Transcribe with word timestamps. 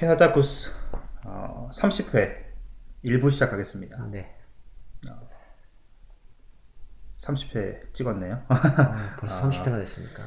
캐나다 0.00 0.32
구스 0.32 0.70
어, 1.26 1.68
30회 1.74 2.34
1부 3.04 3.30
시작하겠습니다. 3.30 4.06
네. 4.06 4.34
30회 7.18 7.92
찍었네요. 7.92 8.40
아, 8.48 8.56
벌써 9.20 9.34
아. 9.44 9.50
30회가 9.50 9.78
됐습니까? 9.80 10.22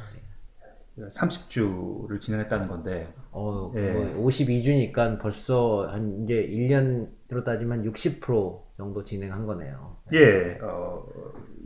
30주를 1.08 2.20
진행했다는 2.20 2.68
건데, 2.68 3.12
어, 3.32 3.72
예. 3.74 4.14
52주니까 4.16 5.20
벌써 5.20 5.88
한 5.90 6.22
이제 6.22 6.34
1년으로 6.48 7.44
따지면 7.44 7.82
60% 7.82 8.62
정도 8.76 9.02
진행한 9.04 9.44
거네요. 9.44 9.96
예, 10.12 10.56
어, 10.62 11.04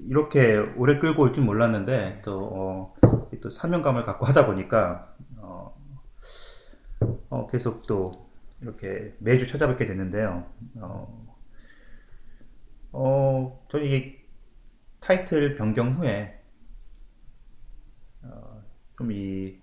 이렇게 0.06 0.56
오래 0.78 0.98
끌고 0.98 1.24
올 1.24 1.34
줄 1.34 1.44
몰랐는데, 1.44 2.22
또, 2.24 2.40
어, 2.42 2.94
또 3.42 3.50
사명감을 3.50 4.06
갖고 4.06 4.24
하다 4.24 4.46
보니까, 4.46 5.14
어, 5.17 5.17
어, 7.30 7.46
계속 7.46 7.86
또 7.86 8.10
이렇게 8.60 9.14
매주 9.18 9.46
찾아뵙게 9.46 9.86
됐는데요. 9.86 10.46
어, 10.80 11.36
어, 12.92 13.66
저는 13.68 13.86
이게 13.86 14.24
타이틀 15.00 15.54
변경 15.54 15.92
후에, 15.92 16.40
어, 18.22 18.62
좀이 18.98 19.58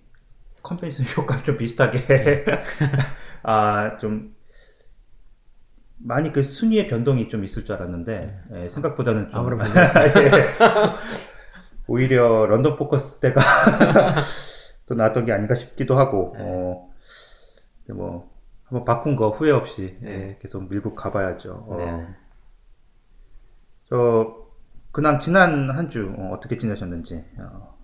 컨벤션 0.62 1.06
효과 1.16 1.36
좀 1.42 1.56
비슷하게, 1.56 2.44
아, 3.42 3.98
좀, 3.98 4.34
많이 5.98 6.32
그 6.32 6.42
순위의 6.42 6.86
변동이 6.88 7.28
좀 7.28 7.44
있을 7.44 7.64
줄 7.64 7.74
알았는데, 7.74 8.42
예, 8.54 8.68
생각보다는 8.68 9.30
좀. 9.30 9.40
아무런 9.40 9.60
예. 9.66 10.48
오히려 11.86 12.46
런던 12.46 12.76
포커스 12.76 13.20
때가 13.20 13.40
또 14.86 14.94
나왔던 14.94 15.24
게 15.24 15.32
아닌가 15.32 15.54
싶기도 15.54 15.98
하고, 15.98 16.34
네. 16.36 16.44
어, 16.44 16.85
뭐, 17.94 18.34
한번 18.64 18.84
바꾼 18.84 19.16
거 19.16 19.30
후회 19.30 19.50
없이 19.50 19.98
예, 20.02 20.06
네. 20.06 20.38
계속 20.40 20.68
밀고 20.68 20.94
가봐야죠. 20.94 21.66
어, 21.68 21.76
네. 21.76 22.06
저, 23.84 24.46
그냥 24.92 25.18
지난 25.18 25.70
한 25.70 25.88
주 25.88 26.14
어, 26.18 26.38
떻게 26.40 26.56
지내셨는지. 26.56 27.24
어, 27.38 27.76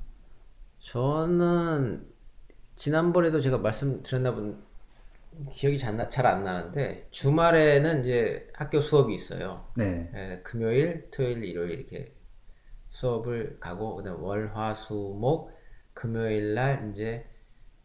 저는 0.80 2.06
지난번에도 2.76 3.40
제가 3.40 3.58
말씀드렸나 3.58 4.34
본 4.34 4.64
기억이 5.50 5.78
잘 5.78 5.98
안 6.26 6.44
나는데 6.44 7.08
주말에는 7.10 8.02
이제 8.02 8.50
학교 8.54 8.80
수업이 8.80 9.14
있어요. 9.14 9.66
네. 9.76 10.10
예, 10.14 10.42
금요일, 10.44 11.10
토요일, 11.10 11.44
일요일 11.44 11.72
이렇게 11.80 12.14
수업을 12.90 13.58
가고 13.60 13.96
그다음 13.96 14.22
월, 14.24 14.52
화, 14.56 14.74
수, 14.74 14.94
목 14.94 15.52
금요일 15.94 16.54
날 16.54 16.90
이제 16.92 17.26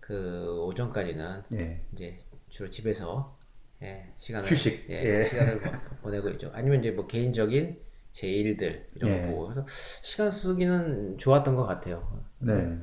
그 0.08 0.64
오전까지는 0.66 1.44
예. 1.54 1.82
이제 1.94 2.18
주로 2.50 2.70
집에서 2.70 3.38
예, 3.84 4.14
시간을 4.18 4.50
휴식. 4.50 4.88
예, 4.90 5.20
예. 5.20 5.24
시간을 5.24 5.60
보- 5.60 5.72
보내고 6.04 6.30
있죠. 6.32 6.50
아니면 6.54 6.80
이제 6.80 6.92
뭐 6.92 7.06
개인적인 7.08 7.78
제 8.14 8.28
일들 8.28 8.88
이런 8.96 9.12
예. 9.12 9.22
거 9.22 9.28
보고 9.28 9.48
그래서 9.50 9.68
시간 10.02 10.32
쓰기는 10.32 11.18
좋았던 11.18 11.56
것 11.56 11.66
같아요. 11.66 12.24
네. 12.40 12.78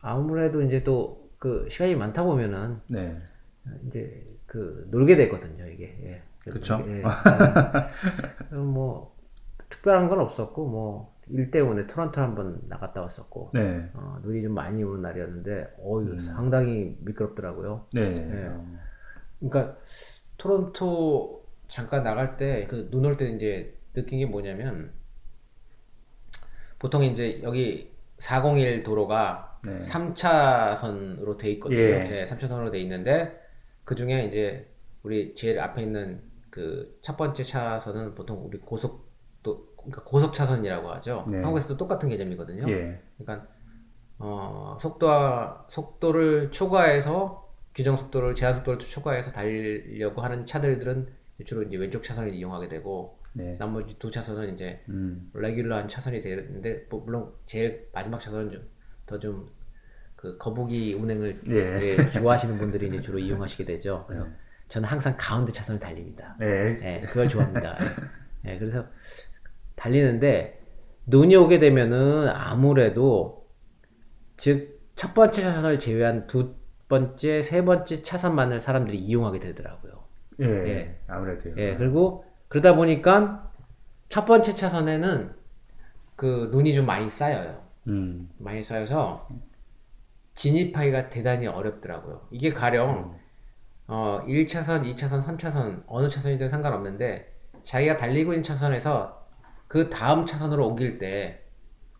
아무래도 0.00 0.62
이제 0.62 0.82
또 0.84 1.24
그 1.38 1.68
시간이 1.70 1.94
많다 1.96 2.24
보면은 2.24 2.78
네. 2.88 3.20
이제 3.86 4.26
그 4.46 4.88
놀게 4.90 5.16
되거든요 5.16 5.66
이게. 5.66 5.94
예. 6.02 6.22
그쵸. 6.50 6.82
예. 6.88 7.02
예. 8.52 8.56
뭐 8.56 9.14
특별한 9.68 10.08
건 10.08 10.20
없었고 10.20 10.66
뭐 10.66 11.15
일 11.28 11.50
때문에 11.50 11.86
토론토 11.88 12.20
한번 12.20 12.60
나갔다 12.68 13.00
왔었고 13.02 13.50
네. 13.54 13.90
어, 13.94 14.18
눈이 14.22 14.42
좀 14.42 14.54
많이 14.54 14.82
오는 14.84 15.02
날이었는데 15.02 15.76
어유 15.80 16.12
음. 16.12 16.20
상당히 16.20 16.96
미끄럽더라고요. 17.00 17.86
네. 17.92 18.02
예. 18.02 18.46
어, 18.48 18.64
그러니까 19.40 19.76
토론토 20.38 21.44
잠깐 21.68 22.04
나갈 22.04 22.36
때 22.36 22.66
그 22.68 22.90
눈 22.90 23.04
올 23.06 23.16
때 23.16 23.28
이제 23.30 23.76
느낀 23.92 24.20
게 24.20 24.26
뭐냐면 24.26 24.92
보통 26.78 27.02
이제 27.02 27.40
여기 27.42 27.92
401 28.18 28.82
도로가 28.84 29.60
네. 29.64 29.76
3차선으로 29.78 31.38
돼 31.38 31.50
있거든요. 31.52 31.78
예. 31.78 31.98
네, 32.04 32.24
3차선으로 32.24 32.70
돼 32.70 32.78
있는데 32.80 33.40
그 33.84 33.94
중에 33.94 34.20
이제 34.26 34.70
우리 35.02 35.34
제일 35.34 35.58
앞에 35.60 35.82
있는 35.82 36.22
그 36.50 36.98
첫 37.02 37.16
번째 37.16 37.42
차선은 37.44 38.14
보통 38.14 38.44
우리 38.46 38.58
고속도 38.58 39.05
그러니까 39.86 40.04
고속 40.04 40.32
차선이라고 40.32 40.90
하죠. 40.94 41.26
네. 41.28 41.38
한국에서도 41.42 41.76
똑같은 41.76 42.08
개념이거든요. 42.08 42.66
예. 42.70 43.00
그러니까 43.18 43.48
어, 44.18 44.76
속도와 44.80 45.66
속도를 45.68 46.50
초과해서 46.50 47.46
규정 47.74 47.96
속도를 47.96 48.34
제한 48.34 48.54
속도를 48.54 48.80
초과해서 48.80 49.32
달리려고 49.32 50.22
하는 50.22 50.46
차들들은 50.46 51.08
주로 51.44 51.62
이제 51.62 51.76
왼쪽 51.76 52.02
차선을 52.02 52.34
이용하게 52.34 52.68
되고 52.68 53.18
네. 53.34 53.56
나머지 53.58 53.98
두 53.98 54.10
차선은 54.10 54.54
이제 54.54 54.82
음. 54.88 55.30
레귤러한 55.34 55.88
차선이 55.88 56.22
되는데 56.22 56.86
뭐 56.88 57.02
물론 57.04 57.32
제일 57.44 57.88
마지막 57.92 58.20
차선은 58.20 58.50
좀 58.50 58.76
더 59.06 59.18
좀 59.20 59.48
그 60.16 60.38
거북이 60.38 60.94
운행을 60.94 61.42
예. 61.50 61.54
예, 61.54 61.96
좋아하시는 62.10 62.58
분들이 62.58 62.88
이제 62.88 63.00
주로 63.00 63.18
이용하시게 63.18 63.64
되죠. 63.66 64.04
그래서 64.08 64.24
네. 64.24 64.30
저는 64.68 64.88
항상 64.88 65.14
가운데 65.18 65.52
차선을 65.52 65.78
달립니다. 65.78 66.36
네. 66.40 66.76
예, 66.82 67.00
그걸 67.02 67.28
좋아합니다. 67.28 67.76
예, 68.46 68.58
그래서 68.58 68.86
달리는데 69.76 70.60
눈이 71.06 71.36
오게 71.36 71.58
되면은 71.58 72.28
아무래도 72.28 73.46
즉 74.36 74.76
첫 74.96 75.12
번째 75.12 75.42
차선을 75.42 75.78
제외한 75.78 76.26
두 76.26 76.54
번째, 76.88 77.42
세 77.42 77.64
번째 77.64 78.02
차선만을 78.02 78.60
사람들이 78.60 78.96
이용하게 78.96 79.40
되더라고요. 79.40 80.04
예. 80.40 80.46
예. 80.46 81.00
아무래도요. 81.06 81.54
예, 81.58 81.76
그리고 81.76 82.24
그러다 82.48 82.74
보니까 82.74 83.52
첫 84.08 84.24
번째 84.24 84.54
차선에는 84.54 85.34
그 86.16 86.48
눈이 86.50 86.74
좀 86.74 86.86
많이 86.86 87.10
쌓여요. 87.10 87.62
음. 87.88 88.30
많이 88.38 88.62
쌓여서 88.62 89.28
진입하기가 90.34 91.10
대단히 91.10 91.46
어렵더라고요. 91.46 92.28
이게 92.30 92.50
가령 92.50 93.18
어 93.88 94.20
1차선, 94.26 94.82
2차선, 94.82 95.22
3차선 95.22 95.84
어느 95.86 96.08
차선이든 96.08 96.48
상관없는데 96.48 97.32
자기가 97.62 97.98
달리고 97.98 98.32
있는 98.32 98.42
차선에서 98.42 99.15
그 99.68 99.90
다음 99.90 100.26
차선으로 100.26 100.66
옮길 100.66 100.98
때 100.98 101.42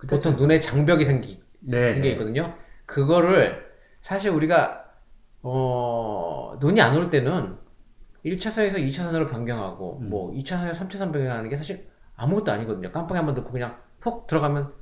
보통 0.09 0.37
눈에 0.37 0.60
장벽이 0.60 1.04
생기, 1.04 1.43
네. 1.60 1.93
생겨 1.94 2.09
있거든요. 2.10 2.54
그거를 2.87 3.66
사실 4.00 4.31
우리가 4.31 4.84
어 5.43 6.56
눈이 6.60 6.81
안 6.81 6.97
올 6.97 7.10
때는 7.10 7.59
1차선에서 8.25 8.77
2차선으로 8.77 9.31
변경하고 9.31 9.99
음. 10.00 10.10
뭐 10.10 10.32
2차선에서 10.32 10.75
3차선 10.75 11.12
변경하는 11.12 11.49
게 11.49 11.56
사실 11.56 11.88
아무것도 12.16 12.53
아니거든요. 12.53 12.93
깜빡이 12.93 13.16
한 13.16 13.27
번 13.27 13.34
넣고 13.34 13.50
그냥 13.53 13.78
폭 14.00 14.27
들어가면 14.27 14.72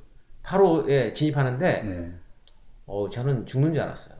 바로 0.43 0.85
예, 0.89 1.13
진입하는데 1.13 1.81
네. 1.83 2.13
어, 2.85 3.09
저는 3.09 3.45
죽는 3.47 3.73
줄 3.73 3.81
알았어요. 3.83 4.15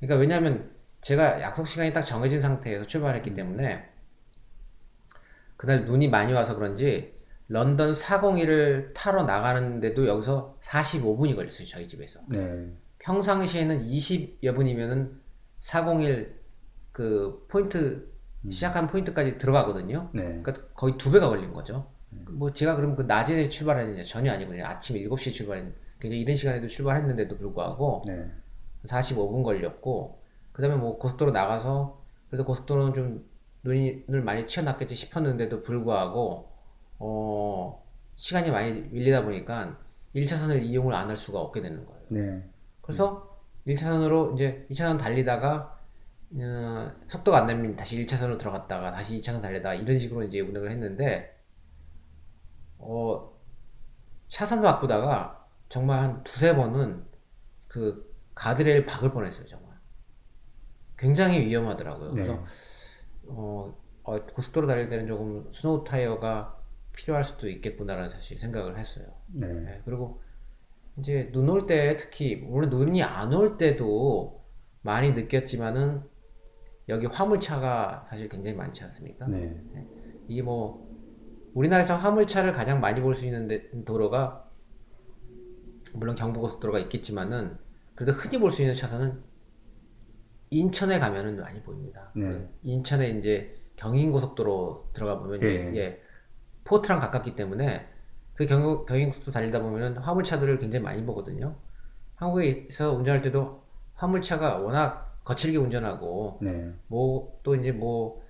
그러니까 0.00 0.20
왜냐하면 0.20 0.70
제가 1.00 1.40
약속 1.42 1.66
시간이 1.66 1.92
딱 1.92 2.02
정해진 2.02 2.40
상태에서 2.40 2.84
출발했기 2.86 3.34
때문에 3.34 3.88
그날 5.56 5.84
눈이 5.84 6.08
많이 6.08 6.32
와서 6.32 6.54
그런지 6.56 7.14
런던 7.52 7.92
401을 7.92 8.94
타러 8.94 9.24
나가는데도 9.24 10.06
여기서 10.06 10.56
45분이 10.62 11.36
걸렸어요. 11.36 11.66
저희 11.66 11.86
집에서. 11.86 12.20
네. 12.28 12.72
평상시에는 12.98 13.88
20여 13.88 14.54
분이면은 14.54 15.20
401 15.60 16.40
그 16.92 17.46
포인트 17.48 18.10
시작한 18.50 18.86
포인트까지 18.86 19.38
들어가거든요. 19.38 20.08
네. 20.14 20.40
그러니까 20.42 20.66
거의 20.74 20.96
두 20.96 21.12
배가 21.12 21.28
걸린 21.28 21.52
거죠. 21.52 21.86
뭐 22.30 22.52
제가 22.52 22.76
그럼 22.76 22.96
그 22.96 23.02
낮에 23.02 23.48
출발했느냐 23.48 24.02
전혀 24.02 24.32
아니고 24.32 24.50
그냥 24.50 24.70
아침 24.70 24.96
7시에 24.96 25.32
출발했 25.32 25.64
굉장히 26.00 26.22
이른 26.22 26.34
시간에도 26.34 26.68
출발했는데도 26.68 27.36
불구하고 27.38 28.02
네. 28.06 28.30
45분 28.84 29.44
걸렸고 29.44 30.20
그다음에 30.52 30.76
뭐 30.76 30.98
고속도로 30.98 31.32
나가서 31.32 32.02
그래도 32.28 32.44
고속도로는 32.44 32.94
좀 32.94 33.24
눈을 33.62 34.22
많이 34.22 34.46
치워놨겠지 34.46 34.94
싶었는데도 34.94 35.62
불구하고 35.62 36.51
어 37.04 37.82
시간이 38.16 38.50
많이 38.50 38.72
밀리다 38.82 39.24
보니까 39.24 39.78
1차선을 40.14 40.62
이용을 40.62 40.94
안 40.94 41.08
할 41.10 41.16
수가 41.16 41.40
없게 41.40 41.60
되는 41.62 41.84
거예요. 41.86 42.02
네. 42.10 42.50
그래서 42.80 43.38
1차선으로 43.66 44.34
이제 44.34 44.66
2차선 44.70 44.98
달리다가 44.98 45.78
어, 46.34 46.92
속도가 47.08 47.38
안 47.38 47.46
되면 47.46 47.76
다시 47.76 48.04
1차선으로 48.06 48.38
들어갔다가 48.38 48.92
다시 48.92 49.16
2차선 49.18 49.42
달리다가 49.42 49.74
이런 49.74 49.98
식으로 49.98 50.22
이제 50.24 50.40
운행을 50.40 50.70
했는데 50.70 51.36
어 52.78 53.32
차선도 54.28 54.62
바꾸다가 54.66 55.46
정말 55.68 56.00
한 56.02 56.22
두세 56.24 56.56
번은 56.56 57.04
그 57.68 58.14
가드레일 58.34 58.86
박을 58.86 59.12
뻔했어요 59.12 59.46
정말 59.46 59.78
굉장히 60.96 61.40
위험하더라고요 61.46 62.12
그래서 62.12 62.34
네. 62.34 62.44
어, 63.28 63.74
어, 64.04 64.26
고속도로 64.26 64.66
달릴 64.66 64.88
때는 64.88 65.06
조금 65.06 65.50
스노우 65.52 65.84
타이어가 65.84 66.61
필요할 66.94 67.24
수도 67.24 67.48
있겠구나라는 67.48 68.10
사실 68.10 68.38
생각을 68.38 68.78
했어요 68.78 69.06
네. 69.28 69.46
네, 69.46 69.82
그리고 69.84 70.20
이제 70.98 71.30
눈 71.32 71.48
올 71.48 71.66
때 71.66 71.96
특히 71.96 72.36
물론 72.36 72.70
눈이 72.70 73.02
안 73.02 73.32
올 73.32 73.56
때도 73.56 74.42
많이 74.82 75.12
느꼈지만은 75.12 76.02
여기 76.88 77.06
화물차가 77.06 78.06
사실 78.08 78.28
굉장히 78.28 78.56
많지 78.56 78.84
않습니까? 78.84 79.26
네. 79.26 79.62
이게 80.28 80.42
뭐 80.42 80.90
우리나라에서 81.54 81.96
화물차를 81.96 82.52
가장 82.52 82.80
많이 82.80 83.00
볼 83.00 83.14
수 83.14 83.24
있는 83.24 83.48
데- 83.48 83.70
도로가 83.84 84.50
물론 85.94 86.14
경부고속도로가 86.16 86.78
있겠지만은 86.80 87.56
그래도 87.94 88.12
흔히 88.12 88.38
볼 88.38 88.50
수 88.50 88.62
있는 88.62 88.74
차선은 88.74 89.22
인천에 90.50 90.98
가면은 90.98 91.40
많이 91.40 91.62
보입니다. 91.62 92.10
네. 92.14 92.28
그 92.28 92.48
인천에 92.62 93.10
이제 93.10 93.56
경인고속도로 93.76 94.90
들어가 94.92 95.18
보면 95.18 95.38
이제 95.38 95.72
예. 95.74 95.76
예, 95.76 96.01
포트랑 96.64 97.00
가깝기 97.00 97.36
때문에 97.36 97.86
그 98.34 98.46
경, 98.46 98.84
경인고속도로 98.86 99.32
달리다 99.32 99.60
보면은 99.60 99.96
화물차들을 99.98 100.58
굉장히 100.58 100.84
많이 100.84 101.04
보거든요. 101.04 101.54
한국에서 102.16 102.92
운전할 102.92 103.22
때도 103.22 103.62
화물차가 103.94 104.58
워낙 104.58 105.18
거칠게 105.24 105.58
운전하고 105.58 106.38
네. 106.42 106.72
뭐또 106.88 107.54
이제 107.56 107.72
뭐 107.72 108.22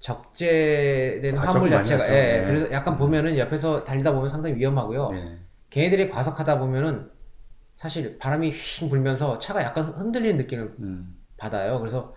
적재된 0.00 1.36
화물 1.36 1.70
자체가 1.70 2.04
하죠. 2.04 2.12
예, 2.12 2.38
네. 2.40 2.44
그래서 2.46 2.72
약간 2.72 2.96
보면은 2.98 3.38
옆에서 3.38 3.84
달리다 3.84 4.12
보면 4.12 4.30
상당히 4.30 4.56
위험하고요. 4.56 5.10
네. 5.10 5.38
걔네들이 5.70 6.10
과속하다 6.10 6.58
보면은 6.58 7.10
사실 7.76 8.18
바람이 8.18 8.50
휘 8.50 8.88
불면서 8.88 9.38
차가 9.38 9.62
약간 9.62 9.84
흔들리는 9.84 10.36
느낌을 10.38 10.76
음. 10.80 11.16
받아요. 11.36 11.78
그래서 11.78 12.14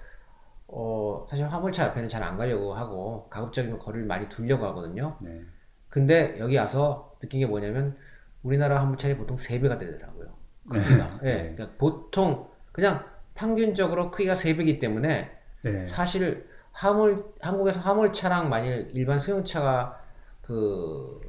어 0.71 1.25
사실 1.29 1.45
화물차 1.47 1.87
옆에는 1.87 2.09
잘 2.09 2.23
안 2.23 2.37
가려고 2.37 2.73
하고 2.73 3.27
가급적이면 3.29 3.79
거리를 3.79 4.05
많이 4.05 4.29
두려고 4.29 4.65
하거든요. 4.67 5.17
네. 5.21 5.41
근데 5.89 6.37
여기 6.39 6.57
와서 6.57 7.15
느낀 7.19 7.39
게 7.39 7.45
뭐냐면 7.47 7.97
우리나라 8.43 8.79
화물차의 8.81 9.17
보통 9.17 9.37
3배가 9.37 9.79
되더라고요. 9.79 10.33
크기가. 10.69 11.19
예. 11.23 11.33
네. 11.33 11.55
그러니까 11.55 11.77
보통 11.77 12.47
그냥 12.71 13.03
평균적으로 13.33 14.11
크기가 14.11 14.33
3배이기 14.33 14.79
때문에 14.79 15.31
네. 15.63 15.85
사실 15.87 16.47
화물 16.71 17.25
한국에서 17.41 17.79
화물차랑 17.79 18.49
만일 18.49 18.91
일반 18.93 19.19
승용차가 19.19 19.99
그 20.41 21.19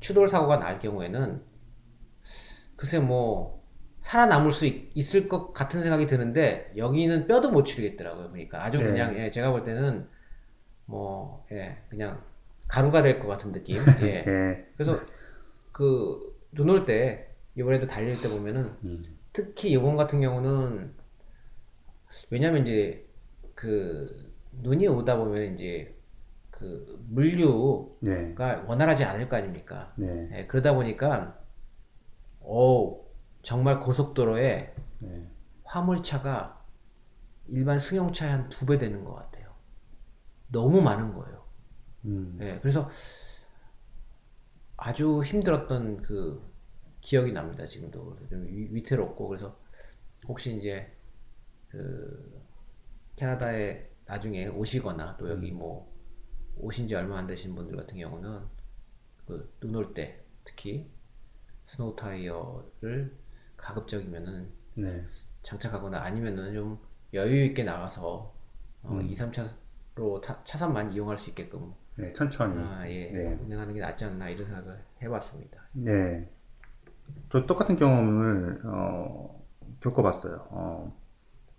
추돌 0.00 0.28
사고가 0.28 0.58
날 0.58 0.78
경우에는 0.80 1.42
글쎄 2.76 2.98
뭐 2.98 3.61
살아남을 4.02 4.52
수 4.52 4.66
있, 4.66 5.14
을 5.16 5.28
것 5.28 5.52
같은 5.54 5.82
생각이 5.82 6.06
드는데 6.08 6.72
여기는 6.76 7.26
뼈도 7.28 7.50
못 7.52 7.64
추리겠더라고요 7.64 8.30
보니까 8.30 8.64
아주 8.64 8.78
네. 8.78 8.84
그냥 8.84 9.16
예, 9.18 9.30
제가 9.30 9.52
볼 9.52 9.64
때는 9.64 10.08
뭐 10.86 11.46
예, 11.52 11.78
그냥 11.90 12.22
가루가 12.68 13.02
될 13.02 13.20
것 13.20 13.28
같은 13.28 13.52
느낌 13.52 13.78
예. 14.02 14.22
네. 14.24 14.66
그래서 14.76 14.98
그 15.72 16.32
눈 16.54 16.68
올 16.70 16.84
때 16.86 17.28
이번에도 17.56 17.86
달릴 17.86 18.20
때 18.20 18.28
보면은 18.28 18.64
음. 18.84 19.04
특히 19.32 19.70
이번 19.70 19.96
같은 19.96 20.20
경우는 20.20 20.94
왜냐면 22.30 22.62
이제 22.62 23.06
그 23.54 24.32
눈이 24.62 24.86
오다 24.88 25.16
보면 25.16 25.54
이제 25.54 25.94
그 26.50 26.98
물류가 27.08 27.96
네. 28.02 28.34
원활하지 28.66 29.04
않을 29.04 29.28
거 29.28 29.36
아닙니까? 29.36 29.92
네. 29.98 30.28
예, 30.32 30.46
그러다 30.46 30.74
보니까 30.74 31.38
오 32.40 33.01
정말 33.42 33.80
고속도로에 33.80 34.74
네. 35.00 35.26
화물차가 35.64 36.64
일반 37.48 37.78
승용차의 37.78 38.32
한 38.32 38.48
두 38.48 38.66
배 38.66 38.78
되는 38.78 39.04
것 39.04 39.14
같아요. 39.14 39.54
너무 40.48 40.80
많은 40.82 41.14
거예요. 41.14 41.44
음. 42.04 42.38
예, 42.40 42.58
그래서 42.60 42.90
아주 44.76 45.22
힘들었던 45.22 46.02
그 46.02 46.42
기억이 47.00 47.32
납니다. 47.32 47.66
지금도 47.66 48.18
좀 48.28 48.46
위- 48.46 48.68
위태롭고 48.72 49.28
그래서 49.28 49.58
혹시 50.28 50.56
이제 50.58 50.92
그 51.68 52.42
캐나다에 53.16 53.90
나중에 54.06 54.48
오시거나 54.48 55.16
또 55.18 55.30
여기 55.30 55.52
뭐 55.52 55.86
오신 56.56 56.88
지 56.88 56.94
얼마 56.94 57.18
안 57.18 57.26
되신 57.26 57.54
분들 57.54 57.76
같은 57.76 57.98
경우는 57.98 58.42
그 59.26 59.58
눈 59.60 59.76
올 59.76 59.94
때 59.94 60.24
특히 60.44 60.90
스노우 61.66 61.96
타이어를 61.96 63.16
가급적이면은 63.62 64.50
네. 64.76 65.04
장착하거나 65.42 66.02
아니면은 66.02 66.52
좀 66.54 66.78
여유 67.14 67.44
있게 67.46 67.64
나가서 67.64 68.34
어, 68.84 68.88
음. 68.90 69.02
2, 69.02 69.14
3차로 69.14 70.44
차선만 70.44 70.92
이용할 70.92 71.18
수 71.18 71.30
있게끔 71.30 71.72
네. 71.96 72.12
천천히. 72.12 72.58
아, 72.58 72.88
예. 72.88 73.10
네. 73.10 73.38
운행하는 73.44 73.74
게 73.74 73.80
낫지 73.80 74.04
않나 74.04 74.28
이런 74.30 74.46
생각을 74.46 74.82
해봤습니다. 75.02 75.58
네. 75.72 76.28
저 77.30 77.46
똑같은 77.46 77.76
경험을 77.76 78.62
어, 78.64 79.42
겪어봤어요. 79.80 80.46
어, 80.50 80.96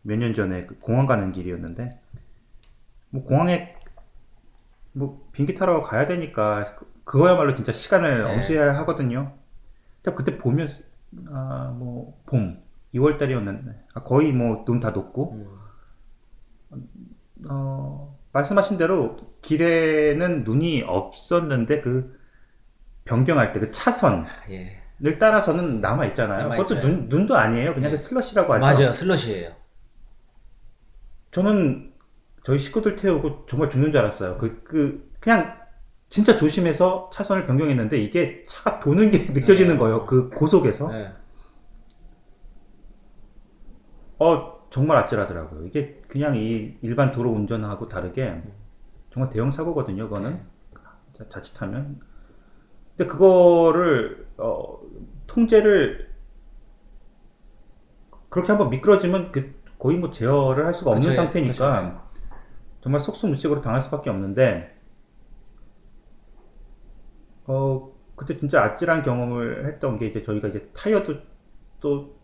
몇 0.03 0.17
년 0.17 0.33
전에 0.33 0.65
그 0.65 0.79
공항 0.79 1.05
가는 1.05 1.31
길이었는데, 1.31 1.89
뭐 3.09 3.23
공항에 3.23 3.75
뭐 4.93 5.27
비행기 5.31 5.53
타러 5.53 5.81
가야 5.81 6.05
되니까 6.05 6.75
그- 6.75 6.91
그거야말로 7.05 7.53
진짜 7.55 7.71
시간을 7.73 8.23
네. 8.23 8.33
엄수해야 8.33 8.75
하거든요. 8.79 9.37
그때 10.15 10.37
보면 10.37 10.67
아, 11.29 11.73
뭐 11.77 12.21
봄, 12.25 12.61
2월 12.93 13.17
달이었는데 13.17 13.85
아, 13.93 14.03
거의 14.03 14.31
뭐 14.33 14.63
눈 14.65 14.79
다 14.79 14.91
녹고 14.91 15.33
음, 15.33 15.47
어, 17.49 18.17
말씀하신 18.31 18.77
대로 18.77 19.15
길에는 19.41 20.39
눈이 20.45 20.83
없었는데 20.83 21.81
그 21.81 22.17
변경할 23.05 23.51
때 23.51 23.59
그 23.61 23.71
차선 23.71 24.25
아, 24.25 24.29
예. 24.51 24.81
을 25.05 25.19
따라서는 25.19 25.81
남아 25.81 26.05
있잖아요. 26.07 26.49
남아 26.49 26.57
그것도. 26.57 26.79
눈, 26.79 27.09
눈도 27.09 27.35
아니에요. 27.35 27.73
그냥 27.73 27.91
네. 27.91 27.91
그 27.91 27.97
슬러시라고 27.97 28.53
하죠. 28.55 28.61
맞아요. 28.65 28.93
슬러시예요. 28.93 29.53
저는 31.31 31.91
저희 32.43 32.59
식구들 32.59 32.95
태우고 32.95 33.45
정말 33.47 33.69
죽는 33.69 33.91
줄 33.91 33.99
알았어요. 34.01 34.37
그, 34.37 34.63
그, 34.63 35.11
그냥 35.19 35.57
진짜 36.09 36.35
조심해서 36.35 37.09
차선을 37.11 37.45
변경했는데 37.45 37.97
이게 37.99 38.43
차가 38.47 38.79
도는 38.79 39.11
게 39.11 39.17
느껴지는 39.33 39.73
네. 39.75 39.79
거예요. 39.79 40.05
그 40.05 40.29
고속에서. 40.29 40.89
네. 40.89 41.11
어, 44.19 44.67
정말 44.69 44.97
아찔하더라고요. 44.97 45.65
이게 45.65 46.01
그냥 46.07 46.35
이 46.35 46.77
일반 46.81 47.11
도로 47.11 47.31
운전하고 47.31 47.87
다르게 47.87 48.41
정말 49.13 49.29
대형 49.31 49.51
사고거든요. 49.51 50.03
그거는. 50.05 50.41
자- 51.13 51.29
자칫하면. 51.29 51.99
근데 52.97 53.09
그거를, 53.09 54.27
어, 54.37 54.79
통제를 55.27 56.11
그렇게 58.29 58.51
한번 58.51 58.69
미끄러지면 58.69 59.31
그 59.31 59.53
거의 59.77 59.97
뭐 59.97 60.09
제어를 60.11 60.65
할 60.65 60.73
수가 60.73 60.91
없는 60.91 61.09
그쵸, 61.09 61.15
상태니까 61.15 61.53
그쵸. 61.53 62.01
정말 62.81 63.01
속수무책으로 63.01 63.61
당할 63.61 63.81
수밖에 63.81 64.09
없는데 64.09 64.72
어 67.45 67.91
그때 68.15 68.37
진짜 68.37 68.63
아찔한 68.63 69.03
경험을 69.03 69.67
했던 69.67 69.97
게 69.97 70.07
이제 70.07 70.23
저희가 70.23 70.49
이제 70.49 70.69
타이어도 70.73 71.15
또 71.79 72.15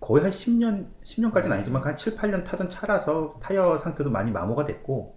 거의 0.00 0.22
한 0.22 0.30
10년 0.30 0.88
10년까지는 1.04 1.52
아니지만 1.52 1.84
한 1.84 1.96
7, 1.96 2.16
8년 2.16 2.44
타던 2.44 2.68
차라서 2.68 3.38
타이어 3.40 3.76
상태도 3.76 4.10
많이 4.10 4.30
마모가 4.30 4.64
됐고 4.64 5.16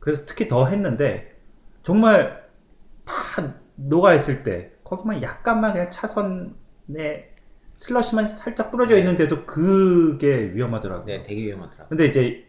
그래서 0.00 0.24
특히 0.26 0.48
더 0.48 0.66
했는데 0.66 1.36
정말 1.82 2.48
다 3.04 3.14
녹아 3.76 4.14
있을 4.14 4.42
때 4.42 4.72
거기만 4.82 5.22
약간만 5.22 5.74
그냥 5.74 5.90
차선에 5.90 7.34
슬러시만 7.76 8.26
살짝 8.26 8.70
뿌려져 8.70 8.94
네. 8.94 9.00
있는데도 9.00 9.44
그게 9.44 10.52
위험하더라고요. 10.54 11.04
네, 11.06 11.22
되게 11.22 11.42
위험하더라고요. 11.42 11.88
근데 11.88 12.06
이제 12.06 12.46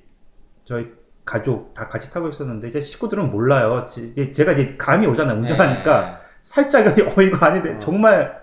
저희 0.65 0.91
가족 1.27 1.73
다 1.73 1.89
같이 1.89 2.09
타고 2.09 2.29
있었는데 2.29 2.69
이제 2.69 2.81
식구들은 2.81 3.29
몰라요. 3.29 3.87
지- 3.91 4.13
이제 4.13 4.31
제가 4.31 4.53
이제 4.53 4.75
감이 4.77 5.05
오잖아요. 5.05 5.37
운전하니까 5.37 6.21
살짝 6.41 6.87
어 7.17 7.21
이거 7.21 7.45
아닌데 7.45 7.75
어. 7.75 7.79
정말 7.79 8.41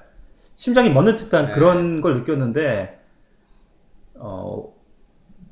심장이 0.54 0.90
멎는 0.90 1.16
듯한 1.16 1.46
네. 1.46 1.52
그런 1.52 2.00
걸 2.02 2.14
느꼈는데 2.18 3.00
어 4.16 4.72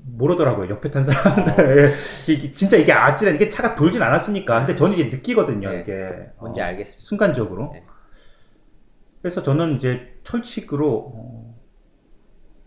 모르더라고요. 0.05 0.69
옆에 0.69 0.91
탄 0.91 1.03
사람들. 1.05 1.87
어, 1.87 1.89
이게 2.29 2.53
진짜 2.53 2.77
이게 2.77 2.93
아찔한 2.93 3.35
이게 3.37 3.49
차가 3.49 3.75
돌진 3.75 4.03
않았으니까. 4.03 4.59
근데 4.59 4.77
저는 4.77 4.95
이제 4.99 5.05
느끼거든요. 5.17 5.71
네. 5.71 5.81
이게 5.81 6.31
뭔지 6.39 6.61
어, 6.61 6.65
알겠습니다. 6.65 7.01
순간적으로. 7.03 7.71
네. 7.73 7.85
그래서 9.23 9.43
저는 9.43 9.77
이제 9.77 10.19
철칙으로 10.23 11.12
어, 11.15 11.55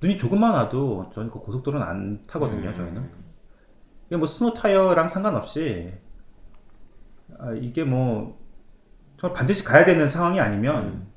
눈이 0.02 0.18
조금만 0.18 0.54
와도 0.54 1.12
저는 1.14 1.30
그 1.30 1.40
고속도로는 1.40 1.86
안 1.86 2.26
타거든요. 2.26 2.70
음, 2.70 2.76
저희는. 2.76 3.25
이게 4.08 4.18
뭐 4.18 4.28
스노 4.28 4.54
타이어랑 4.54 5.08
상관없이 5.08 5.94
아, 7.40 7.52
이게 7.54 7.84
뭐 7.84 8.40
정말 9.18 9.36
반드시 9.36 9.64
가야 9.64 9.86
되는 9.86 10.08
상황이 10.08 10.40
아니면 10.40 10.86
음. 10.86 11.08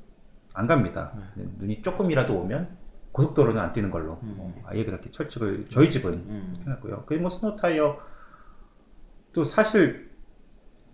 안 0.53 0.67
갑니다. 0.67 1.13
눈이 1.35 1.81
조금이라도 1.81 2.35
오면 2.37 2.77
고속도로는 3.11 3.61
안 3.61 3.71
뛰는 3.71 3.91
걸로 3.91 4.19
음. 4.23 4.35
어, 4.39 4.53
아예 4.65 4.83
그렇게 4.85 5.11
철칙을 5.11 5.67
저희 5.69 5.89
집은 5.89 6.13
음. 6.13 6.55
해놨고요. 6.65 7.05
그게 7.05 7.19
뭐 7.21 7.29
스노 7.29 7.55
타이어 7.55 7.97
또 9.33 9.43
사실 9.43 10.09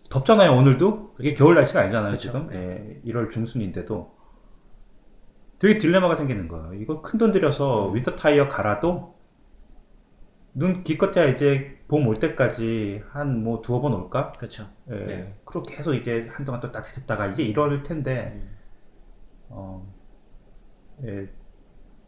덥잖아요. 0.10 0.52
오늘도 0.56 1.16
이게 1.20 1.34
겨울 1.34 1.56
날씨가 1.56 1.82
아니잖아요. 1.82 2.12
그쵸. 2.12 2.28
지금 2.28 2.50
예, 2.54 3.02
1월 3.06 3.32
중순인데도 3.32 4.16
되게 5.60 5.80
딜레마가 5.80 6.16
생기는 6.16 6.48
거예요. 6.48 6.74
이거 6.74 7.02
큰 7.02 7.18
돈 7.18 7.32
들여서 7.32 7.90
음. 7.90 7.96
winter 7.96 8.16
타이어 8.16 8.48
갈아도 8.50 9.15
눈 10.56 10.84
기껏해야 10.84 11.26
이제 11.28 11.84
봄 11.88 12.08
올 12.08 12.16
때까지 12.16 13.04
한 13.12 13.44
뭐 13.44 13.62
두어 13.62 13.80
번 13.80 13.94
올까? 13.94 14.32
그렇죠. 14.34 14.68
예. 14.90 14.96
네. 15.06 15.40
그리고 15.46 15.64
계속 15.64 15.94
이제 15.94 16.28
한동안 16.32 16.62
또 16.62 16.72
따뜻했다가 16.72 17.28
이제 17.28 17.44
이럴 17.44 17.84
텐데, 17.84 18.32
음. 18.34 18.58
어, 19.50 19.94
예, 21.04 21.30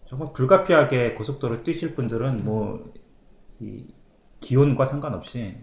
정말 0.07 0.33
불가피하게 0.33 1.15
고속도로 1.15 1.63
뛰실 1.63 1.95
분들은 1.95 2.43
뭐, 2.45 2.93
이 3.59 3.87
기온과 4.41 4.85
상관없이 4.85 5.57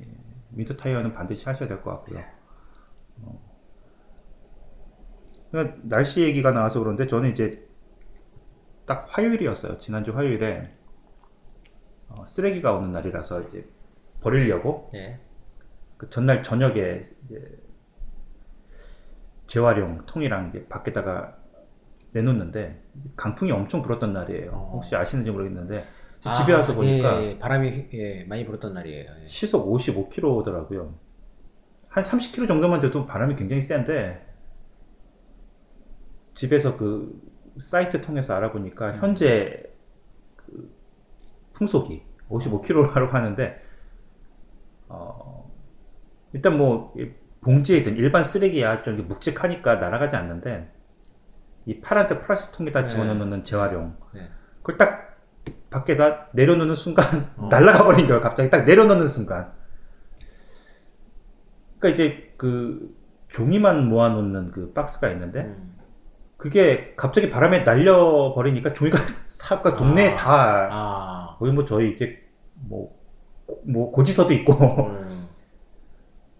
winter 0.52 0.76
타이어는 0.76 1.14
반드시 1.14 1.47
하셔야 1.47 1.69
될 1.69 1.83
것 1.83 1.91
같고요. 1.93 2.25
어. 3.23 3.41
그냥 5.50 5.81
날씨 5.85 6.21
얘기가 6.23 6.53
나와서 6.53 6.81
그런데 6.81 7.07
저는 7.07 7.31
이제 7.31 7.50
딱 8.87 9.07
화요일이었어요. 9.09 9.79
지난주 9.79 10.17
화요일에 10.17 10.62
어, 12.16 12.25
쓰레기가 12.26 12.73
오는 12.75 12.92
날이라서 12.92 13.40
이제 13.40 13.68
버리려고 14.21 14.90
네. 14.92 15.21
그 15.97 16.09
전날 16.11 16.42
저녁에 16.42 17.04
이제 17.26 17.59
재활용 19.47 20.04
통이랑 20.06 20.50
이제 20.50 20.66
밖에다가 20.68 21.37
내놓는데 22.12 22.83
강풍이 23.16 23.50
엄청 23.52 23.83
불었던 23.83 24.11
날이에요. 24.11 24.50
어. 24.52 24.71
혹시 24.75 24.94
아시는지 24.97 25.30
모르겠는데 25.30 25.85
아, 26.25 26.33
집에 26.33 26.54
와서 26.54 26.75
보니까 26.75 27.21
예, 27.23 27.26
예, 27.30 27.38
바람이 27.38 27.71
휘- 27.71 27.88
예, 28.00 28.25
많이 28.25 28.47
불었던 28.47 28.73
날이에요. 28.73 29.11
예. 29.23 29.26
시속 29.26 29.66
55km더라고요. 29.71 30.94
한 31.88 32.02
30km 32.02 32.49
정도만 32.49 32.80
돼도 32.80 33.06
바람이 33.06 33.37
굉장히 33.37 33.61
센데 33.62 34.25
집에서 36.35 36.76
그 36.76 37.21
사이트 37.61 38.00
통해서 38.00 38.35
알아보니까 38.35 38.92
음. 38.92 38.99
현재 39.00 39.62
그 39.64 39.74
풍속이 41.54 42.02
55km라고 42.30 43.11
하는데 43.11 43.62
어 44.88 45.50
일단 46.32 46.58
뭐이 46.58 47.11
봉지에 47.40 47.82
든 47.82 47.96
일반 47.96 48.23
쓰레기야 48.23 48.82
좀 48.82 49.08
묵직하니까 49.08 49.76
날아가지 49.76 50.16
않는데 50.16 50.70
이 51.66 51.80
파란색 51.80 52.23
플라스틱 52.23 52.58
통에다 52.58 52.82
네. 52.82 52.87
집어넣는 52.87 53.44
재활용 53.44 53.96
네. 54.12 54.30
그걸 54.62 54.76
딱 54.76 55.04
밖에다 55.75 56.28
내려놓는 56.32 56.75
순간 56.75 57.30
어. 57.37 57.49
날아가 57.50 57.84
버린 57.84 58.06
거예요. 58.06 58.20
갑자기 58.20 58.49
딱 58.49 58.64
내려놓는 58.64 59.06
순간. 59.08 59.52
그러니까 61.78 61.88
이제 61.88 62.32
그 62.37 62.94
종이만 63.28 63.88
모아놓는 63.88 64.52
그 64.52 64.73
박스가 64.73 65.11
있는데 65.11 65.42
음. 65.42 65.75
그게 66.37 66.94
갑자기 66.96 67.28
바람에 67.28 67.64
날려 67.64 68.32
버리니까 68.34 68.75
종이가 68.75 68.99
사과 69.26 69.76
동네에 69.76 70.12
아. 70.12 70.14
다 70.14 70.68
아. 70.70 71.24
거의 71.45 71.53
뭐 71.53 71.67
저희 71.67 71.93
이제 71.95 72.23
뭐, 72.55 72.99
고- 73.47 73.63
뭐 73.67 73.93
고지서도 73.93 74.33
있고 74.33 74.55
음. 74.89 75.29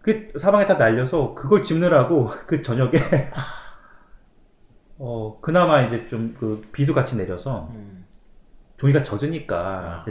그 0.01 0.29
사방에 0.37 0.67
다 0.67 0.75
날려서 0.75 1.35
그걸 1.35 1.63
집느라고 1.63 2.27
그 2.47 2.63
저녁에 2.63 2.93
어 4.99 5.39
그나마 5.41 5.83
이제 5.83 6.07
좀 6.09 6.35
그 6.39 6.63
비도 6.73 6.95
같이 6.95 7.17
내려서 7.17 7.69
음. 7.73 8.07
종이가 8.77 9.03
젖으니까 9.03 10.05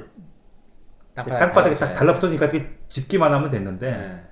아. 1.16 1.16
땅바닥에 1.16 1.78
딱 1.78 1.94
달라붙으니까 1.94 2.50
집기만 2.88 3.32
하면 3.34 3.50
됐는데 3.50 3.92
네. 3.92 4.24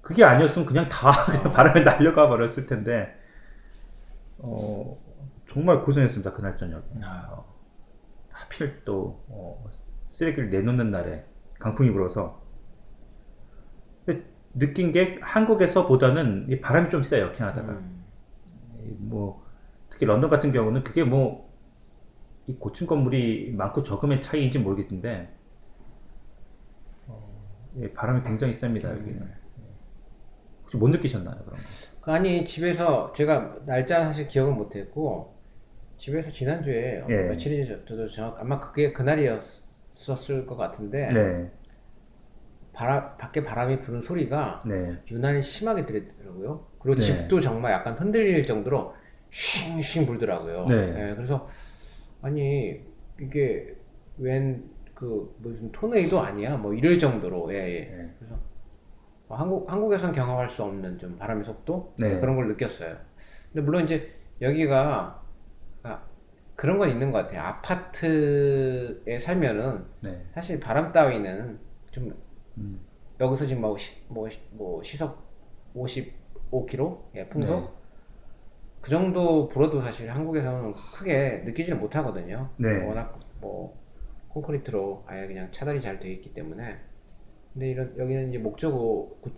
그게 0.00 0.24
아니었으면 0.24 0.66
그냥 0.66 0.88
다 0.88 1.12
그냥 1.26 1.52
바람에 1.52 1.82
날려가 1.82 2.28
버렸을 2.28 2.66
텐데 2.66 3.14
어 4.38 4.98
정말 5.48 5.82
고생했습니다 5.82 6.32
그날 6.32 6.56
저녁 6.56 6.82
아. 7.02 7.28
어, 7.30 7.54
하필 8.32 8.82
또 8.84 9.22
어, 9.28 9.64
쓰레기를 10.08 10.50
내놓는 10.50 10.90
날에 10.90 11.24
강풍이 11.58 11.90
불어서 11.90 12.42
느낀 14.54 14.90
게 14.92 15.18
한국에서 15.20 15.86
보다는 15.86 16.46
이 16.48 16.60
바람이 16.60 16.90
좀 16.90 17.02
세요 17.02 17.30
캐나다가 17.32 17.72
음. 17.72 18.04
이뭐 19.06 19.46
특히 19.90 20.06
런던 20.06 20.28
같은 20.28 20.52
경우는 20.52 20.82
그게 20.84 21.04
뭐 21.04 21.48
이 22.48 22.54
고층 22.58 22.86
건물이 22.86 23.52
많고 23.56 23.82
적음의 23.82 24.22
차이인지 24.22 24.58
모르겠는데 24.58 25.30
어, 27.06 27.70
예, 27.78 27.92
바람이 27.92 28.22
굉장히 28.22 28.54
셉니다 28.54 28.90
여기는 28.90 29.30
혹시 30.62 30.76
못 30.78 30.88
느끼셨나요 30.88 31.44
그런 31.44 31.56
거? 31.56 31.62
그 32.00 32.10
아니 32.10 32.46
집에서 32.46 33.12
제가 33.12 33.58
날짜는 33.66 34.06
사실 34.06 34.28
기억은 34.28 34.56
못했고 34.56 35.36
집에서 35.98 36.30
지난주에 36.30 37.02
어, 37.02 37.06
예. 37.10 37.24
며칠인지 37.24 37.84
저도 37.86 38.08
정확 38.08 38.40
아마 38.40 38.58
그게 38.58 38.94
그날이었 38.94 39.67
을 40.30 40.46
것 40.46 40.56
같은데 40.56 41.12
네, 41.12 41.50
바람 42.72 43.16
밖에 43.16 43.42
바람이 43.42 43.80
부는 43.80 44.00
소리가 44.02 44.60
네, 44.66 45.02
유난히 45.10 45.42
심하게 45.42 45.86
들리더라고요. 45.86 46.66
그리고 46.78 47.00
네. 47.00 47.04
집도 47.04 47.40
정말 47.40 47.72
약간 47.72 47.94
흔들릴 47.98 48.46
정도로 48.46 48.94
쉥쉥 49.30 50.06
불더라고요. 50.06 50.66
네. 50.66 51.10
예, 51.10 51.14
그래서 51.14 51.48
아니 52.22 52.80
이게 53.20 53.76
웬 54.18 54.76
그 54.98 55.32
무슨 55.38 55.70
토네이도 55.70 56.20
아니야? 56.20 56.56
뭐 56.56 56.74
이럴 56.74 56.98
정도로 56.98 57.52
예, 57.54 57.56
예. 57.56 57.80
네. 57.84 58.14
그래서 58.18 58.36
어, 59.28 59.36
한국 59.36 59.70
한국에선 59.70 60.12
경험할 60.12 60.48
수 60.48 60.64
없는 60.64 60.98
좀 60.98 61.18
바람의 61.18 61.44
속도 61.44 61.94
네. 61.98 62.14
예, 62.14 62.20
그런 62.20 62.36
걸 62.36 62.48
느꼈어요. 62.48 62.96
근데 63.52 63.62
물론 63.64 63.84
이제 63.84 64.10
여기가 64.40 64.78
아, 64.88 65.27
그런 66.58 66.76
건 66.76 66.90
있는 66.90 67.12
것 67.12 67.18
같아요. 67.18 67.40
아파트에 67.42 69.16
살면은 69.20 69.84
네, 70.00 70.26
사실 70.34 70.58
바람 70.58 70.92
따위는 70.92 71.56
좀 71.92 72.12
음, 72.56 72.80
여기서 73.20 73.46
지금 73.46 73.62
뭐, 73.62 73.78
시, 73.78 74.02
뭐, 74.08 74.28
시- 74.28 74.42
뭐 74.50 74.82
시속 74.82 75.22
55km 75.76 76.98
예, 77.14 77.28
풍속 77.28 77.60
네. 77.60 77.68
그 78.80 78.90
정도 78.90 79.46
불어도 79.46 79.80
사실 79.80 80.10
한국에서는 80.10 80.72
크게 80.72 81.42
느끼지는 81.44 81.78
못하거든요. 81.78 82.50
네. 82.56 82.84
워낙 82.84 83.16
뭐 83.40 83.80
콘크리트로 84.30 85.04
아예 85.06 85.28
그냥 85.28 85.52
차단이 85.52 85.80
잘 85.80 86.00
되어 86.00 86.10
있기 86.10 86.34
때문에 86.34 86.76
근데 87.52 87.70
이런 87.70 87.96
여기는 87.96 88.30
이제 88.30 88.38
목조고 88.38 89.20
구- 89.20 89.30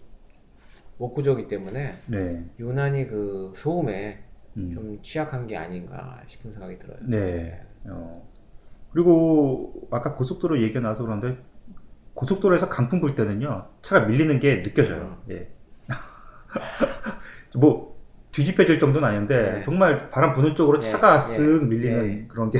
목구조이기 0.96 1.48
때문에 1.48 1.92
네, 2.06 2.44
유난히 2.58 3.06
그 3.08 3.52
소음에 3.56 4.24
음, 4.56 4.74
좀 4.74 5.02
취약한 5.02 5.46
게 5.46 5.56
아닌가 5.56 6.20
싶은 6.26 6.52
생각이 6.52 6.78
들어요. 6.78 6.98
네. 7.02 7.62
어. 7.84 8.28
그리고 8.92 9.88
아까 9.90 10.14
고속도로 10.16 10.60
얘기가 10.62 10.80
나와서 10.80 11.04
그런데 11.04 11.38
고속도로에서 12.14 12.68
강풍 12.68 13.00
불 13.00 13.14
때는요 13.14 13.68
차가 13.82 14.06
밀리는 14.06 14.38
게 14.40 14.62
느껴져요. 14.62 15.18
예. 15.30 15.48
뭐 17.56 17.96
뒤집혀질 18.32 18.78
정도는 18.80 19.08
아닌데 19.08 19.52
네. 19.58 19.64
정말 19.64 20.10
바람 20.10 20.32
부는 20.32 20.54
쪽으로 20.54 20.80
네, 20.80 20.90
차가 20.90 21.20
네, 21.20 21.38
쓱 21.38 21.66
밀리는 21.66 22.06
네. 22.06 22.28
그런 22.28 22.50
게 22.50 22.58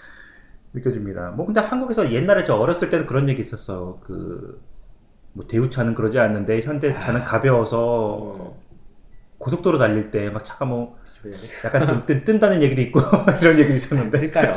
느껴집니다. 0.72 1.30
뭐 1.30 1.44
근데 1.44 1.60
한국에서 1.60 2.12
옛날에 2.12 2.44
저 2.44 2.56
어렸을 2.56 2.88
때는 2.88 3.06
그런 3.06 3.28
얘기 3.28 3.40
있었어. 3.40 4.00
그 4.02 4.72
뭐 5.32 5.46
대우차는 5.46 5.94
그러지 5.94 6.18
않는데 6.18 6.60
현대차는 6.60 7.22
아. 7.22 7.24
가벼워서 7.24 8.36
음, 8.36 8.71
고속도로 9.42 9.78
달릴 9.78 10.10
때 10.10 10.30
막 10.30 10.44
차가 10.44 10.64
뭐. 10.64 10.96
약간 11.64 11.86
좀 11.86 12.06
뜬, 12.06 12.24
뜬다는 12.24 12.62
얘기도 12.62 12.80
있고 12.82 13.00
이런 13.42 13.58
얘기도 13.58 13.74
있었는데 13.74 14.20
될까요? 14.20 14.54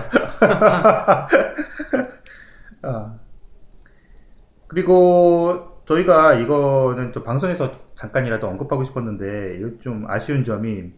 아. 2.81 3.19
그리고 4.67 5.81
저희가 5.87 6.33
이거는 6.35 7.11
또 7.11 7.21
방송에서 7.23 7.71
잠깐이라도 7.93 8.47
언급하고 8.47 8.83
싶었는데 8.83 9.59
좀 9.81 10.05
아쉬운 10.09 10.43
점이 10.43 10.91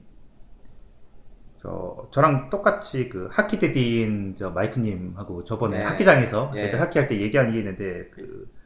저 1.62 2.08
저랑 2.12 2.50
똑같이 2.50 3.10
그 3.10 3.28
하키 3.32 3.60
데디인 3.60 4.36
저 4.38 4.52
마이크님하고 4.52 5.44
저번에 5.44 5.80
네. 5.80 5.84
하키장에서 5.84 6.52
네. 6.54 6.66
애들 6.66 6.80
하키할 6.80 7.08
때 7.08 7.20
얘기한 7.20 7.52
게 7.52 7.60
있는데 7.60 8.10
그 8.10 8.58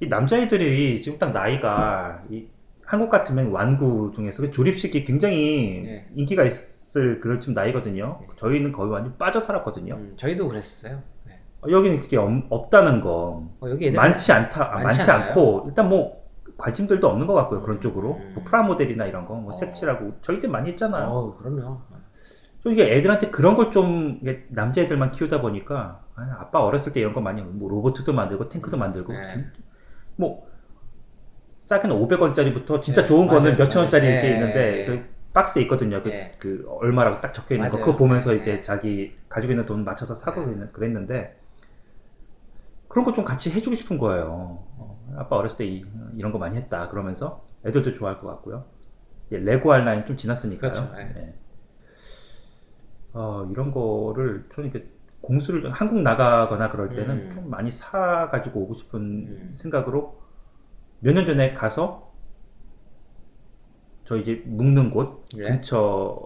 이 0.00 0.08
남자애들이 0.08 1.00
지금 1.00 1.18
딱 1.18 1.32
나이가 1.32 2.22
이 2.30 2.46
한국 2.86 3.10
같으면 3.10 3.50
완구 3.50 4.12
중에서 4.14 4.42
그 4.42 4.50
조립식이 4.50 5.04
굉장히 5.04 5.82
네. 5.84 6.08
인기가 6.14 6.44
있을 6.44 7.20
그럴 7.20 7.40
쯤 7.40 7.52
나이거든요. 7.52 8.20
저희는 8.36 8.72
거의 8.72 8.90
완전 8.90 9.18
빠져 9.18 9.40
살았거든요. 9.40 9.94
음, 9.96 10.14
저희도 10.16 10.48
그랬어요. 10.48 11.02
네. 11.26 11.40
어, 11.62 11.70
여기는 11.70 12.00
그게 12.00 12.16
없, 12.16 12.30
없다는 12.48 13.00
거 13.00 13.48
어, 13.60 13.68
여기 13.68 13.90
많지 13.90 14.30
않다 14.32 14.70
아, 14.72 14.82
많지 14.82 14.98
많지? 15.00 15.10
않고 15.10 15.64
일단 15.68 15.88
뭐 15.88 16.24
관심들도 16.56 17.06
없는 17.06 17.26
것 17.26 17.34
같고요 17.34 17.60
그런 17.62 17.78
음, 17.78 17.80
쪽으로 17.80 18.16
음. 18.16 18.32
뭐 18.34 18.44
프라모델이나 18.44 19.04
이런 19.06 19.26
거뭐 19.26 19.48
어. 19.48 19.52
색칠하고 19.52 20.18
저희 20.22 20.38
때 20.40 20.46
많이 20.48 20.70
했잖아요 20.70 21.06
어, 21.08 21.36
그럼요. 21.36 21.80
좀 22.62 22.72
이게 22.72 22.94
애들한테 22.96 23.30
그런 23.30 23.56
걸 23.56 23.70
좀 23.70 24.20
남자애들만 24.48 25.10
키우다 25.10 25.40
보니까 25.42 26.02
아, 26.14 26.36
아빠 26.38 26.60
어렸을 26.62 26.92
때 26.92 27.00
이런 27.00 27.12
거 27.12 27.20
많이 27.20 27.42
뭐 27.42 27.68
로봇도 27.68 28.12
만들고 28.12 28.48
탱크도 28.48 28.76
만들고 28.76 29.12
네. 29.12 29.44
뭐 30.16 30.46
싸게는 31.66 31.96
500원짜리부터 31.96 32.80
진짜 32.80 33.00
네, 33.00 33.06
좋은 33.08 33.26
거는 33.26 33.56
몇천 33.58 33.82
원짜리. 33.82 34.06
이렇게 34.06 34.28
예, 34.28 34.34
있는데 34.34 34.80
예. 34.82 34.86
그 34.86 35.04
박스에 35.32 35.62
있거든요 35.62 36.00
그, 36.00 36.10
예. 36.10 36.30
그 36.38 36.64
얼마라고 36.80 37.20
딱 37.20 37.34
적혀 37.34 37.56
있는 37.56 37.68
거 37.70 37.76
맞아요. 37.78 37.86
그거 37.86 37.98
보면서 37.98 38.30
네, 38.30 38.36
이제 38.36 38.52
네. 38.54 38.60
자기 38.62 39.16
가지고 39.28 39.52
있는 39.52 39.64
돈 39.64 39.84
맞춰서 39.84 40.14
사고 40.14 40.42
네. 40.46 40.54
그랬는- 40.54 40.72
그랬는데 40.72 41.36
그런 42.86 43.04
거 43.04 43.12
좀 43.12 43.24
같이 43.24 43.50
해주고 43.50 43.74
싶은 43.74 43.98
거예요. 43.98 44.26
어, 44.28 45.14
아빠 45.16 45.34
어렸을 45.36 45.58
때 45.58 45.66
이, 45.66 45.84
런거 46.16 46.38
많이 46.38 46.54
했다. 46.56 46.88
그러면서 46.88 47.44
애들도 47.66 47.94
좋아할 47.94 48.16
것 48.16 48.28
같고요. 48.28 48.64
레고 49.30 49.72
할 49.72 49.84
나이는 49.84 50.06
좀 50.06 50.16
지났으니까요. 50.16 50.70
그렇죠. 50.70 50.92
네. 50.94 51.12
네. 51.14 51.34
어, 53.12 53.44
이런 53.50 53.72
거를 53.72 54.44
저는 54.54 54.70
이렇게 54.70 54.88
공수를 55.20 55.68
한국 55.72 56.00
나가거나 56.02 56.70
그럴 56.70 56.90
때는 56.90 57.16
음. 57.16 57.32
좀 57.34 57.50
많이 57.50 57.72
사 57.72 58.28
가지고 58.30 58.60
오고 58.60 58.74
싶은 58.74 59.00
음. 59.00 59.54
생각으로 59.56 60.24
몇 61.00 61.12
년 61.14 61.24
전에 61.26 61.54
가서 61.54 62.12
저 64.04 64.16
이제 64.16 64.42
묵는 64.46 64.90
곳 64.90 65.24
예. 65.36 65.42
근처 65.44 66.16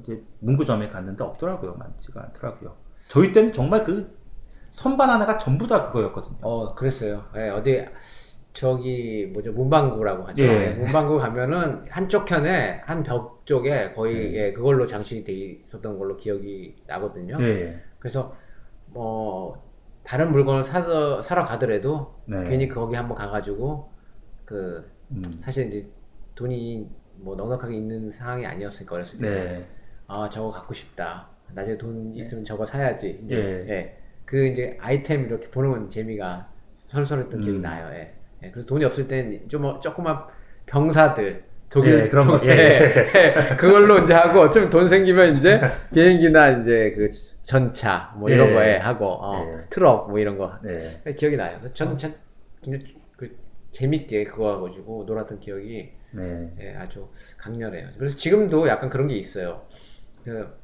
이제 0.00 0.22
문구점에 0.40 0.88
갔는데 0.88 1.24
없더라고요. 1.24 1.74
많지가 1.76 2.22
않더라고요. 2.24 2.76
저희 3.08 3.32
때는 3.32 3.52
정말 3.52 3.82
그 3.82 4.16
선반 4.70 5.10
하나가 5.10 5.36
전부 5.38 5.66
다 5.66 5.82
그거였거든요. 5.82 6.38
어, 6.42 6.66
그랬어요. 6.74 7.24
예, 7.36 7.48
어디, 7.48 7.84
저기, 8.52 9.26
뭐죠, 9.32 9.52
문방구라고 9.52 10.24
하죠. 10.28 10.42
예. 10.42 10.46
예, 10.46 10.74
문방구 10.74 11.18
가면은 11.18 11.82
한쪽 11.90 12.24
편에, 12.24 12.80
한 12.84 13.02
벽 13.02 13.44
쪽에 13.46 13.92
거의, 13.94 14.14
네. 14.32 14.34
예, 14.36 14.52
그걸로 14.52 14.86
장식이 14.86 15.24
돼 15.24 15.32
있었던 15.32 15.98
걸로 15.98 16.16
기억이 16.16 16.84
나거든요. 16.86 17.36
예. 17.40 17.82
그래서, 17.98 18.36
뭐, 18.86 19.68
다른 20.04 20.30
물건을 20.32 20.62
사, 20.62 21.20
사러 21.22 21.42
가더라도, 21.44 22.20
네. 22.26 22.44
괜히 22.44 22.68
거기 22.68 22.94
한번 22.94 23.16
가가지고, 23.18 23.90
그, 24.50 24.84
음. 25.12 25.22
사실 25.38 25.68
이제 25.68 25.86
돈이 26.34 26.88
뭐 27.18 27.36
넉넉하게 27.36 27.76
있는 27.76 28.10
상황이 28.10 28.44
아니었으니까, 28.44 28.96
어렸을 28.96 29.20
때. 29.20 29.30
네. 29.30 29.66
아, 30.08 30.28
저거 30.28 30.50
갖고 30.50 30.74
싶다. 30.74 31.28
나중에 31.54 31.78
돈 31.78 32.12
있으면 32.16 32.44
저거 32.44 32.66
사야지. 32.66 33.20
이제, 33.24 33.36
예. 33.36 33.72
예. 33.72 33.96
그 34.24 34.44
이제 34.48 34.76
아이템 34.80 35.26
이렇게 35.26 35.48
보는 35.50 35.88
재미가 35.88 36.48
설설했던 36.88 37.40
기억이 37.42 37.58
음. 37.60 37.62
나요. 37.62 37.88
예. 37.94 38.12
예. 38.42 38.50
그래서 38.50 38.66
돈이 38.66 38.84
없을 38.84 39.06
땐 39.06 39.46
좀 39.48 39.80
조그만 39.80 40.24
병사들 40.66 41.44
독일 41.68 42.00
예, 42.00 42.08
그런 42.08 42.26
거, 42.26 42.38
독일- 42.38 42.58
예. 42.58 42.80
예. 43.52 43.56
그걸로 43.56 43.98
이제 43.98 44.12
하고 44.14 44.50
좀돈 44.50 44.88
생기면 44.88 45.36
이제 45.36 45.60
비행기나 45.94 46.50
이제 46.60 46.92
그 46.96 47.08
전차 47.44 48.12
뭐 48.16 48.28
이런 48.28 48.48
예. 48.48 48.52
거에 48.54 48.76
하고 48.78 49.06
어, 49.06 49.44
예. 49.46 49.66
트럭 49.70 50.10
뭐 50.10 50.18
이런 50.18 50.38
거 50.38 50.52
네. 50.62 51.14
기억이 51.14 51.36
나요. 51.36 51.60
참 51.74 51.96
굉장히 52.62 52.94
그 52.94 52.99
재밌게 53.72 54.24
그거 54.24 54.60
가지고 54.60 55.04
놀았던 55.04 55.40
기억이 55.40 55.92
네. 56.12 56.54
예, 56.60 56.74
아주 56.74 57.08
강렬해요. 57.38 57.90
그래서 57.96 58.16
지금도 58.16 58.68
약간 58.68 58.90
그런 58.90 59.08
게 59.08 59.14
있어요. 59.16 59.66
그 60.24 60.58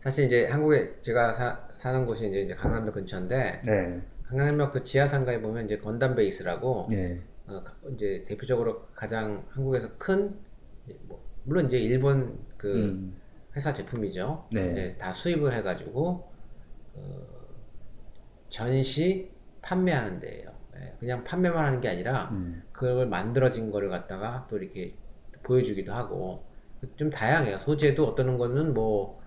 사실 0.00 0.26
이제 0.26 0.46
한국에 0.46 1.00
제가 1.00 1.32
사, 1.32 1.68
사는 1.76 2.06
곳이 2.06 2.28
이제, 2.28 2.40
이제 2.42 2.54
강남역 2.54 2.94
근처인데 2.94 3.62
네. 3.64 4.00
강남역 4.28 4.72
그 4.72 4.84
지하 4.84 5.06
상가에 5.06 5.40
보면 5.40 5.66
이제 5.66 5.78
건담 5.78 6.14
베이스라고 6.14 6.88
네. 6.90 7.20
어, 7.46 7.62
가- 7.62 7.76
이제 7.94 8.24
대표적으로 8.26 8.86
가장 8.94 9.46
한국에서 9.50 9.96
큰 9.98 10.38
뭐, 11.06 11.22
물론 11.44 11.66
이제 11.66 11.78
일본 11.78 12.38
그 12.56 12.74
음. 12.74 13.20
회사 13.56 13.72
제품이죠. 13.72 14.48
네. 14.52 14.96
다 14.98 15.12
수입을 15.12 15.52
해가지고 15.54 16.30
어, 16.94 17.26
전시 18.48 19.32
판매하는 19.62 20.20
데예요. 20.20 20.57
예, 20.80 20.94
그냥 20.98 21.24
판매만 21.24 21.64
하는 21.64 21.80
게 21.80 21.88
아니라 21.88 22.28
음. 22.32 22.62
그걸 22.72 23.06
만들어진 23.06 23.70
거를 23.70 23.88
갖다가 23.88 24.46
또 24.50 24.58
이렇게 24.58 24.94
보여주기도 25.42 25.92
하고 25.92 26.44
좀 26.96 27.10
다양해요. 27.10 27.58
소재도 27.58 28.06
어떤 28.06 28.38
거는 28.38 28.74
뭐 28.74 29.20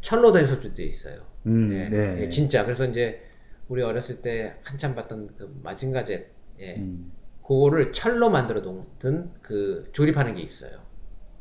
철로 0.00 0.32
된 0.32 0.46
소재도 0.46 0.82
있어요. 0.82 1.20
음. 1.46 1.72
예, 1.72 1.88
네. 1.88 2.22
예, 2.22 2.28
진짜 2.28 2.64
그래서 2.64 2.86
이제 2.86 3.22
우리 3.68 3.82
어렸을 3.82 4.22
때 4.22 4.56
한참 4.62 4.94
봤던 4.94 5.36
그 5.36 5.60
마징가젯 5.62 6.30
예, 6.60 6.76
음. 6.76 7.12
그거를 7.42 7.92
철로 7.92 8.30
만들어 8.30 8.60
놓은 8.60 9.32
그 9.42 9.88
조립하는 9.92 10.34
게 10.34 10.42
있어요. 10.42 10.80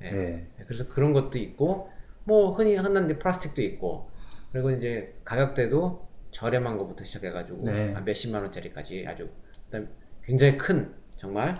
예. 0.01 0.11
네. 0.11 0.47
예, 0.59 0.63
그래서 0.65 0.87
그런 0.87 1.13
것도 1.13 1.37
있고 1.37 1.89
뭐 2.25 2.51
흔히 2.53 2.75
흔한 2.75 3.07
플라스틱도 3.19 3.61
있고 3.61 4.09
그리고 4.51 4.71
이제 4.71 5.15
가격대도 5.23 6.07
저렴한 6.31 6.77
것부터 6.77 7.05
시작해가지고 7.05 7.65
네. 7.65 7.93
한 7.93 8.03
몇십만 8.05 8.41
원짜리까지 8.41 9.05
아주 9.07 9.29
그다음 9.73 9.89
굉장히 10.23 10.57
큰 10.57 10.93
정말 11.17 11.59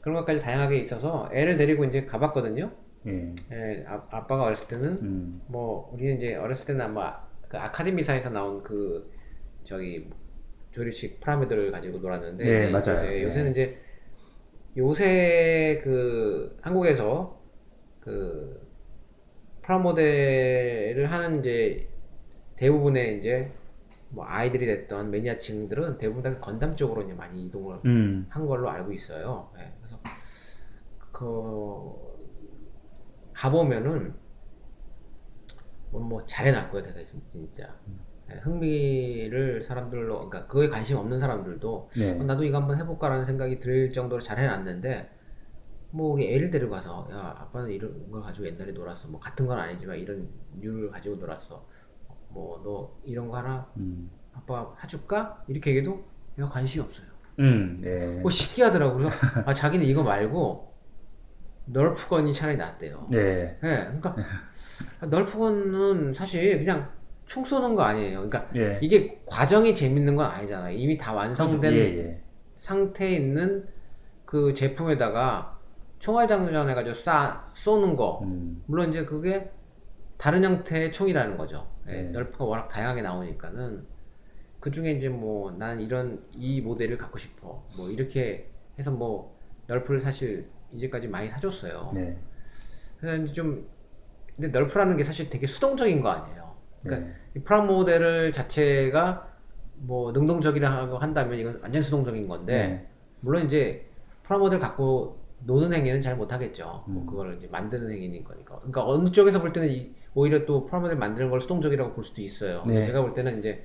그런 0.00 0.16
것까지 0.16 0.40
다양하게 0.40 0.78
있어서 0.78 1.28
애를 1.32 1.56
데리고 1.56 1.84
이제 1.84 2.06
가봤거든요. 2.06 2.72
예. 3.06 3.34
예, 3.52 3.84
아, 3.86 4.02
아빠가 4.10 4.44
어렸을 4.44 4.68
때는 4.68 4.98
음. 5.02 5.42
뭐 5.48 5.90
우리는 5.92 6.16
이제 6.16 6.34
어렸을 6.34 6.66
때는 6.66 6.80
아마 6.80 7.20
그 7.48 7.58
아카데미사에서 7.58 8.30
나온 8.30 8.62
그 8.62 9.12
저기 9.64 10.08
조립식 10.70 11.20
프라모델을 11.20 11.70
가지고 11.70 11.98
놀았는데 11.98 12.44
네, 12.44 12.62
이제 12.64 12.72
맞아요. 12.72 12.96
요새, 12.96 13.10
네. 13.10 13.22
요새는 13.22 13.50
이제 13.50 13.78
요새 14.76 15.80
그 15.84 16.56
한국에서 16.62 17.38
그 18.00 18.66
프라모델을 19.60 21.10
하는 21.10 21.40
이제 21.40 21.86
대부분의 22.56 23.18
이제 23.18 23.52
뭐 24.12 24.26
아이들이 24.26 24.66
됐던 24.66 25.10
매니아층들은 25.10 25.98
대부분 25.98 26.22
다 26.22 26.38
건담 26.38 26.76
쪽으로 26.76 27.02
이제 27.02 27.14
많이 27.14 27.46
이동을 27.46 27.80
음. 27.86 28.26
한 28.28 28.46
걸로 28.46 28.68
알고 28.68 28.92
있어요. 28.92 29.50
예, 29.58 29.72
그래서 29.80 29.98
그 31.12 31.96
가보면은 33.32 34.14
뭐, 35.90 36.00
뭐 36.00 36.26
잘해놨고요, 36.26 36.82
대단 36.82 37.04
진짜. 37.26 37.74
예, 38.30 38.36
흥미를 38.36 39.62
사람들로, 39.62 40.28
그러니까 40.28 40.46
그거에 40.46 40.68
관심 40.68 40.98
없는 40.98 41.18
사람들도 41.18 41.90
네. 41.96 42.20
어, 42.20 42.24
나도 42.24 42.44
이거 42.44 42.58
한번 42.58 42.78
해볼까라는 42.78 43.24
생각이 43.24 43.60
들 43.60 43.90
정도로 43.90 44.20
잘 44.20 44.38
해놨는데 44.38 45.10
뭐 45.90 46.12
우리 46.12 46.34
애를 46.34 46.50
데리고 46.50 46.70
가서 46.70 47.08
야 47.10 47.34
아빠는 47.38 47.70
이런 47.70 48.10
걸 48.10 48.22
가지고 48.22 48.46
옛날에 48.46 48.72
놀았어. 48.72 49.08
뭐 49.08 49.20
같은 49.20 49.46
건 49.46 49.58
아니지만 49.58 49.98
이런 49.98 50.28
류를 50.60 50.90
가지고 50.90 51.16
놀았어. 51.16 51.66
뭐 52.32 52.60
너 52.64 52.90
이런 53.04 53.28
거 53.28 53.36
하나 53.36 53.66
음. 53.76 54.10
아빠 54.34 54.74
사줄까? 54.78 55.42
이렇게 55.48 55.70
얘기해도 55.70 56.04
얘가 56.38 56.48
관심이 56.48 56.84
없어요. 56.84 57.06
음. 57.40 57.78
네. 57.82 58.20
뭐 58.20 58.30
신기하더라고. 58.30 58.94
그래서 58.94 59.16
아 59.46 59.54
자기는 59.54 59.84
이거 59.86 60.02
말고 60.02 60.72
널프건이 61.66 62.32
차라리 62.32 62.56
낫대요. 62.56 63.06
네. 63.10 63.58
예, 63.62 63.84
그러니까 63.86 64.16
널프건은 65.08 66.12
사실 66.12 66.58
그냥 66.58 66.90
총 67.26 67.44
쏘는 67.44 67.74
거 67.74 67.82
아니에요. 67.82 68.28
그러니까 68.28 68.48
예. 68.56 68.78
이게 68.82 69.22
과정이 69.26 69.74
재밌는 69.74 70.16
건 70.16 70.26
아니잖아요. 70.30 70.76
이미 70.76 70.98
다 70.98 71.12
완성된 71.12 71.72
예, 71.74 71.78
예. 71.98 72.22
상태에 72.56 73.10
있는 73.10 73.66
그 74.24 74.54
제품에다가 74.54 75.58
총알 75.98 76.26
장전 76.26 76.68
해가지고 76.68 76.94
쏴 76.96 77.40
쏘는 77.54 77.96
거. 77.96 78.20
음. 78.24 78.62
물론 78.66 78.90
이제 78.90 79.04
그게 79.04 79.50
다른 80.18 80.42
형태의 80.44 80.92
총이라는 80.92 81.36
거죠. 81.36 81.68
예, 81.88 81.92
네. 81.92 82.02
널프가 82.10 82.44
워낙 82.44 82.68
다양하게 82.68 83.02
나오니까는 83.02 83.84
그 84.60 84.70
중에 84.70 84.92
이제 84.92 85.08
뭐 85.08 85.50
난 85.52 85.80
이런 85.80 86.22
이 86.36 86.60
모델을 86.60 86.96
갖고 86.98 87.18
싶어. 87.18 87.64
뭐 87.76 87.90
이렇게 87.90 88.48
해서 88.78 88.90
뭐 88.90 89.36
Nerf를 89.66 90.00
사실 90.00 90.48
이제까지 90.72 91.08
많이 91.08 91.28
사줬어요. 91.28 91.90
네. 91.94 92.16
그래서 92.98 93.22
이제 93.24 93.32
좀 93.32 93.68
근데 94.36 94.48
Nerf라는 94.48 94.96
게 94.96 95.04
사실 95.04 95.28
되게 95.28 95.46
수동적인 95.46 96.00
거 96.00 96.10
아니에요. 96.10 96.54
그러니까 96.82 97.06
네. 97.08 97.14
이 97.36 97.40
프라 97.40 97.62
모델을 97.62 98.32
자체가 98.32 99.28
뭐 99.76 100.12
능동적이라고 100.12 100.98
한다면 100.98 101.38
이건 101.38 101.58
완전 101.62 101.82
수동적인 101.82 102.28
건데 102.28 102.68
네. 102.68 102.88
물론 103.20 103.44
이제 103.44 103.86
프라 104.22 104.38
모델 104.38 104.58
갖고 104.60 105.18
노는 105.44 105.72
행위는 105.72 106.00
잘 106.00 106.16
못하겠죠. 106.16 106.84
뭐 106.86 107.02
음. 107.02 107.06
그걸 107.06 107.36
이제 107.36 107.48
만드는 107.48 107.90
행위인 107.90 108.22
거니까. 108.24 108.56
그러니까 108.58 108.86
어느 108.86 109.10
쪽에서 109.10 109.40
볼 109.40 109.52
때는 109.52 109.68
이- 109.68 109.92
오히려 110.14 110.44
또 110.44 110.66
프라모델 110.66 110.96
만드는 110.96 111.30
걸 111.30 111.40
수동적이라고 111.40 111.94
볼 111.94 112.04
수도 112.04 112.22
있어요. 112.22 112.64
네. 112.66 112.84
제가 112.84 113.02
볼 113.02 113.14
때는 113.14 113.38
이제 113.38 113.64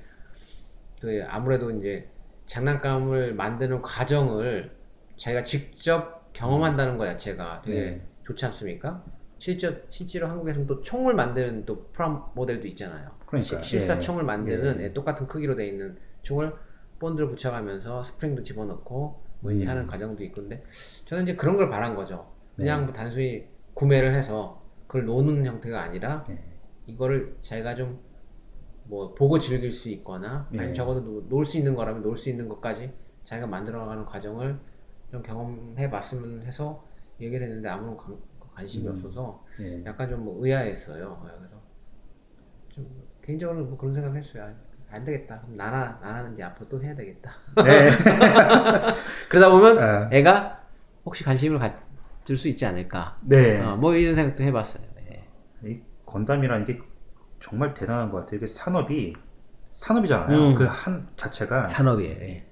그 1.00 1.22
아무래도 1.28 1.70
이제 1.70 2.08
장난감을 2.46 3.34
만드는 3.34 3.82
과정을 3.82 4.70
자기가 5.16 5.44
직접 5.44 6.32
경험한다는 6.32 6.96
것 6.98 7.04
자체가 7.04 7.62
되게 7.62 7.80
네. 7.80 8.02
좋지 8.24 8.46
않습니까? 8.46 9.04
실제 9.38 9.84
실제로 9.90 10.26
한국에서는 10.28 10.66
또 10.66 10.80
총을 10.82 11.14
만드는 11.14 11.64
또 11.66 11.88
프라모델도 11.92 12.66
있잖아요. 12.68 13.10
그러니까, 13.26 13.62
시- 13.62 13.70
실사 13.70 13.96
예. 13.96 14.00
총을 14.00 14.24
만드는 14.24 14.80
예. 14.80 14.84
예, 14.84 14.92
똑같은 14.92 15.26
크기로 15.28 15.54
돼 15.54 15.66
있는 15.68 15.96
총을 16.22 16.52
본드를 16.98 17.28
붙여가면서 17.28 18.02
스프링도 18.02 18.42
집어넣고 18.42 19.22
뭐 19.40 19.52
음. 19.52 19.68
하는 19.68 19.86
과정도 19.86 20.24
있고 20.24 20.42
근데 20.42 20.64
저는 21.04 21.24
이제 21.24 21.36
그런 21.36 21.56
걸 21.56 21.70
바란 21.70 21.94
거죠. 21.94 22.32
그냥 22.56 22.80
네. 22.80 22.84
뭐 22.86 22.94
단순히 22.94 23.46
구매를 23.74 24.14
해서 24.14 24.57
그걸 24.88 25.06
노는 25.06 25.46
형태가 25.46 25.80
아니라 25.82 26.26
예. 26.30 26.38
이거를 26.88 27.38
자기가 27.42 27.76
좀 27.76 28.08
뭐 28.84 29.14
보고 29.14 29.38
즐길 29.38 29.70
수 29.70 29.90
있거나 29.90 30.46
아니면 30.50 30.70
예. 30.70 30.74
적어도 30.74 31.26
놀 31.28 31.44
수 31.44 31.58
있는 31.58 31.74
거라면 31.74 32.02
놀 32.02 32.16
수 32.16 32.30
있는 32.30 32.48
것까지 32.48 32.92
자기가 33.24 33.46
만들어가는 33.46 34.04
과정을 34.06 34.58
좀 35.10 35.22
경험해 35.22 35.90
봤으면 35.90 36.42
해서 36.46 36.84
얘기를 37.20 37.46
했는데 37.46 37.68
아무런 37.68 37.96
관, 37.96 38.16
관심이 38.54 38.86
음. 38.88 38.94
없어서 38.94 39.44
예. 39.60 39.84
약간 39.84 40.08
좀 40.08 40.24
뭐 40.24 40.44
의아했어요. 40.44 41.22
예, 41.26 41.38
그래서 41.38 41.56
좀 42.70 43.04
개인적으로 43.22 43.64
뭐 43.66 43.76
그런 43.78 43.92
생각했어요. 43.94 44.54
안 44.90 45.04
되겠다. 45.04 45.40
그럼 45.42 45.54
나나 45.54 45.98
나는 46.00 46.32
이제 46.32 46.42
앞으로 46.44 46.68
또 46.68 46.82
해야 46.82 46.94
되겠다. 46.94 47.32
네. 47.62 47.90
그러다 49.28 49.50
보면 49.50 49.78
아. 49.78 50.08
애가 50.12 50.66
혹시 51.04 51.24
관심을 51.24 51.58
가 51.58 51.74
질수 52.28 52.48
있지 52.48 52.66
않을까. 52.66 53.16
네. 53.22 53.58
어, 53.64 53.76
뭐 53.76 53.94
이런 53.94 54.14
생각도 54.14 54.44
해봤어요. 54.44 54.84
네. 54.96 55.26
이 55.64 55.80
건담이라는 56.04 56.66
게 56.66 56.78
정말 57.40 57.72
대단한 57.72 58.10
것 58.10 58.18
같아요. 58.18 58.36
이게 58.36 58.46
산업이 58.46 59.14
산업이잖아요. 59.70 60.48
음. 60.48 60.54
그한 60.54 61.08
자체가 61.16 61.68
산업이에요. 61.68 62.20
예. 62.20 62.46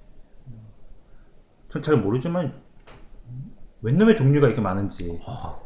전잘 1.69 1.97
모르지만 1.97 2.59
웬 3.81 3.97
놈의 3.97 4.17
종류가 4.17 4.47
이렇게 4.47 4.61
많은지. 4.61 5.21
어, 5.27 5.63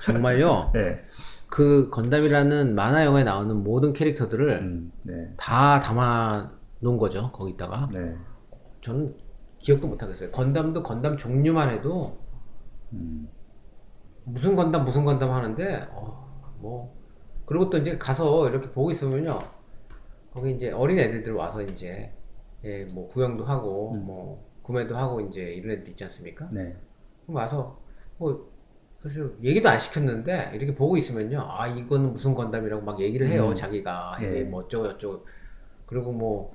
정말요. 0.00 0.70
네. 0.72 1.02
그 1.50 1.90
건담이라는 1.90 2.74
만화 2.74 3.04
영화에 3.04 3.24
나오는 3.24 3.54
모든 3.54 3.92
캐릭터들을 3.92 4.50
음, 4.62 4.92
네. 5.02 5.34
다 5.36 5.78
담아 5.78 6.52
놓은 6.78 6.96
거죠. 6.96 7.32
거기다가 7.32 7.90
네. 7.92 8.16
저는 8.80 9.14
기억도 9.58 9.88
못 9.88 10.02
하겠어요. 10.02 10.30
건담도 10.30 10.82
건담 10.84 11.18
종류만 11.18 11.68
해도 11.68 12.19
음, 12.92 13.28
무슨 14.24 14.56
건담 14.56 14.84
무슨 14.84 15.04
건담 15.04 15.30
하는데 15.30 15.88
어, 15.92 16.56
뭐 16.58 16.94
그리고 17.46 17.70
또 17.70 17.78
이제 17.78 17.98
가서 17.98 18.48
이렇게 18.48 18.70
보고 18.70 18.90
있으면요 18.90 19.38
거기 20.32 20.52
이제 20.52 20.70
어린 20.70 20.98
애들들 20.98 21.32
와서 21.32 21.62
이제 21.62 22.12
예, 22.64 22.86
뭐 22.94 23.08
구경도 23.08 23.44
하고 23.44 23.92
음. 23.94 24.06
뭐 24.06 24.50
구매도 24.62 24.96
하고 24.96 25.20
이제 25.20 25.42
이런 25.42 25.78
애들 25.78 25.90
있지 25.90 26.04
않습니까? 26.04 26.48
네. 26.52 26.76
그럼 27.24 27.36
와서 27.36 27.80
뭐 28.18 28.50
그래서 29.00 29.30
얘기도 29.42 29.68
안 29.68 29.78
시켰는데 29.78 30.52
이렇게 30.54 30.74
보고 30.74 30.96
있으면요 30.96 31.44
아 31.48 31.66
이거는 31.66 32.12
무슨 32.12 32.34
건담이라고 32.34 32.84
막 32.84 33.00
얘기를 33.00 33.28
해요 33.28 33.48
음. 33.48 33.54
자기가 33.54 34.18
예. 34.22 34.26
이게 34.26 34.44
뭐 34.44 34.62
어쩌고 34.62 34.88
저쩌고 34.90 35.26
그리고 35.86 36.12
뭐 36.12 36.54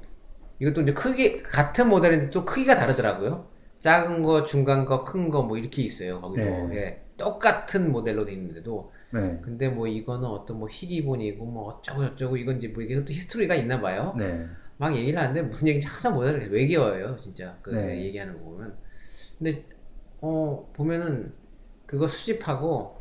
이것도 0.59 0.81
이제 0.81 0.93
크기 0.93 1.41
같은 1.41 1.89
모델인데 1.89 2.29
또 2.29 2.45
크기가 2.45 2.75
다르더라고요 2.75 3.47
작은 3.85 4.21
거 4.23 4.43
중간 4.43 4.85
거 4.85 5.05
큰 5.05 5.29
거 5.29 5.43
뭐 5.43 5.57
이렇게 5.57 5.83
있어요 5.83 6.21
거기도 6.21 6.67
네. 6.69 6.75
예. 6.75 7.01
똑같은 7.17 7.91
모델로 7.91 8.25
돼 8.25 8.33
있는데도 8.33 8.91
네. 9.13 9.39
근데 9.41 9.69
뭐 9.69 9.87
이거는 9.87 10.27
어떤 10.27 10.59
뭐 10.59 10.67
희귀본이고 10.69 11.45
뭐 11.45 11.65
어쩌고 11.75 12.01
저쩌고 12.09 12.37
이건 12.37 12.57
이제 12.57 12.67
뭐 12.69 12.83
이게 12.83 12.95
또 13.05 13.13
히스토리가 13.13 13.55
있나 13.55 13.79
봐요 13.81 14.15
네. 14.17 14.45
막 14.77 14.95
얘기를 14.95 15.19
하는데 15.19 15.41
무슨 15.43 15.67
얘기인지 15.69 15.87
못 16.09 16.23
알아요. 16.23 16.49
외계어예요, 16.51 17.15
진짜. 17.17 17.57
그 17.61 17.69
네. 17.69 18.03
얘기하는 18.03 18.33
거 18.33 18.39
보면. 18.43 18.77
근데 19.37 19.65
어 20.21 20.69
보면은 20.73 21.33
그거 21.85 22.07
수집하고 22.07 22.97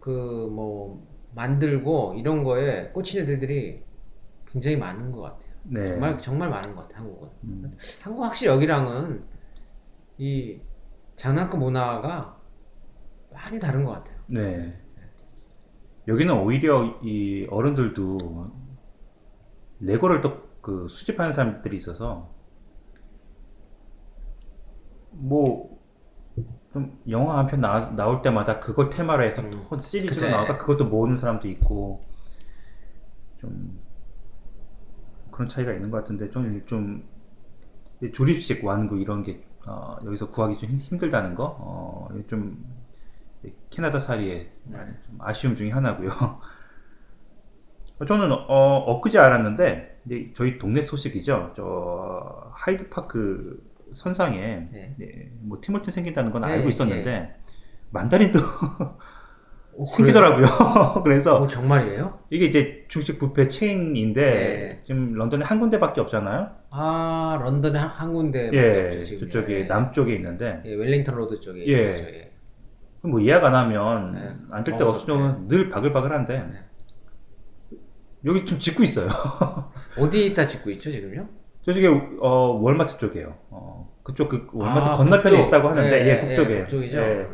그 0.00 0.10
뭐 0.50 1.06
만들고 1.34 2.14
이런 2.18 2.42
거에 2.44 2.88
꽂힌 2.92 3.22
애들이 3.28 3.84
굉장히 4.46 4.76
많은 4.76 5.12
것 5.12 5.22
같아요. 5.22 5.52
네. 5.64 5.86
정말 5.86 6.18
정말 6.20 6.50
많은 6.50 6.74
것 6.74 6.82
같아요, 6.88 6.98
한국은. 7.04 7.28
음, 7.44 7.76
한국 8.02 8.24
확실히 8.24 8.52
여기랑은 8.52 9.29
이 10.20 10.60
장난감 11.16 11.60
문화가 11.60 12.38
많이 13.30 13.58
다른 13.58 13.84
것 13.84 13.92
같아요. 13.92 14.18
네. 14.26 14.78
여기는 16.08 16.34
오히려 16.40 16.98
이 17.02 17.46
어른들도 17.50 18.18
레고를 19.80 20.20
또 20.20 20.50
그 20.60 20.88
수집하는 20.88 21.32
사람들이 21.32 21.74
있어서 21.78 22.28
뭐좀 25.12 25.78
영화 27.08 27.38
한 27.38 27.46
편 27.46 27.60
나올 27.60 28.22
때마다 28.22 28.60
그걸 28.60 28.90
테마로 28.90 29.22
해서 29.24 29.42
음. 29.42 29.50
또 29.70 29.78
시리즈로 29.78 30.20
그래. 30.20 30.30
나오니까 30.30 30.58
그것도 30.58 30.86
모으는 30.86 31.16
사람도 31.16 31.48
있고 31.48 32.00
좀 33.38 33.80
그런 35.30 35.46
차이가 35.48 35.72
있는 35.72 35.90
것 35.90 35.98
같은데 35.98 36.30
좀, 36.30 36.64
좀 36.66 37.08
조립식 38.12 38.64
완구 38.64 38.98
이런 38.98 39.22
게 39.22 39.42
어, 39.66 39.96
여기서 40.04 40.30
구하기 40.30 40.58
좀 40.58 40.70
힘- 40.70 40.78
힘들다는 40.78 41.34
거 41.34 41.56
어, 41.58 42.08
좀 42.28 42.64
캐나다 43.70 44.00
살이의 44.00 44.50
좀 44.70 45.18
아쉬움 45.20 45.54
중에 45.54 45.70
하나고요. 45.70 46.08
저는 48.06 48.32
어, 48.32 48.74
엊그제 48.86 49.18
알았는데 49.18 50.00
이제 50.06 50.32
저희 50.34 50.58
동네 50.58 50.80
소식이죠. 50.80 51.52
저 51.56 52.50
하이드 52.54 52.88
파크 52.88 53.62
선상에 53.92 54.68
네. 54.72 54.94
네, 54.96 55.30
뭐 55.40 55.58
팀홀튼 55.60 55.92
생긴다는 55.92 56.30
건 56.30 56.42
네, 56.42 56.48
알고 56.48 56.68
있었는데 56.68 57.36
만다린도 57.90 58.38
오, 59.74 59.84
생기더라고요. 59.84 60.46
그래요? 60.46 61.00
그래서 61.04 61.36
어, 61.36 61.48
정말이에요? 61.48 62.18
이게 62.30 62.46
이제 62.46 62.84
중식 62.88 63.18
뷔페 63.18 63.48
체인인데 63.48 64.30
네. 64.30 64.82
지금 64.86 65.12
런던에 65.14 65.44
한 65.44 65.60
군데밖에 65.60 66.00
없잖아요. 66.00 66.50
아 66.70 67.38
런던에 67.42 67.78
한, 67.78 67.88
한 67.88 68.12
군데 68.14 68.50
예. 68.52 69.02
저쪽에 69.02 69.60
예. 69.60 69.64
남쪽에 69.64 70.14
있는데 70.14 70.62
예, 70.64 70.74
웰링턴 70.74 71.14
로드 71.16 71.40
쪽에 71.40 71.66
예. 71.66 71.90
있죠, 71.92 72.04
예. 72.08 72.30
뭐 73.02 73.22
예약 73.24 73.44
안 73.44 73.54
하면 73.54 74.12
네. 74.12 74.36
앉을 74.50 74.76
데가. 74.76 74.90
없으면 74.90 75.48
늘 75.48 75.68
바글바글한데 75.68 76.38
네. 76.38 77.78
여기 78.24 78.44
좀 78.44 78.58
짓고 78.58 78.82
있어요. 78.82 79.08
어디다 79.98 80.46
짓고 80.46 80.70
있죠 80.72 80.90
지금요? 80.90 81.28
저쪽에 81.66 81.88
어, 82.20 82.58
월마트 82.60 82.98
쪽이에요. 82.98 83.36
어, 83.50 83.90
그쪽 84.02 84.28
그 84.28 84.46
월마트 84.52 84.88
아, 84.88 84.94
건너편에 84.94 85.36
북쪽. 85.36 85.46
있다고 85.46 85.68
하는데 85.70 86.04
예, 86.04 86.08
예, 86.08 86.20
북쪽에 86.36 86.60
북쪽이죠. 86.62 86.98
예. 86.98 87.26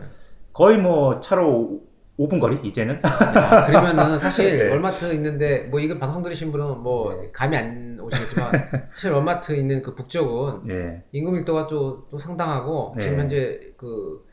거의 0.53 0.79
뭐 0.79 1.20
차로 1.20 1.83
5분 2.18 2.40
거리 2.40 2.57
이제는 2.66 2.94
야, 2.96 3.66
그러면은 3.66 4.18
사실 4.18 4.59
네. 4.59 4.70
월마트 4.70 5.12
있는데 5.14 5.64
뭐 5.64 5.81
이거 5.81 5.98
방송 5.98 6.22
들으신 6.22 6.50
분은 6.50 6.79
뭐 6.83 7.14
네. 7.14 7.31
감이 7.33 7.57
안 7.57 7.98
오시겠지만 8.00 8.52
사실 8.92 9.12
월마트 9.12 9.52
있는 9.52 9.83
그 9.83 9.94
북쪽은 9.94 10.70
예, 10.70 11.02
인구 11.12 11.33
밀도가 11.33 11.66
또, 11.66 12.09
또 12.11 12.18
상당하고 12.18 12.94
네. 12.96 13.05
지금 13.05 13.20
현재 13.20 13.61
그 13.76 14.24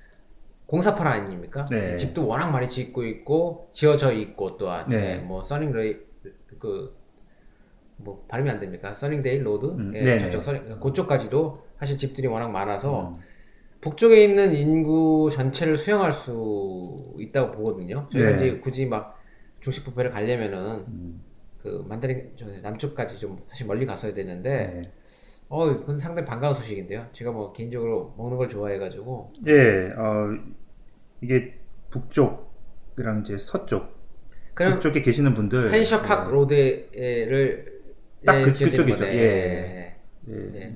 공사팔 0.65 1.05
아닙니까? 1.05 1.65
네. 1.69 1.95
집도 1.97 2.25
워낙 2.25 2.49
많이 2.51 2.69
짓고 2.69 3.05
있고 3.05 3.69
지어져 3.73 4.13
있고 4.13 4.57
또한 4.57 4.87
네. 4.87 5.15
예, 5.15 5.15
뭐 5.17 5.43
써닝레이 5.43 5.97
그뭐 6.59 8.25
발음이 8.29 8.49
안 8.49 8.61
됩니까? 8.61 8.93
써닝데일 8.93 9.45
로드 9.45 9.65
음, 9.65 9.91
예, 9.93 9.99
네네. 9.99 10.19
저쪽 10.25 10.43
써닝 10.43 10.79
그쪽까지도 10.79 11.63
사실 11.77 11.97
집들이 11.97 12.27
워낙 12.27 12.49
많아서 12.49 13.09
음, 13.09 13.15
북쪽에 13.83 14.23
있는 14.23 14.55
인구 14.55 15.29
전체를 15.31 15.77
수용할 15.77 16.11
수 16.11 17.03
있다고 17.19 17.51
보거든요. 17.57 18.07
저희가 18.11 18.29
네. 18.31 18.35
이제 18.35 18.59
굳이 18.59 18.85
막 18.85 19.19
중식 19.59 19.85
뷔페를 19.85 20.11
가려면은 20.11 20.85
음, 20.87 21.21
그 21.61 21.83
만다린 21.87 22.31
저 22.35 22.45
남쪽까지 22.61 23.19
좀 23.19 23.41
사실 23.49 23.67
멀리 23.67 23.85
갔어야 23.85 24.13
되는데 24.13 24.81
네. 24.81 24.81
어 25.49 25.65
그건 25.67 25.99
상당히 25.99 26.27
반가운 26.27 26.53
소식인데요. 26.53 27.07
제가 27.13 27.31
뭐 27.31 27.53
개인적으로 27.53 28.13
먹는 28.17 28.37
걸 28.37 28.49
좋아해가지고 28.49 29.33
예, 29.47 29.91
어, 29.97 30.37
이게 31.21 31.59
북쪽이랑 31.89 33.21
이제 33.21 33.37
서쪽 33.37 33.93
그럼 34.53 34.75
그쪽에 34.75 35.01
계시는 35.01 35.33
분들 35.33 35.71
펜셔팍 35.71 36.27
예, 36.27 36.31
로드를 36.31 37.81
딱 38.25 38.41
그- 38.41 38.53
지어지는 38.53 38.85
그쪽이죠. 38.85 38.97
거네. 39.05 39.17
예. 39.17 39.95
예, 40.29 40.33
네. 40.51 40.75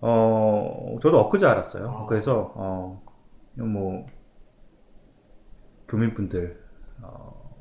어 0.00 0.98
저도 1.02 1.20
엊그제 1.20 1.46
알았어요. 1.46 1.90
아. 1.90 2.06
그래서 2.06 2.52
어 2.56 3.02
뭐 3.58 4.06
교민분들 5.88 6.62
어, 7.02 7.56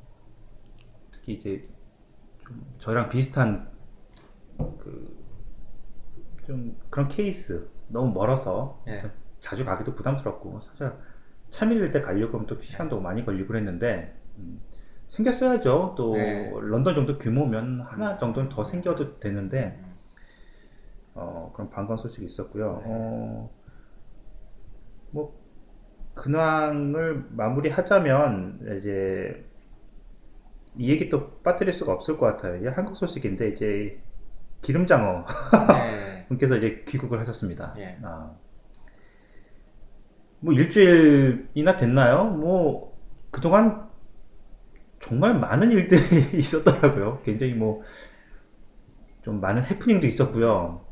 특히 1.12 1.34
이제 1.34 1.62
좀 2.48 2.66
저랑 2.80 3.10
비슷한 3.10 3.70
그 4.80 5.26
좀 6.46 6.78
그런 6.90 7.08
케이스 7.08 7.70
너무 7.88 8.14
멀어서 8.14 8.84
예. 8.88 9.04
자주 9.40 9.66
가기도 9.66 9.96
부담스럽고 9.96 10.62
사실 10.62 10.92
참일일 11.50 11.92
때 11.92 12.02
가려고 12.02 12.34
하면 12.38 12.48
또 12.48 12.62
시간도 12.62 13.00
많이 13.02 13.26
걸리고 13.26 13.48
그랬는데 13.48 14.16
음, 14.38 14.62
생겼어야죠. 15.08 15.96
또 15.98 16.14
네. 16.14 16.52
런던 16.62 16.96
정도 16.96 17.18
규모면 17.18 17.82
하나 17.82 18.18
정도는 18.18 18.50
더 18.50 18.64
생겨도 18.64 19.20
되는데 19.20 19.80
어, 21.16 21.52
그런 21.54 21.70
반가운 21.70 21.98
소식이 21.98 22.26
있었고요. 22.26 22.82
네. 22.84 22.84
어, 22.88 23.50
뭐 25.12 25.34
근황을 26.14 27.26
마무리하자면 27.32 28.56
이제 28.80 29.46
이 30.78 30.92
얘기 30.92 31.10
또 31.10 31.40
빠뜨릴 31.42 31.74
수가 31.74 31.94
없을 31.94 32.18
것 32.18 32.26
같아요. 32.26 32.58
이게 32.58 32.68
한국 32.68 32.96
소식인데 32.96 33.50
이제 33.50 34.02
기름장어 34.62 35.26
네. 35.68 36.26
분께서 36.30 36.58
이제 36.58 36.84
귀국을 36.88 37.20
하셨습니다. 37.20 37.74
예. 37.78 37.98
아. 38.02 38.32
뭐 40.40 40.54
일주일이나 40.54 41.76
됐나요? 41.78 42.26
뭐 42.26 42.98
그동안 43.32 43.90
정말 45.02 45.40
많은 45.40 45.72
일들이 45.72 46.02
있었더라고요. 46.38 47.22
굉장히 47.24 47.54
뭐 47.54 47.84
좀 49.26 49.42
많은 49.42 49.64
해프닝도 49.64 50.06
있었고요. 50.06 50.85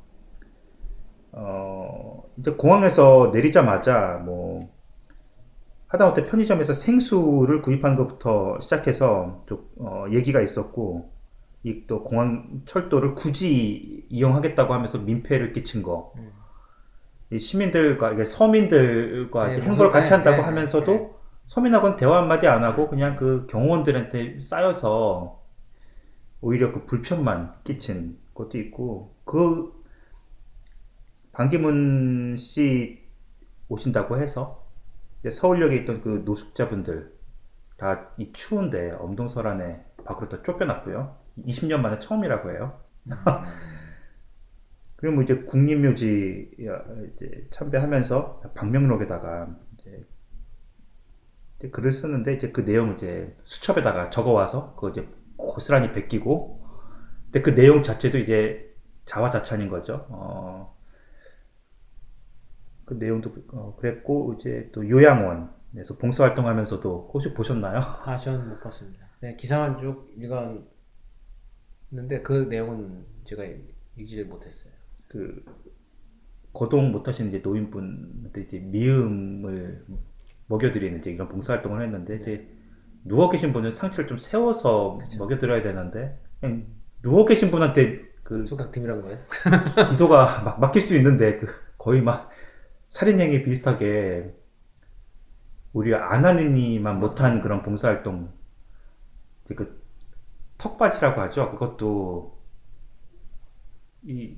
어, 1.34 2.24
이제 2.38 2.52
공항에서 2.54 3.32
내리자마자 3.34 4.22
뭐 4.26 4.62
하다못해 5.88 6.24
편의점에서 6.26 6.74
생수를 6.74 7.62
구입하는 7.62 7.96
것부터 7.96 8.60
시작해서 8.60 9.44
좀 9.48 9.70
어, 9.78 10.06
얘기가 10.12 10.42
있었고 10.42 11.12
이 11.64 11.88
또 11.88 12.04
공항 12.04 12.62
철도를 12.66 13.16
굳이 13.16 14.06
이용하겠다고 14.10 14.74
하면서 14.74 15.00
민폐를 15.00 15.54
끼친 15.54 15.84
거. 15.84 16.14
음. 16.18 16.32
이 17.32 17.40
시민들과 17.40 18.12
이게 18.14 18.24
서민들과 18.26 19.48
네, 19.48 19.62
행보를 19.62 19.92
같이 19.92 20.10
네, 20.10 20.16
한다고 20.16 20.38
네, 20.38 20.42
하면서도 20.44 20.86
네. 20.86 21.10
서민하고는 21.48 21.98
대화 21.98 22.22
한마디 22.22 22.48
안 22.48 22.64
하고 22.64 22.88
그냥 22.90 23.16
그 23.18 23.48
경호원들한테 23.48 24.40
쌓여서 24.42 25.42
오히려 26.42 26.72
그 26.72 26.86
불편만 26.86 27.54
끼친 27.64 28.20
것도 28.34 28.58
있고 28.60 29.16
그 29.26 29.74
반기문 31.34 32.38
씨 32.38 33.04
오신다고 33.68 34.20
해서 34.22 34.66
서울역에 35.30 35.76
있던 35.78 36.02
그 36.02 36.24
노숙자분들 36.26 37.14
다 37.78 38.14
이 38.18 38.32
추운데 38.34 38.92
엄동설 38.92 39.48
안에 39.48 39.84
밖으로 40.06 40.30
다 40.30 40.42
쫓겨났고요. 40.44 41.18
20년 41.46 41.80
만에 41.82 42.00
처음이라고 42.00 42.52
해요. 42.52 42.80
그리고 44.96 45.16
뭐 45.16 45.24
이제 45.24 45.36
국립묘지 45.36 46.52
이제 47.14 47.48
참배하면서 47.52 48.54
방명록에다가 48.56 49.54
이제, 49.74 50.06
이제 51.58 51.70
글을 51.70 51.92
쓰는데 51.92 52.34
이제 52.36 52.52
그 52.52 52.62
내용을 52.62 52.96
이제 52.96 53.36
수첩에다가 53.44 54.10
적어와서 54.10 54.76
그 54.76 54.92
이제 54.92 55.08
고스란히 55.36 55.92
베끼고 55.92 56.64
근데 57.26 57.42
그 57.42 57.56
내용 57.56 57.84
자체도 57.84 58.20
이제 58.20 58.74
자화자찬인 59.06 59.68
거죠. 59.70 60.06
어, 60.10 60.73
그 62.94 63.04
내용도 63.04 63.34
어, 63.52 63.76
그랬고 63.80 64.36
이제 64.38 64.70
또 64.72 64.88
요양원에서 64.88 65.98
봉사활동하면서도 66.00 67.10
혹시 67.14 67.34
보셨나요? 67.34 67.80
아, 68.06 68.18
저는 68.18 68.50
못 68.50 68.60
봤습니다. 68.62 69.08
네, 69.20 69.36
기사만 69.36 69.80
쭉 69.80 70.12
읽었는데 70.16 70.64
그 72.24 72.48
내용은 72.50 73.06
제가 73.24 73.44
읽지를 73.98 74.26
못했어요. 74.26 74.74
그 75.08 75.44
거동 76.52 76.92
못하시는 76.92 77.30
이제 77.30 77.40
노인분한테 77.40 78.42
이제 78.42 78.60
미음을 78.60 79.86
먹여드리는 80.48 81.00
이제 81.00 81.12
이런 81.12 81.30
봉사활동을 81.30 81.82
했는데 81.84 82.18
이제 82.18 82.48
누워 83.04 83.30
계신 83.30 83.54
분은 83.54 83.72
상체를 83.72 84.08
좀 84.08 84.18
세워서 84.18 85.00
먹여드려야 85.18 85.64
되는데 85.64 86.20
그냥 86.40 86.68
누워 87.02 87.26
계신 87.26 87.50
분한테 87.50 88.04
그 88.24 88.46
드밀한 88.72 89.02
거예요? 89.02 89.18
기도가 89.90 90.44
막 90.44 90.60
막힐 90.60 90.82
수 90.82 90.96
있는데 90.96 91.40
그 91.40 91.48
거의 91.78 92.02
막 92.02 92.30
살인행위 92.94 93.42
비슷하게 93.42 94.36
우리 95.72 95.92
이만 96.76 97.00
못한 97.00 97.42
그런 97.42 97.64
봉사활동 97.64 98.32
그 99.56 99.84
턱받이라고 100.60 101.20
하죠. 101.22 101.50
그것도 101.50 102.40
이 104.04 104.38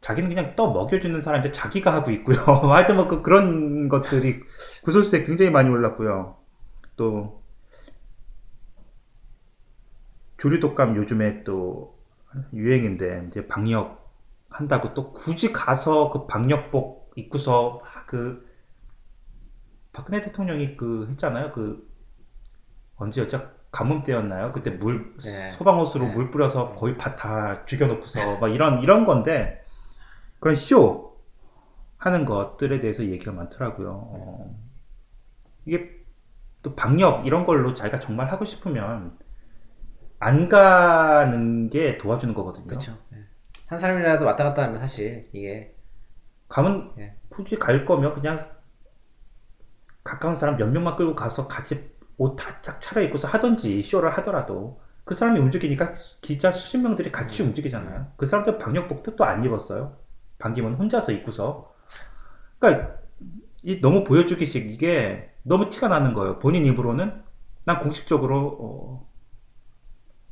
자기는 0.00 0.28
그냥 0.28 0.56
떠 0.56 0.72
먹여주는 0.72 1.20
사람인데 1.20 1.52
자기가 1.52 1.94
하고 1.94 2.10
있고요. 2.10 2.36
하여튼 2.68 2.96
뭐 2.96 3.06
그, 3.06 3.22
그런 3.22 3.88
것들이 3.88 4.40
구설수에 4.82 5.22
굉장히 5.22 5.52
많이 5.52 5.70
올랐고요. 5.70 6.38
또 6.96 7.44
조류독감 10.38 10.96
요즘에 10.96 11.44
또 11.44 11.96
유행인데 12.52 13.26
이제 13.26 13.46
방역 13.46 14.12
한다고 14.48 14.94
또 14.94 15.12
굳이 15.12 15.52
가서 15.52 16.10
그 16.10 16.26
방역복 16.26 17.01
입고서 17.16 17.80
막그 17.84 18.50
박근혜 19.92 20.20
대통령이 20.22 20.76
그 20.76 21.06
했잖아요. 21.10 21.52
그 21.52 21.90
언제였죠? 22.96 23.50
가뭄 23.70 24.02
때였나요? 24.02 24.52
그때 24.52 24.70
물 24.70 25.14
네. 25.22 25.50
소방호수로 25.52 26.06
네. 26.06 26.14
물 26.14 26.30
뿌려서 26.30 26.74
거의 26.74 26.96
밭 26.96 27.16
다 27.16 27.64
죽여놓고서 27.64 28.38
막 28.38 28.48
이런 28.48 28.80
이런 28.80 29.04
건데 29.04 29.64
그런 30.40 30.56
쇼 30.56 31.16
하는 31.96 32.24
것들에 32.24 32.80
대해서 32.80 33.04
얘기가 33.04 33.32
많더라고요. 33.32 33.90
어, 33.90 34.58
이게 35.64 36.02
또 36.62 36.74
방역 36.74 37.26
이런 37.26 37.46
걸로 37.46 37.74
자기가 37.74 38.00
정말 38.00 38.30
하고 38.30 38.44
싶으면 38.44 39.12
안 40.18 40.48
가는 40.48 41.70
게 41.70 41.96
도와주는 41.98 42.34
거거든요. 42.34 42.66
그렇죠. 42.66 42.98
네. 43.10 43.18
한 43.66 43.78
사람이라도 43.78 44.24
왔다 44.24 44.44
갔다 44.44 44.64
하면 44.64 44.80
사실 44.80 45.28
이게 45.32 45.71
가면 46.52 46.92
예. 46.98 47.16
굳이 47.30 47.56
갈 47.56 47.84
거면 47.86 48.12
그냥 48.12 48.50
가까운 50.04 50.34
사람 50.34 50.56
몇 50.56 50.66
명만 50.68 50.96
끌고 50.96 51.14
가서 51.14 51.48
같이 51.48 51.90
옷 52.18 52.36
다 52.36 52.60
쫙 52.62 52.80
차려입고서 52.80 53.26
하든지 53.28 53.82
쇼를 53.82 54.10
하더라도 54.18 54.80
그 55.04 55.14
사람이 55.14 55.38
움직이니까 55.40 55.94
기자 56.20 56.52
수십 56.52 56.78
명들이 56.78 57.10
같이 57.10 57.42
움직이잖아요. 57.42 58.12
그 58.16 58.26
사람들 58.26 58.58
방역복도 58.58 59.16
또 59.16 59.24
안 59.24 59.42
입었어요. 59.44 59.96
반기문 60.38 60.74
혼자서 60.74 61.12
입고서. 61.12 61.74
그러니까 62.58 62.96
이 63.62 63.80
너무 63.80 64.04
보여주기식 64.04 64.70
이게 64.72 65.32
너무 65.42 65.68
티가 65.68 65.88
나는 65.88 66.14
거예요. 66.14 66.38
본인 66.38 66.64
입으로는 66.66 67.22
난 67.64 67.80
공식적으로 67.80 68.58
어, 68.60 69.11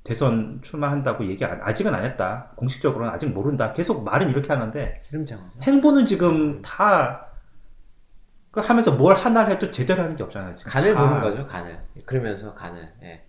대선 0.02 0.60
출마한다고 0.62 1.26
얘기 1.28 1.44
안- 1.44 1.60
아직은 1.62 1.94
안 1.94 2.04
했다. 2.04 2.52
공식적으로는 2.56 3.12
아직 3.12 3.26
모른다. 3.32 3.72
계속 3.72 4.02
말은 4.04 4.30
이렇게 4.30 4.52
하는데 4.52 5.02
기름장어죠. 5.06 5.60
행보는 5.62 6.06
지금 6.06 6.62
다, 6.62 7.26
그 8.50 8.60
하면서 8.60 8.96
뭘 8.96 9.14
하나를 9.14 9.50
해도 9.52 9.70
제대로 9.70 10.02
하는 10.02 10.16
게 10.16 10.22
없잖아요. 10.22 10.54
지금. 10.56 10.72
간을 10.72 10.94
다. 10.94 11.00
보는 11.08 11.20
거죠, 11.20 11.46
간을. 11.46 11.78
그러면서 12.06 12.54
간을. 12.54 12.88
예. 13.02 13.24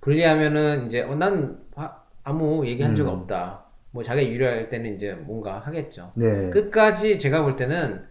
불리하면은 0.00 0.86
이제 0.86 1.02
어, 1.02 1.14
난 1.14 1.58
아- 1.76 1.96
아무 2.24 2.66
얘기한 2.66 2.94
적 2.96 3.04
음. 3.04 3.08
없다. 3.20 3.64
뭐 3.92 4.02
자기가 4.02 4.30
유리할 4.30 4.68
때는 4.68 4.96
이제 4.96 5.12
뭔가 5.14 5.60
하겠죠. 5.60 6.12
네. 6.16 6.50
끝까지 6.50 7.18
제가 7.18 7.42
볼 7.42 7.56
때는 7.56 8.04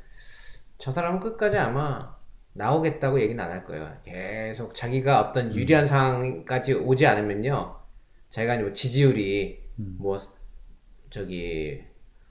저 0.77 0.91
사람은 0.91 1.19
끝까지 1.19 1.57
아마 1.57 1.99
나오겠다고 2.53 3.19
얘기는 3.19 3.43
안 3.43 3.51
할 3.51 3.65
거예요. 3.65 3.89
계속 4.03 4.73
자기가 4.73 5.21
음. 5.21 5.29
어떤 5.29 5.53
유리한 5.55 5.85
상황까지 5.87 6.73
오지 6.75 7.05
않으면요. 7.05 7.80
자기가 8.31 8.57
뭐 8.59 8.73
지지율이 8.73 9.59
음. 9.79 9.95
뭐 9.99 10.17
저기 11.11 11.83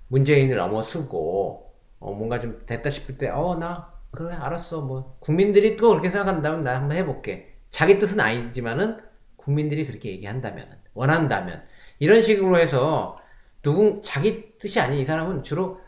문재인을 0.09 0.57
넘어서고 0.57 1.73
어, 2.01 2.13
뭔가 2.15 2.41
좀 2.41 2.63
됐다 2.67 2.91
싶을 2.91 3.17
때 3.19 3.29
어 3.29 3.57
나 3.57 3.93
그래 4.11 4.35
알았어 4.35 4.81
뭐 4.81 5.17
국민들이 5.21 5.77
또 5.77 5.91
그렇게 5.91 6.11
생각한다면 6.11 6.65
나 6.65 6.77
한번 6.81 6.97
해볼게 6.97 7.55
자기 7.71 7.99
뜻은 8.01 8.19
아니지만은 8.19 8.99
국민들이 9.37 9.87
그렇게 9.87 10.11
얘기한다면 10.11 10.67
원한다면 10.95 11.63
이런 12.01 12.21
식으로 12.21 12.59
해서 12.59 13.17
누군 13.63 14.03
자기 14.03 14.59
뜻이 14.59 14.81
아닌 14.81 14.99
이 14.99 15.05
사람은 15.05 15.45
주로 15.45 15.81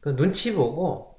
그 0.00 0.14
눈치 0.14 0.54
보고 0.54 1.18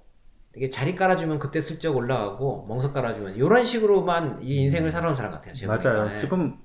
이게 0.55 0.69
자리 0.69 0.95
깔아주면 0.95 1.39
그때 1.39 1.59
슬쩍 1.61 1.95
올라가고 1.97 2.65
멍석 2.67 2.93
깔아주면 2.93 3.35
이런 3.35 3.63
식으로만 3.65 4.41
이 4.43 4.61
인생을 4.63 4.89
살아온 4.91 5.15
사람 5.15 5.31
같아요. 5.31 5.53
맞아요. 5.67 6.15
예. 6.15 6.19
지금 6.19 6.57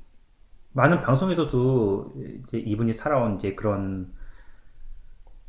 많은 0.75 1.01
방송에서도 1.01 2.15
이제 2.17 2.59
이분이 2.59 2.95
살아온 2.95 3.37
이제 3.37 3.55
그런 3.55 4.13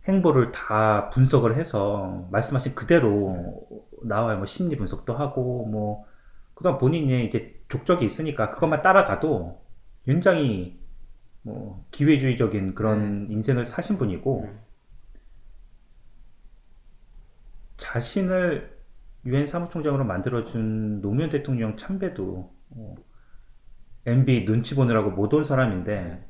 행보를 0.08 0.52
다 0.52 1.10
분석을 1.10 1.56
해서 1.56 2.28
말씀하신 2.32 2.76
그대로 2.76 3.68
나와요. 4.04 4.38
뭐 4.38 4.46
심리 4.46 4.78
분석도 4.78 5.16
하고 5.16 5.66
뭐 5.66 6.06
그다음 6.54 6.78
본인이 6.78 7.26
이제 7.26 7.60
족적이 7.70 8.06
있으니까 8.06 8.52
그것만 8.52 8.84
따라가도 8.84 9.62
굉장히 10.06 10.80
뭐 11.42 11.84
기회주의적인 11.92 12.76
그런 12.76 13.28
인생을 13.32 13.66
사신 13.66 13.98
분이고 13.98 14.44
음. 14.44 14.60
자신을 17.78 18.76
유엔 19.26 19.48
사무총장으로 19.48 20.06
만들어준 20.06 21.02
노무현 21.02 21.32
대통령 21.32 21.78
참배도 21.78 22.54
어, 22.70 22.96
MB 24.06 24.46
눈치 24.46 24.76
보느라고 24.76 25.12
못 25.12 25.34
온 25.34 25.44
사람인데 25.44 26.04
네. 26.04 26.26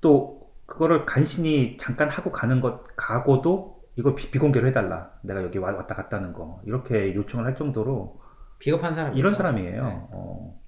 또 0.00 0.50
그거를 0.66 1.04
간신히 1.06 1.76
잠깐 1.78 2.08
하고 2.08 2.30
가는 2.32 2.60
것 2.60 2.84
가고도 2.96 3.82
이거 3.96 4.14
비, 4.14 4.30
비공개로 4.30 4.68
해달라 4.68 5.12
내가 5.22 5.42
여기 5.42 5.58
와- 5.58 5.74
왔다 5.74 5.94
갔다는 5.94 6.32
거 6.32 6.60
이렇게 6.64 7.14
요청을 7.14 7.44
할 7.46 7.56
정도로 7.56 8.20
비겁한 8.58 8.94
사람 8.94 9.16
이런 9.16 9.34
사람이에요. 9.34 9.84
네. 9.86 10.06
어. 10.10 10.60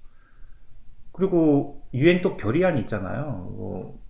그리고 1.11 1.87
유엔 1.93 2.21
또 2.21 2.35
결의안이 2.37 2.81
있잖아요. 2.81 3.25
뭐 3.55 4.01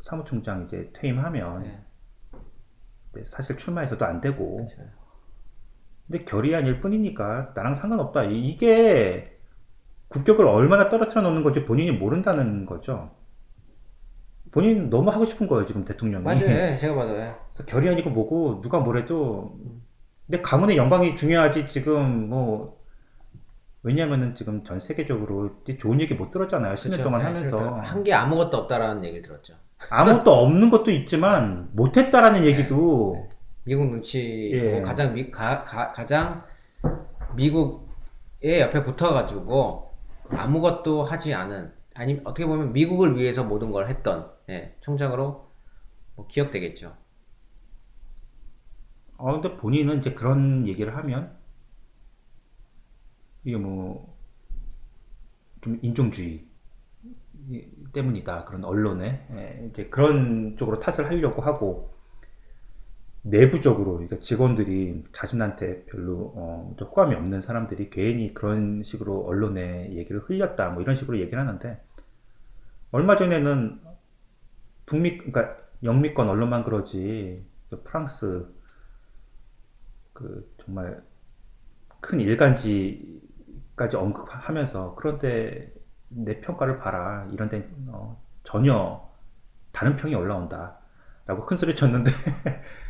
사무총장 0.00 0.62
이제 0.62 0.90
퇴임하면 0.92 1.62
네. 3.12 3.24
사실 3.24 3.56
출마해서도 3.56 4.04
안 4.04 4.20
되고 4.20 4.56
그렇죠. 4.56 4.76
근데 6.06 6.24
결의안일 6.24 6.80
뿐이니까 6.80 7.52
나랑 7.54 7.74
상관없다. 7.74 8.24
이- 8.24 8.48
이게 8.48 9.37
국격을 10.08 10.46
얼마나 10.46 10.88
떨어뜨려 10.88 11.22
놓는 11.22 11.42
건지 11.42 11.64
본인이 11.64 11.92
모른다는 11.92 12.66
거죠. 12.66 13.10
본인 14.50 14.88
너무 14.88 15.10
하고 15.10 15.24
싶은 15.24 15.46
거예요, 15.46 15.66
지금 15.66 15.84
대통령이. 15.84 16.24
맞아요. 16.24 16.46
예, 16.48 16.78
제가 16.78 16.94
봐도 16.94 17.12
예. 17.12 17.34
그래서 17.50 17.64
결의안이고 17.66 18.10
뭐고 18.10 18.60
누가 18.62 18.80
뭐래도 18.80 19.58
근데 20.26 20.42
가문의 20.42 20.76
영광이 20.76 21.16
중요하지 21.16 21.68
지금 21.68 22.28
뭐 22.28 22.78
왜냐하면은 23.82 24.34
지금 24.34 24.64
전 24.64 24.80
세계적으로 24.80 25.62
좋은 25.78 26.00
얘기 26.00 26.14
못 26.14 26.30
들었잖아요. 26.30 26.74
10년 26.74 26.82
그렇죠. 26.84 27.02
동안 27.04 27.20
네, 27.20 27.26
하면서. 27.26 27.56
그러니까 27.56 27.82
한게 27.82 28.12
아무것도 28.12 28.56
없다라는 28.56 29.04
얘기를 29.04 29.22
들었죠. 29.22 29.54
아무것도 29.90 30.32
없는 30.32 30.70
것도 30.70 30.90
있지만 30.90 31.68
못했다라는 31.72 32.44
얘기도 32.44 33.28
미국 33.64 33.90
눈치 33.90 34.50
예. 34.52 34.72
뭐 34.72 34.82
가장 34.82 35.14
미, 35.14 35.30
가, 35.30 35.62
가, 35.62 35.92
가장 35.92 36.42
미국의 37.36 38.60
옆에 38.60 38.82
붙어가지고 38.82 39.87
아무것도 40.30 41.04
하지 41.04 41.34
않은 41.34 41.72
아니 41.94 42.20
어떻게 42.24 42.46
보면 42.46 42.72
미국을 42.72 43.16
위해서 43.16 43.44
모든 43.44 43.70
걸 43.72 43.88
했던 43.88 44.30
예, 44.48 44.76
총장으로 44.80 45.52
뭐 46.16 46.26
기억되겠죠. 46.26 46.96
어, 49.18 49.32
근데 49.32 49.56
본인은 49.56 49.98
이제 49.98 50.14
그런 50.14 50.66
얘기를 50.66 50.96
하면, 50.96 51.36
이게 53.44 53.56
뭐, 53.56 54.16
좀 55.60 55.78
인종주의 55.82 56.46
때문이다. 57.92 58.44
그런 58.44 58.64
언론에. 58.64 59.26
예, 59.32 59.66
이제 59.68 59.88
그런 59.88 60.56
쪽으로 60.56 60.78
탓을 60.78 61.10
하려고 61.10 61.42
하고, 61.42 61.97
내부적으로, 63.30 63.92
그러니까 63.94 64.18
직원들이 64.20 65.04
자신한테 65.12 65.84
별로, 65.86 66.32
어, 66.36 66.74
좀 66.78 66.88
호감이 66.88 67.14
없는 67.14 67.40
사람들이 67.40 67.90
괜히 67.90 68.34
그런 68.34 68.82
식으로 68.82 69.24
언론에 69.26 69.92
얘기를 69.94 70.20
흘렸다. 70.20 70.70
뭐 70.70 70.82
이런 70.82 70.96
식으로 70.96 71.18
얘기를 71.20 71.38
하는데, 71.38 71.82
얼마 72.90 73.16
전에는 73.16 73.80
북미, 74.86 75.18
그러니까 75.18 75.56
영미권 75.82 76.28
언론만 76.28 76.64
그러지, 76.64 77.44
그 77.70 77.82
프랑스, 77.82 78.46
그 80.12 80.52
정말 80.64 81.02
큰 82.00 82.20
일간지까지 82.20 83.96
언급하면서 83.96 84.94
그런데 84.96 85.72
내 86.08 86.40
평가를 86.40 86.78
봐라 86.78 87.28
이런데 87.32 87.70
어, 87.88 88.20
전혀 88.42 89.08
다른 89.72 89.96
평이 89.96 90.14
올라온다 90.14 90.78
라고 91.26 91.44
큰 91.44 91.56
소리 91.56 91.76
쳤는데 91.76 92.10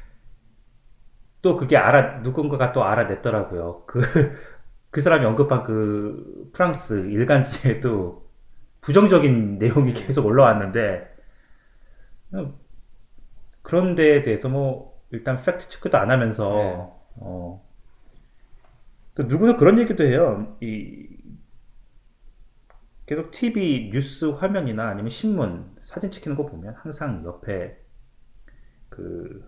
또 1.42 1.56
그게 1.56 1.76
알아 1.76 2.18
누군가가 2.20 2.72
또 2.72 2.84
알아냈더라고요 2.84 3.84
그, 3.86 4.00
그 4.90 5.00
사람이 5.00 5.24
언급한 5.24 5.64
그 5.64 6.50
프랑스 6.52 7.08
일간지에도 7.08 8.28
부정적인 8.80 9.58
내용이 9.60 9.92
계속 9.94 10.26
올라왔는데 10.26 11.16
어, 12.32 12.58
그런 13.62 13.94
데에 13.94 14.22
대해서 14.22 14.48
뭐 14.48 14.98
일단 15.10 15.42
팩트 15.42 15.68
체크도 15.68 15.98
안 15.98 16.10
하면서 16.10 16.50
네. 16.54 16.92
어. 17.16 17.68
또 19.14 19.24
누구나 19.24 19.56
그런 19.56 19.78
얘기도 19.78 20.04
해요. 20.04 20.56
이 20.60 21.08
계속 23.06 23.30
TV 23.30 23.90
뉴스 23.90 24.26
화면이나 24.26 24.88
아니면 24.88 25.10
신문 25.10 25.74
사진 25.82 26.10
찍히는 26.10 26.36
거 26.36 26.46
보면 26.46 26.74
항상 26.76 27.24
옆에 27.24 27.78
그 28.88 29.47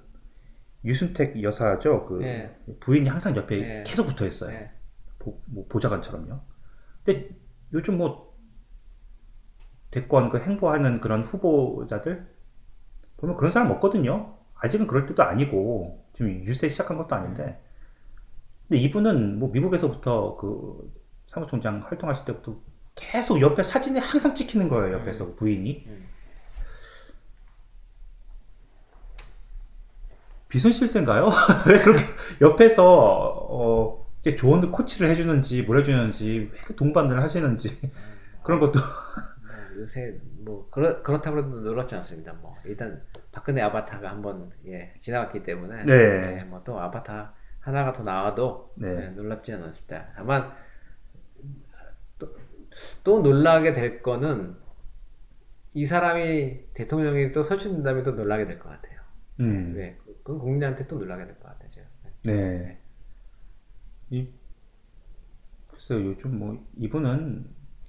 유순택 0.85 1.43
여사죠. 1.43 2.07
그 2.07 2.19
네. 2.21 2.57
부인이 2.81 3.09
항상 3.09 3.37
옆에 3.37 3.61
네. 3.61 3.83
계속 3.87 4.07
붙어 4.07 4.27
있어요. 4.27 4.55
예. 4.55 4.71
보, 5.19 5.41
뭐 5.47 5.67
보좌관처럼요. 5.69 6.41
근데 7.05 7.31
요즘 7.73 7.99
뭐 7.99 8.37
대권 9.91 10.31
그 10.31 10.39
행보하는 10.39 11.01
그런 11.01 11.23
후보자들 11.23 12.27
보면 13.19 13.37
그런 13.37 13.51
사람 13.51 13.71
없거든요. 13.73 14.37
아직은 14.55 14.87
그럴 14.87 15.07
때도 15.07 15.23
아니고 15.23 16.07
지금 16.15 16.45
유세 16.47 16.69
시작한 16.69 16.97
것도 16.97 17.15
아닌데. 17.15 17.63
근데 18.69 18.81
이분은 18.83 19.39
뭐 19.39 19.51
미국에서부터 19.51 20.37
그 20.37 20.93
사무총장 21.27 21.81
활동하실 21.85 22.25
때부터 22.25 22.61
계속 22.95 23.41
옆에 23.41 23.63
사진이 23.63 23.99
항상 23.99 24.35
찍히는 24.35 24.69
거예요. 24.69 24.99
옆에서 24.99 25.35
부인이. 25.35 25.87
비선실세인가요? 30.51 31.31
왜 31.69 31.79
그렇게 31.81 32.03
옆에서 32.43 32.85
어 33.51 34.07
이렇게 34.23 34.37
조언 34.37 34.71
코치를 34.73 35.09
해주는지 35.11 35.63
뭘 35.63 35.79
해주는지 35.79 36.51
왜 36.53 36.77
동반을 36.77 37.23
하시는지 37.23 37.93
그런 38.43 38.61
것도 38.61 38.81
뭐 39.43 39.71
요새 39.77 40.21
뭐 40.45 40.69
그렇 40.71 41.03
그렇다고 41.03 41.39
해도 41.39 41.49
놀랍지 41.49 41.95
않습니다. 41.97 42.35
뭐 42.35 42.55
일단 42.65 43.03
박근혜 43.33 43.63
아바타가 43.63 44.11
한번 44.11 44.51
예, 44.67 44.95
지나갔기 45.01 45.43
때문에 45.45 45.85
네. 45.85 46.45
뭐또 46.45 46.79
아바타 46.81 47.35
하나가 47.61 47.93
더 47.93 48.03
나와도 48.03 48.73
네. 48.77 48.89
예, 48.89 49.09
놀랍지는 49.11 49.63
않습니다. 49.65 50.13
다만 50.17 50.53
또, 52.19 52.29
또 53.05 53.21
놀라게 53.23 53.73
될 53.73 54.03
거는 54.03 54.57
이 55.75 55.87
사람이 55.87 56.73
대통령이 56.75 57.33
또 57.33 57.43
설치된다면 57.43 58.03
또 58.05 58.13
놀라게 58.13 58.47
될 58.47 58.59
것 58.59 58.69
같아요. 58.71 59.01
음. 59.41 59.75
왜? 59.77 60.00
그건 60.23 60.39
국민한테 60.41 60.87
또 60.87 60.97
놀라게 60.99 61.27
될 61.27 61.37
것 61.39 61.49
같아요. 61.49 61.69
제가. 61.69 61.87
네. 62.25 62.79
이, 64.11 64.29
글쎄요, 65.71 66.05
요즘 66.05 66.39
뭐, 66.39 66.59
이분은 66.77 67.47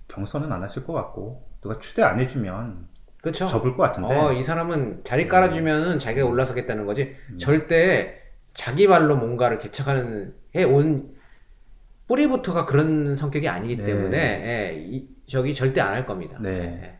경선은 0.07 0.51
안 0.51 0.63
하실 0.63 0.83
것 0.83 0.93
같고, 0.93 1.47
누가 1.61 1.77
추대 1.79 2.01
안 2.03 2.19
해주면 2.19 2.87
그렇죠. 3.21 3.47
접을 3.47 3.75
것 3.75 3.83
같은데. 3.83 4.15
어, 4.15 4.31
이 4.33 4.43
사람은 4.43 5.03
자리 5.03 5.27
깔아주면은 5.27 5.99
자기가 5.99 6.25
올라서겠다는 6.25 6.85
거지. 6.85 7.15
음. 7.31 7.37
절대 7.37 8.19
자기 8.53 8.87
발로 8.87 9.15
뭔가를 9.17 9.59
개척하는 9.59 10.35
해온 10.55 11.15
뿌리부터가 12.07 12.65
그런 12.65 13.15
성격이 13.15 13.47
아니기 13.47 13.77
네. 13.77 13.83
때문에 13.83 14.17
예, 14.17 14.75
이, 14.77 15.07
저기 15.27 15.53
절대 15.55 15.79
안 15.81 15.93
할 15.93 16.05
겁니다. 16.05 16.37
네. 16.41 16.49
예, 16.83 16.99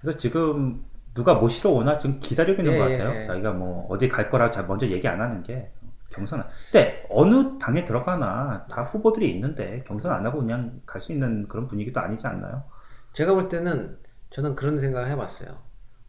그래서 0.00 0.16
지금 0.16 0.84
누가 1.14 1.34
모시러 1.34 1.70
오나 1.70 1.98
지금 1.98 2.20
기다리고 2.20 2.62
있는 2.62 2.74
예, 2.74 2.78
것 2.78 2.90
예, 2.90 2.98
같아요. 2.98 3.20
예. 3.22 3.26
자기가 3.26 3.52
뭐, 3.52 3.86
어디 3.90 4.08
갈 4.08 4.30
거라 4.30 4.50
자- 4.50 4.62
먼저 4.62 4.86
얘기 4.88 5.06
안 5.08 5.20
하는 5.20 5.42
게 5.42 5.72
경선은. 6.10 6.44
근데 6.72 7.02
어느 7.10 7.58
당에 7.58 7.84
들어가나 7.84 8.66
다 8.68 8.82
후보들이 8.82 9.30
있는데 9.32 9.82
경선 9.86 10.12
안 10.12 10.24
하고 10.26 10.38
그냥 10.40 10.80
갈 10.86 11.00
수 11.02 11.12
있는 11.12 11.46
그런 11.48 11.68
분위기도 11.68 12.00
아니지 12.00 12.26
않나요? 12.26 12.64
제가 13.12 13.34
볼 13.34 13.48
때는 13.48 13.98
저는 14.30 14.54
그런 14.56 14.80
생각을 14.80 15.08
해봤어요. 15.10 15.58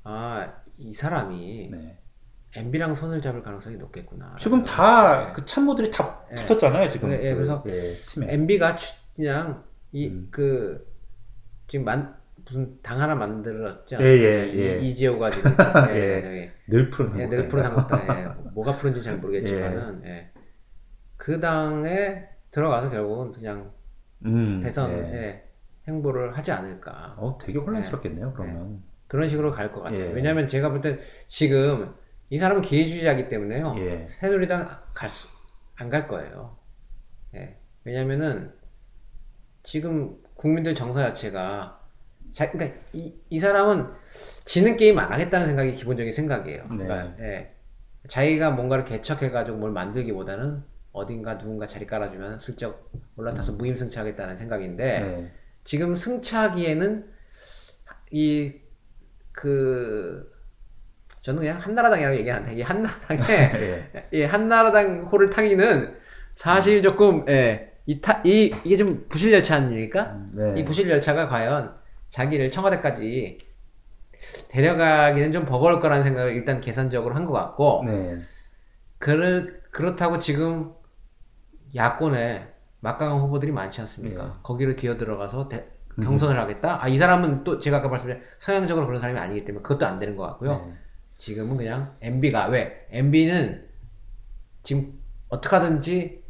아, 0.04 0.54
이 0.78 0.94
사람이 0.94 1.70
네. 1.72 1.98
MB랑 2.56 2.96
손을 2.96 3.22
잡을 3.22 3.44
가능성이 3.44 3.78
높겠구나. 3.78 4.36
지금 4.40 4.64
다 4.64 5.30
예. 5.30 5.34
그 5.34 5.46
참모들이 5.46 5.90
다 5.92 6.22
예. 6.32 6.36
붙었잖아요, 6.36 6.92
지금. 6.92 7.10
예, 7.12 7.16
예, 7.22 7.30
그, 7.32 7.36
그래서 7.36 7.64
예, 7.68 7.72
팀에. 8.10 8.34
MB가 8.34 8.78
그냥 9.16 9.64
이 9.92 10.08
음. 10.10 10.28
그 10.32 10.86
지금 11.68 11.86
만 11.86 12.16
무슨 12.52 12.82
당 12.82 13.00
하나 13.02 13.16
만들었죠. 13.16 13.98
예, 14.02 14.06
예, 14.06 14.52
예. 14.54 14.80
이, 14.82 14.90
이재호가 14.90 15.30
지금 15.30 15.52
예, 15.92 15.96
예. 15.96 16.36
예, 16.44 16.52
늘 16.68 16.90
푸른 16.90 17.18
예, 17.18 17.22
한국당. 17.24 17.30
늘 17.30 17.48
푸른 17.48 17.64
한국당 17.64 18.08
예. 18.10 18.28
뭐가 18.54 18.74
푸른지 18.76 19.02
잘 19.02 19.18
모르겠지만은 19.20 20.04
예. 20.06 20.32
그 21.16 21.40
당에 21.40 22.28
들어가서 22.52 22.90
결국은 22.90 23.32
그냥 23.32 23.72
음, 24.26 24.60
대선 24.62 24.92
예. 24.92 24.98
예, 25.14 25.50
행보를 25.88 26.36
하지 26.38 26.52
않을까 26.52 27.16
어, 27.18 27.38
되게 27.42 27.58
혼란스럽겠네요, 27.60 28.34
그러면. 28.34 28.84
그런 29.08 29.30
식으로 29.30 29.52
갈 29.52 29.72
것 29.72 29.82
같아요. 29.82 30.02
예. 30.08 30.12
왜냐하면 30.12 30.48
제가 30.50 30.70
볼 30.70 30.82
땐 30.82 31.00
지금 31.28 31.94
이 32.30 32.38
사람은 32.38 32.62
기회주의자이기 32.64 33.30
때문에요. 33.30 33.76
예. 33.78 34.06
새누리당 34.08 34.70
안갈 35.76 36.08
거예요. 36.10 36.58
예. 37.36 37.58
왜냐면은 37.86 38.54
지금 39.64 40.18
국민들 40.36 40.74
정서 40.76 41.00
자체가 41.02 41.81
자, 42.32 42.52
그러니까 42.52 42.80
이, 42.94 43.14
이 43.30 43.40
사람은 43.40 43.88
지는 44.46 44.76
게임 44.76 44.98
안 45.00 45.12
하겠다는 45.12 45.46
생각이 45.48 45.74
기본적인 45.74 46.14
생각이에요. 46.14 46.68
네. 46.72 46.86
그러니까 46.86 47.24
예. 47.24 47.56
자기가 48.08 48.52
뭔가를 48.52 48.86
개척해가지고 48.86 49.58
뭘 49.58 49.72
만들기보다는 49.72 50.64
어딘가 50.92 51.38
누군가 51.38 51.68
자리 51.68 51.86
깔아주면 51.86 52.40
슬쩍 52.40 52.92
올라타서 53.16 53.54
무임승차하겠다는 53.54 54.38
생각인데 54.38 55.00
네. 55.00 55.32
지금 55.64 55.96
승차하기에는 55.96 57.12
이 58.12 58.62
그 59.32 60.32
저는 61.22 61.42
그냥 61.42 61.58
한나라당이라고 61.58 62.16
얘기하는데 62.18 62.56
이 62.56 62.62
한나라당에 62.62 63.22
예. 63.62 64.08
이 64.12 64.24
한나라당 64.24 65.06
호를 65.12 65.30
타기는 65.30 65.96
사실 66.36 66.82
조금 66.82 67.26
예, 67.30 67.74
이, 67.86 68.02
타, 68.02 68.22
이 68.26 68.54
이게 68.64 68.78
좀 68.78 69.06
부실 69.10 69.32
열차 69.34 69.56
아닙니까? 69.58 70.20
네. 70.36 70.56
이 70.58 70.66
부실 70.66 70.90
열차가 70.90 71.28
과연 71.28 71.74
자기를 72.12 72.52
청와대까지 72.52 73.40
데려가기는 74.50 75.32
좀 75.32 75.46
버거울 75.46 75.80
거라는 75.80 76.04
생각을 76.04 76.34
일단 76.34 76.62
계산적으로 76.62 77.16
한 77.16 77.26
것 77.26 77.34
같고 77.34 77.84
네. 77.88 78.20
그렇, 79.00 79.48
그렇다고 79.72 80.20
지금 80.20 80.74
야권에 81.76 82.48
막강한 82.82 83.20
후보들이 83.22 83.52
많지 83.52 83.82
않습니까? 83.82 84.24
네. 84.26 84.32
거기를 84.44 84.76
기어 84.76 84.98
들어가서 84.98 85.50
대- 85.50 85.68
경선을 86.02 86.40
하겠다? 86.40 86.84
아, 86.84 86.88
이 86.88 86.98
사람은 86.98 87.44
또 87.44 87.60
제가 87.60 87.78
아까 87.78 87.90
말씀드린 87.90 88.24
서양적으로 88.40 88.86
그런 88.88 89.00
사람이 89.02 89.20
아니기 89.20 89.46
때문에 89.46 89.62
그것도 89.62 89.86
안 89.86 90.00
되는 90.00 90.16
것 90.16 90.24
같고요. 90.24 90.66
네. 90.66 90.74
지금은 91.18 91.58
그냥 91.58 91.96
MB가 92.02 92.48
왜? 92.48 92.88
MB는 92.92 93.70
지금 94.64 95.00
어떻게 95.30 95.56
하든지 95.56 96.24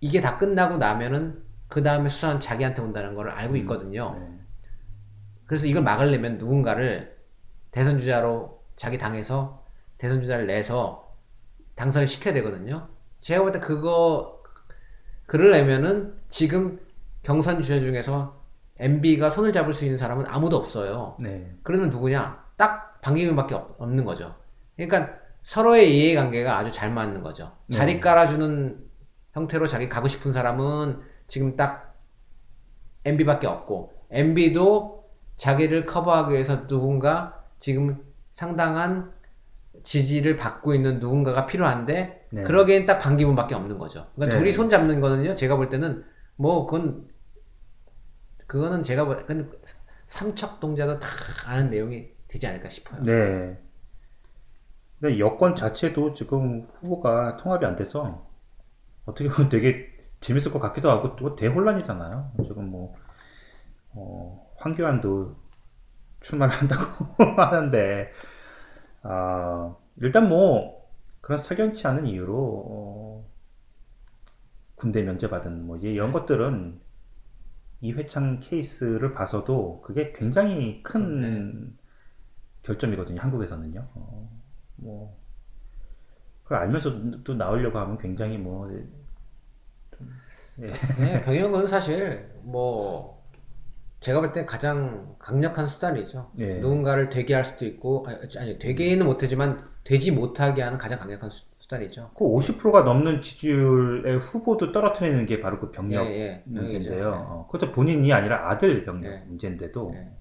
이게 0.00 0.20
다 0.20 0.38
끝나고 0.38 0.78
나면은 0.78 1.42
그 1.68 1.82
다음에 1.82 2.08
수사는 2.08 2.40
자기한테 2.40 2.82
온다는 2.82 3.14
걸 3.14 3.30
알고 3.30 3.54
음, 3.54 3.58
있거든요. 3.58 4.16
네. 4.18 4.35
그래서 5.46 5.66
이걸 5.66 5.82
막으려면 5.82 6.38
누군가를 6.38 7.16
대선 7.70 8.00
주자로 8.00 8.62
자기 8.76 8.98
당에서 8.98 9.64
대선 9.98 10.20
주자를 10.20 10.46
내서 10.46 11.14
당선을 11.76 12.06
시켜야 12.06 12.34
되거든요. 12.34 12.88
제가 13.20 13.42
볼 13.42 13.52
때 13.52 13.60
그거 13.60 14.42
그러려면은 15.26 16.14
지금 16.28 16.80
경선 17.22 17.62
주자 17.62 17.80
중에서 17.80 18.44
MB가 18.78 19.30
손을 19.30 19.52
잡을 19.52 19.72
수 19.72 19.84
있는 19.84 19.98
사람은 19.98 20.26
아무도 20.28 20.56
없어요. 20.56 21.16
네. 21.18 21.54
그러면 21.62 21.90
누구냐? 21.90 22.44
딱 22.56 23.00
반기문밖에 23.00 23.54
없- 23.54 23.80
없는 23.80 24.04
거죠. 24.04 24.34
그러니까 24.76 25.18
서로의 25.42 25.96
이해관계가 25.96 26.58
아주 26.58 26.70
잘 26.70 26.90
맞는 26.92 27.22
거죠. 27.22 27.52
자리 27.70 27.94
네. 27.94 28.00
깔아주는 28.00 28.84
형태로 29.32 29.66
자기 29.66 29.88
가고 29.88 30.08
싶은 30.08 30.32
사람은 30.32 31.00
지금 31.28 31.56
딱 31.56 31.96
MB밖에 33.04 33.46
없고 33.46 33.92
MB도 34.10 34.95
자기를 35.36 35.84
커버하기 35.84 36.32
위해서 36.32 36.66
누군가 36.66 37.44
지금 37.58 38.04
상당한 38.34 39.12
지지를 39.82 40.36
받고 40.36 40.74
있는 40.74 40.98
누군가가 40.98 41.46
필요한데 41.46 42.28
네. 42.30 42.42
그러기엔 42.42 42.86
딱 42.86 42.98
반기문밖에 42.98 43.54
없는 43.54 43.78
거죠. 43.78 44.06
그러니까 44.14 44.36
네. 44.36 44.42
둘이 44.42 44.52
손 44.52 44.68
잡는 44.68 45.00
거는요. 45.00 45.34
제가 45.36 45.56
볼 45.56 45.70
때는 45.70 46.04
뭐 46.36 46.66
그건 46.66 47.08
그거는 48.46 48.82
제가 48.82 49.04
볼 49.04 49.18
그건 49.18 49.52
삼척 50.06 50.60
동자도 50.60 51.00
다 51.00 51.08
아는 51.46 51.70
내용이 51.70 52.08
되지 52.28 52.46
않을까 52.46 52.68
싶어요. 52.68 53.02
네. 53.02 53.58
근데 55.00 55.18
여권 55.18 55.54
자체도 55.54 56.14
지금 56.14 56.66
후보가 56.80 57.36
통합이 57.36 57.66
안 57.66 57.76
돼서 57.76 58.26
어떻게 59.04 59.28
보면 59.28 59.50
되게 59.50 59.94
재밌을 60.20 60.52
것 60.52 60.58
같기도 60.58 60.90
하고 60.90 61.16
또 61.16 61.36
대혼란이잖아요. 61.36 62.32
지금 62.44 62.70
뭐 62.70 62.94
어, 63.92 64.45
황교안도 64.58 65.36
출마를 66.20 66.54
한다고 66.60 67.34
하는데 67.42 68.10
아, 69.02 69.76
일단 69.98 70.28
뭐 70.28 70.88
그런 71.20 71.38
석연치 71.38 71.86
않은 71.86 72.06
이유로 72.06 72.34
어, 72.68 73.30
군대 74.74 75.02
면제받은 75.02 75.66
뭐 75.66 75.76
이런 75.78 76.12
것들은 76.12 76.80
이회창 77.80 78.40
케이스를 78.40 79.12
봐서도 79.12 79.80
그게 79.82 80.12
굉장히 80.12 80.82
큰 80.82 81.76
결점이거든요. 82.62 83.20
한국에서는요. 83.20 83.88
어, 83.94 84.42
뭐 84.76 85.16
그걸 86.44 86.58
알면서 86.58 87.22
또 87.24 87.34
나오려고 87.34 87.78
하면 87.78 87.98
굉장히 87.98 88.38
뭐 88.38 88.68
네, 90.56 91.20
병역은 91.24 91.66
사실 91.66 92.30
뭐 92.42 93.15
제가 94.06 94.20
볼 94.20 94.32
때 94.32 94.44
가장 94.44 95.16
강력한 95.18 95.66
수단이죠. 95.66 96.30
예. 96.38 96.60
누군가를 96.60 97.10
되게 97.10 97.34
할 97.34 97.44
수도 97.44 97.64
있고 97.64 98.06
아니, 98.06 98.18
아니 98.38 98.58
되게는 98.60 99.04
못하지만 99.04 99.68
되지 99.82 100.12
못하게 100.12 100.62
하는 100.62 100.78
가장 100.78 101.00
강력한 101.00 101.28
수, 101.28 101.44
수단이죠. 101.58 102.12
그 102.16 102.24
50%가 102.24 102.82
넘는 102.82 103.20
지지율의 103.20 104.18
후보도 104.18 104.70
떨어뜨리는 104.70 105.26
게 105.26 105.40
바로 105.40 105.58
그 105.58 105.72
병력 105.72 106.06
예, 106.06 106.10
예, 106.20 106.42
문제인데요. 106.46 107.10
어, 107.28 107.46
그것도 107.50 107.72
본인이 107.72 108.12
아니라 108.12 108.48
아들 108.48 108.84
병력 108.84 109.10
네. 109.10 109.24
문제인데도 109.26 109.90
예. 109.96 110.12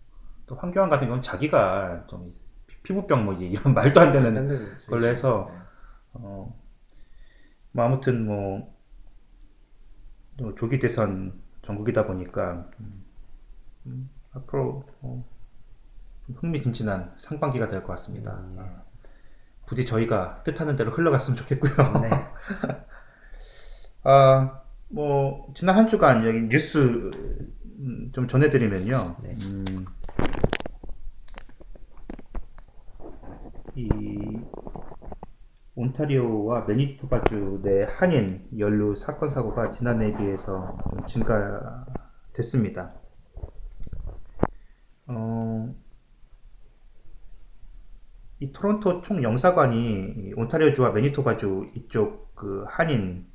또 0.47 0.55
황교안 0.55 0.89
같은 0.89 1.05
경우는 1.05 1.21
자기가 1.21 2.05
좀 2.07 2.33
피- 2.65 2.81
피부병 2.81 3.25
뭐 3.25 3.35
이런 3.35 3.73
말도 3.75 3.99
안 4.01 4.11
되는 4.11 4.33
딴 4.33 4.47
데는 4.47 4.65
걸로 4.87 5.05
해서 5.05 5.47
네. 5.51 5.59
어, 6.13 6.59
뭐 7.71 7.85
아무튼 7.85 8.25
뭐, 8.25 8.73
또 10.37 10.53
조기 10.55 10.79
대선 10.79 11.41
전국이다 11.61 12.05
보니까 12.05 12.69
음, 12.79 13.04
음, 13.85 14.09
앞으로 14.33 14.83
어, 15.01 15.23
좀 16.25 16.35
흥미진진한 16.35 17.13
상반기가 17.17 17.67
될 17.67 17.81
것 17.81 17.87
같습니다. 17.93 18.33
음, 18.39 18.55
예. 18.57 18.61
아, 18.61 18.83
부디 19.65 19.85
저희가 19.85 20.43
뜻하는 20.43 20.75
대로 20.75 20.91
흘러갔으면 20.91 21.37
좋겠고요. 21.37 22.01
네. 22.01 22.09
아, 24.03 24.61
뭐 24.89 25.51
지난 25.55 25.75
한 25.75 25.87
주간 25.87 26.25
여기 26.25 26.41
뉴스 26.43 27.09
음, 27.79 28.11
좀 28.13 28.27
전해드리면요. 28.27 29.15
네. 29.21 29.31
음, 29.45 29.85
이 33.75 34.39
온타리오와 35.75 36.61
매니토바주 36.65 37.59
내 37.63 37.83
한인 37.83 38.41
연루 38.57 38.95
사건 38.95 39.29
사고가 39.29 39.71
지난해에 39.71 40.13
비해서 40.15 40.77
좀 40.89 41.05
증가됐습니다. 41.05 42.93
어, 45.07 45.75
이 48.39 48.51
토론토 48.51 49.01
총영사관이 49.01 50.13
이 50.17 50.33
온타리오주와 50.35 50.91
매니토바주 50.91 51.67
이쪽 51.75 52.35
그 52.35 52.65
한인 52.67 53.27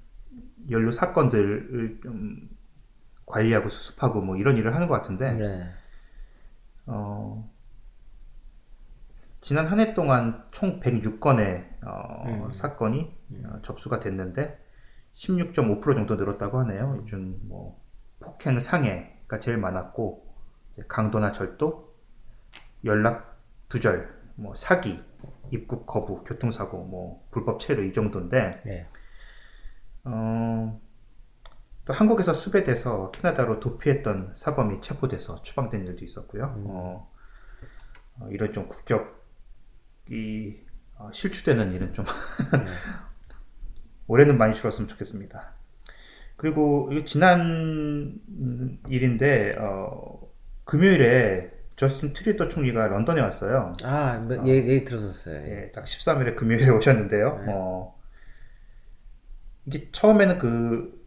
연루 0.71 0.93
사건들을 0.93 2.01
좀 2.03 2.51
관리하고 3.27 3.69
수습하고 3.69 4.23
뭐 4.23 4.37
이런 4.37 4.57
일을 4.57 4.75
하는 4.75 4.89
것 4.89 4.95
같은데 4.95 5.33
네. 5.35 5.61
어, 6.87 7.51
지난 9.41 9.67
한 9.67 9.81
해 9.81 9.93
동안 9.95 10.45
총 10.51 10.81
106건의 10.81 11.65
음. 12.27 12.53
사건이 12.53 13.17
어, 13.45 13.61
접수가 13.63 14.01
됐는데 14.01 14.59
16.5% 15.13 15.95
정도 15.95 16.17
늘었다고 16.17 16.59
하네요. 16.61 16.97
요즘 16.99 17.39
뭐 17.45 17.81
폭행 18.21 18.61
상해가 18.61 19.39
제일 19.39 19.57
많았고 19.59 20.30
강도나 20.89 21.33
절도, 21.33 21.95
연락 22.85 23.39
두절, 23.69 24.21
뭐 24.37 24.55
사기, 24.55 25.03
입국 25.51 25.87
거부, 25.87 26.25
교통사고, 26.25 26.85
뭐 26.85 27.27
불법 27.31 27.61
체류 27.61 27.85
이 27.85 27.93
정도인데 27.93 28.63
네. 28.65 28.87
어, 30.05 30.81
또 31.85 31.93
한국에서 31.93 32.33
수배돼서 32.33 33.11
캐나다로 33.11 33.61
도피했던 33.61 34.33
사범이 34.35 34.81
체포돼서 34.81 35.43
추방된 35.43 35.87
일도 35.87 36.05
있었고요. 36.05 36.55
음. 36.57 36.65
어, 36.69 37.13
어, 38.21 38.29
이런 38.31 38.53
좀 38.53 38.69
국격이 38.69 40.67
어, 40.97 41.11
실추되는 41.13 41.73
일은 41.73 41.95
좀 41.95 42.05
네. 42.05 42.65
올해는 44.07 44.39
많이 44.39 44.55
줄었으면 44.55 44.89
좋겠습니다. 44.89 45.55
그리고 46.37 46.89
이거 46.91 47.05
지난 47.05 48.19
음, 48.29 48.81
일인데 48.89 49.57
어, 49.59 50.30
금요일에 50.71 51.51
저스틴 51.75 52.13
트리더 52.13 52.47
총리가 52.47 52.87
런던에 52.87 53.21
왔어요. 53.21 53.73
아, 53.85 54.19
뭐, 54.19 54.37
얘, 54.47 54.55
얘기 54.55 54.85
들었었어요. 54.85 55.35
예. 55.35 55.63
예, 55.65 55.71
딱 55.73 55.85
13일에 55.85 56.37
금요일에 56.37 56.69
오셨는데요. 56.71 57.43
네. 57.45 57.53
어, 57.53 57.99
이게 59.67 59.89
처음에는 59.91 60.39
그, 60.39 61.05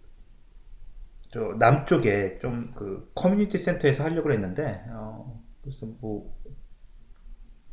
저, 1.30 1.56
남쪽에 1.58 2.40
좀 2.40 2.72
그 2.76 3.10
커뮤니티 3.16 3.58
센터에서 3.58 4.04
하려고 4.04 4.34
했는데, 4.34 4.84
어, 4.90 5.42
그래서 5.62 5.86
뭐, 6.02 6.36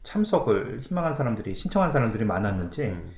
참석을 0.05 0.81
희망한 0.83 1.13
사람들이, 1.13 1.57
신청한 1.57 1.91
사람들이 1.91 2.25
많았는지, 2.25 2.85
음. 2.85 3.11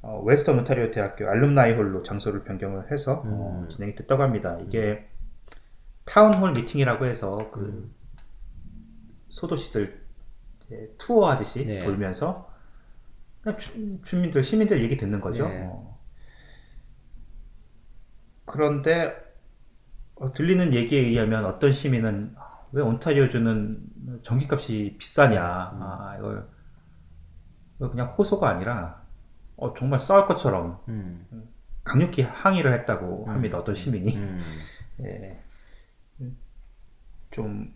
어, 0.00 0.20
웨스턴 0.24 0.58
온타리오 0.58 0.90
대학교 0.90 1.28
Alumni 1.28 1.74
Hall로 1.74 2.02
장소를 2.02 2.42
변경을 2.42 2.90
해서 2.90 3.22
어, 3.24 3.60
음. 3.62 3.68
진행이 3.68 3.94
됐다고 3.94 4.24
합니다. 4.24 4.58
이게 4.66 5.08
town 6.04 6.28
hall 6.28 6.52
meeting이라고 6.52 7.06
해서 7.06 7.50
그 7.50 7.60
음. 7.60 7.94
소도시들 9.28 10.02
이제 10.66 10.94
투어 10.98 11.30
하듯이 11.30 11.64
네. 11.66 11.78
돌면서 11.80 12.50
그냥 13.40 13.58
주, 13.58 14.00
주민들 14.02 14.42
시민들 14.42 14.82
얘기 14.82 14.96
듣는 14.96 15.20
거죠. 15.20 15.48
네. 15.48 15.64
어. 15.66 15.98
그런데 18.44 19.16
어, 20.16 20.32
들리는 20.32 20.74
얘기에 20.74 21.00
의하면 21.00 21.44
어떤 21.44 21.72
시민은 21.72 22.34
아, 22.36 22.66
왜 22.72 22.82
온타리오주는 22.82 24.20
전기값이 24.22 24.96
비싸냐? 24.98 25.70
음. 25.74 25.82
아, 25.82 26.16
이걸 26.18 26.48
그냥 27.78 28.14
호소가 28.16 28.48
아니라 28.48 29.02
어, 29.56 29.74
정말 29.74 29.98
싸울 29.98 30.26
것처럼 30.26 30.80
음. 30.88 31.26
강력히 31.84 32.22
항의를 32.22 32.72
했다고 32.72 33.26
음. 33.26 33.30
합니다. 33.30 33.58
어떤 33.58 33.74
시민이. 33.74 34.14
음. 34.16 34.40
예. 35.04 35.42
좀 37.32 37.74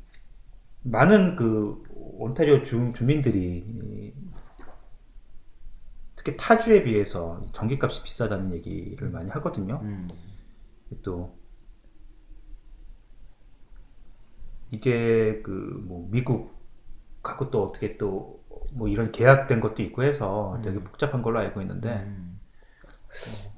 많은 0.82 1.36
그 1.36 1.82
온타리오 1.94 2.62
주, 2.64 2.92
주민들이 2.94 3.58
이, 3.66 4.14
특히 6.16 6.36
타주에 6.36 6.82
비해서 6.82 7.46
전기값이 7.52 8.02
비싸다는 8.02 8.52
얘기를 8.54 9.08
많이 9.10 9.30
하거든요. 9.30 9.80
음. 9.82 10.08
또 11.02 11.36
이게 14.70 15.42
그 15.42 15.50
뭐 15.86 16.08
미국하고 16.10 17.50
또 17.50 17.64
어떻게 17.64 17.96
또 17.98 18.36
뭐 18.76 18.88
이런 18.88 19.12
계약된 19.12 19.60
것도 19.60 19.82
있고 19.84 20.02
해서 20.02 20.60
되게 20.64 20.80
복잡한 20.82 21.22
걸로 21.22 21.38
알고 21.38 21.60
있는데 21.62 21.90
음. 21.90 22.40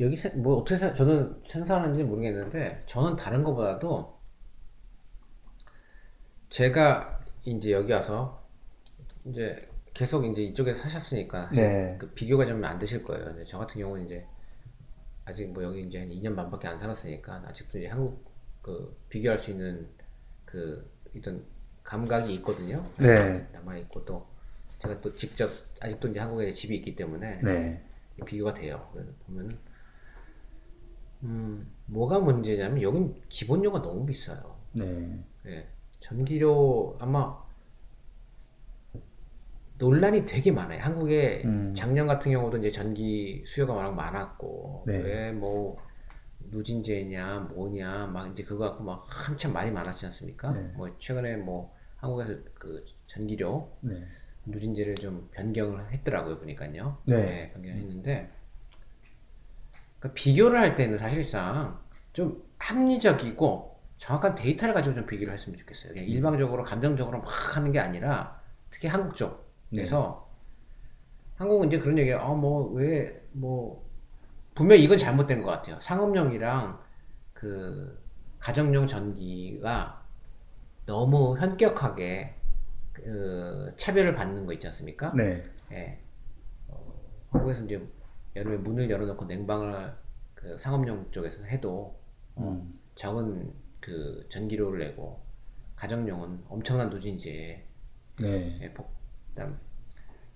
여기 0.00 0.16
세- 0.16 0.30
뭐 0.30 0.56
어떻게 0.56 0.78
생- 0.78 0.94
저는 0.94 1.42
생산하는지 1.46 2.04
모르겠는데 2.04 2.84
저는 2.86 3.16
다른 3.16 3.42
것보다도 3.44 4.17
제가 6.48 7.20
이제 7.44 7.72
여기 7.72 7.92
와서 7.92 8.42
이제 9.24 9.68
계속 9.94 10.24
이제 10.26 10.42
이쪽에 10.42 10.74
사셨으니까 10.74 11.50
네. 11.50 11.96
그 11.98 12.10
비교가 12.10 12.46
좀 12.46 12.64
안 12.64 12.78
되실 12.78 13.02
거예요. 13.04 13.24
근데 13.26 13.44
저 13.44 13.58
같은 13.58 13.80
경우는 13.80 14.06
이제 14.06 14.26
아직 15.24 15.46
뭐 15.52 15.62
여기 15.62 15.82
이제 15.82 15.98
한 15.98 16.10
2년 16.10 16.36
반밖에 16.36 16.68
안 16.68 16.78
살았으니까 16.78 17.44
아직도 17.46 17.78
이제 17.78 17.88
한국 17.88 18.24
그 18.62 18.96
비교할 19.08 19.38
수 19.38 19.50
있는 19.50 19.88
그 20.44 20.90
어떤 21.16 21.44
감각이 21.84 22.32
있거든요. 22.34 22.82
네. 23.00 23.46
남아 23.52 23.76
있고 23.78 24.04
또 24.04 24.26
제가 24.78 25.00
또 25.00 25.12
직접 25.12 25.50
아직도 25.80 26.08
이제 26.08 26.20
한국에 26.20 26.52
집이 26.52 26.76
있기 26.76 26.96
때문에 26.96 27.40
네. 27.42 27.82
비교가 28.26 28.54
돼요. 28.54 28.88
그래서 28.92 29.10
보면 29.26 29.58
음 31.24 31.70
뭐가 31.86 32.20
문제냐면 32.20 32.82
여긴 32.82 33.20
기본료가 33.28 33.82
너무 33.82 34.06
비싸요. 34.06 34.56
네. 34.72 35.24
예. 35.46 35.68
전기료 35.98 36.96
아마 37.00 37.36
논란이 39.78 40.26
되게 40.26 40.50
많아요. 40.50 40.82
한국에 40.82 41.42
음. 41.46 41.72
작년 41.74 42.06
같은 42.06 42.32
경우도 42.32 42.58
이제 42.58 42.70
전기 42.70 43.44
수요가 43.46 43.74
워낙 43.74 43.92
많았고 43.92 44.84
네. 44.86 44.98
왜뭐 44.98 45.76
누진제냐 46.50 47.50
뭐냐 47.54 48.08
막 48.08 48.30
이제 48.30 48.42
그거 48.42 48.68
갖고 48.68 48.82
막 48.82 49.06
한참 49.08 49.52
말이 49.52 49.70
많았지 49.70 50.06
않습니까? 50.06 50.52
네. 50.52 50.72
뭐 50.76 50.96
최근에 50.98 51.36
뭐 51.36 51.72
한국에서 51.96 52.40
그 52.54 52.80
전기료 53.06 53.70
네. 53.80 54.04
누진제를 54.46 54.96
좀 54.96 55.28
변경을 55.32 55.92
했더라고요 55.92 56.38
보니까요. 56.38 56.98
네. 57.06 57.52
변경했는데 57.52 58.30
그러니까 59.98 60.14
비교를 60.14 60.58
할 60.58 60.74
때는 60.74 60.98
사실상 60.98 61.80
좀 62.12 62.42
합리적이고 62.58 63.67
정확한 63.98 64.34
데이터를 64.34 64.74
가지고 64.74 64.94
좀 64.94 65.06
비교를 65.06 65.34
했으면 65.34 65.58
좋겠어요. 65.58 65.92
그냥 65.92 66.08
일방적으로 66.08 66.62
감정적으로 66.64 67.18
막 67.18 67.56
하는 67.56 67.72
게 67.72 67.80
아니라 67.80 68.40
특히 68.70 68.88
한국 68.88 69.16
쪽에서 69.16 70.28
한국은 71.36 71.68
이제 71.68 71.78
그런 71.78 71.98
얘기예요. 71.98 72.18
어뭐 72.18 72.72
왜뭐 72.72 73.84
분명 74.54 74.78
히 74.78 74.84
이건 74.84 74.98
잘못된 74.98 75.42
것 75.42 75.50
같아요. 75.50 75.78
상업용이랑 75.80 76.80
그 77.32 78.00
가정용 78.38 78.86
전기가 78.86 80.02
너무 80.86 81.36
현격하게 81.38 82.34
그 82.92 83.72
차별을 83.76 84.14
받는 84.14 84.46
거 84.46 84.52
있지 84.52 84.66
않습니까? 84.68 85.12
네. 85.14 85.42
예. 85.72 86.00
어, 86.68 86.94
한국에서 87.30 87.64
이제 87.64 87.86
여름에 88.34 88.56
문을 88.58 88.90
열어놓고 88.90 89.24
냉방을 89.26 89.92
그 90.34 90.58
상업용 90.58 91.10
쪽에서 91.10 91.44
해도 91.44 91.96
어, 92.34 92.42
음. 92.42 92.78
적은 92.94 93.52
그 93.80 94.26
전기료를 94.28 94.80
내고 94.80 95.20
가정용은 95.76 96.44
엄청난 96.48 96.90
누진제에 96.90 97.64
네. 98.20 98.58
예, 98.62 98.72
폭, 98.74 98.90
그다음 99.34 99.58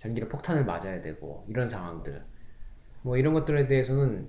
전기료 0.00 0.28
폭탄을 0.28 0.64
맞아야 0.64 1.00
되고 1.02 1.44
이런 1.48 1.68
상황들 1.68 2.24
뭐 3.02 3.16
이런 3.16 3.34
것들에 3.34 3.66
대해서는 3.66 4.28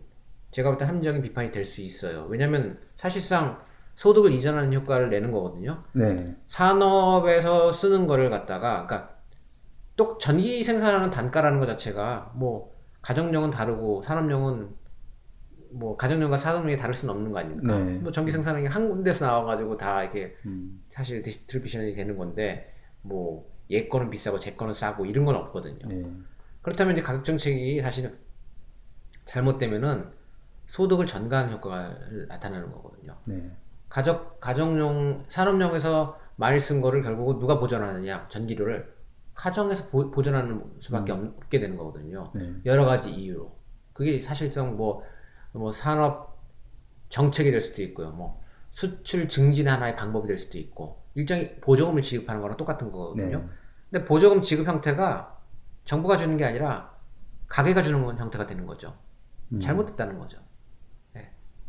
제가 0.52 0.70
볼 0.72 0.78
때 0.80 0.86
합리적인 0.86 1.22
비판이 1.24 1.52
될 1.52 1.66
수 1.66 1.82
있어요. 1.82 2.26
왜냐하면 2.26 2.80
사실상 2.96 3.62
소득을 3.96 4.32
이전하는 4.34 4.74
효과를 4.74 5.10
내는 5.10 5.32
거거든요. 5.32 5.84
네. 5.94 6.36
산업에서 6.48 7.72
쓰는 7.72 8.08
거를 8.08 8.30
갖다가 8.30 8.86
그러니까 8.88 9.16
또 9.96 10.18
전기 10.18 10.64
생산하는 10.64 11.12
단가라는 11.12 11.60
것 11.60 11.66
자체가 11.68 12.34
뭐 12.36 12.74
가정용은 13.02 13.52
다르고 13.52 14.02
산업용은 14.04 14.76
뭐 15.74 15.98
가정용과 15.98 16.38
산업용이 16.38 16.78
다를 16.78 16.94
수는 16.94 17.14
없는 17.14 17.32
거 17.32 17.40
아닙니까? 17.40 17.80
네. 17.80 17.92
뭐 17.94 18.12
전기 18.12 18.32
게 18.32 18.55
한 18.55 18.90
군데서 18.90 19.26
나와가지고 19.26 19.78
다 19.78 20.04
이렇게 20.04 20.36
음. 20.46 20.84
사실 20.90 21.22
distribution이 21.24 21.96
되는 21.96 22.18
건데 22.18 22.74
뭐 23.02 23.54
얘 23.70 23.88
거는 23.88 24.10
비싸고 24.10 24.40
제 24.40 24.54
거는 24.54 24.74
싸고 24.74 25.06
이런 25.06 25.26
건 25.26 25.36
없거든요. 25.36 25.88
네. 25.88 26.06
그렇다면 26.62 26.94
이제 26.94 27.02
가격 27.02 27.26
정책이 27.26 27.82
사실은 27.82 28.18
잘못되면은 29.26 30.12
소득을 30.68 31.08
전가하는 31.08 31.54
효과가 31.54 31.98
나타나는 32.28 32.72
거거든요. 32.72 33.18
네. 33.26 33.52
가족 33.90 34.40
가정용 34.40 35.26
산업용에서 35.28 36.20
많이 36.36 36.60
쓴 36.60 36.82
거를 36.82 37.04
결국은 37.04 37.40
누가 37.40 37.60
보전하느냐 37.60 38.28
전기료를 38.30 38.94
가정에서 39.34 39.90
보, 39.90 40.12
보전하는 40.12 40.64
수밖에 40.80 41.12
없게 41.12 41.60
되는 41.60 41.78
거거든요. 41.78 42.32
네. 42.36 42.54
여러 42.66 42.86
가지 42.86 43.12
이유로 43.12 43.56
그게 43.94 44.20
사실상 44.20 44.78
뭐, 44.78 45.04
뭐 45.54 45.72
산업 45.72 46.40
정책이 47.10 47.52
될 47.52 47.62
수도 47.62 47.82
있고요. 47.84 48.12
뭐 48.12 48.42
수출 48.72 49.30
증진 49.30 49.68
하나의 49.68 49.96
방법이 49.96 50.28
될 50.28 50.38
수도 50.38 50.58
있고 50.58 51.04
일정히 51.16 51.56
보조금을 51.62 52.02
지급하는 52.02 52.42
거랑 52.42 52.58
똑같은 52.58 52.92
거거든요. 52.92 53.40
네. 53.40 53.46
근데 53.92 54.06
보조금 54.06 54.42
지급 54.42 54.68
형태가 54.68 55.40
정부가 55.86 56.18
주는 56.18 56.38
게 56.38 56.46
아니라 56.46 56.94
가게가 57.48 57.84
주는 57.84 58.04
건 58.04 58.18
형태가 58.18 58.48
되는 58.48 58.66
거죠. 58.66 58.96
음. 59.52 59.60
잘못됐다는 59.60 60.18
거죠. 60.18 60.40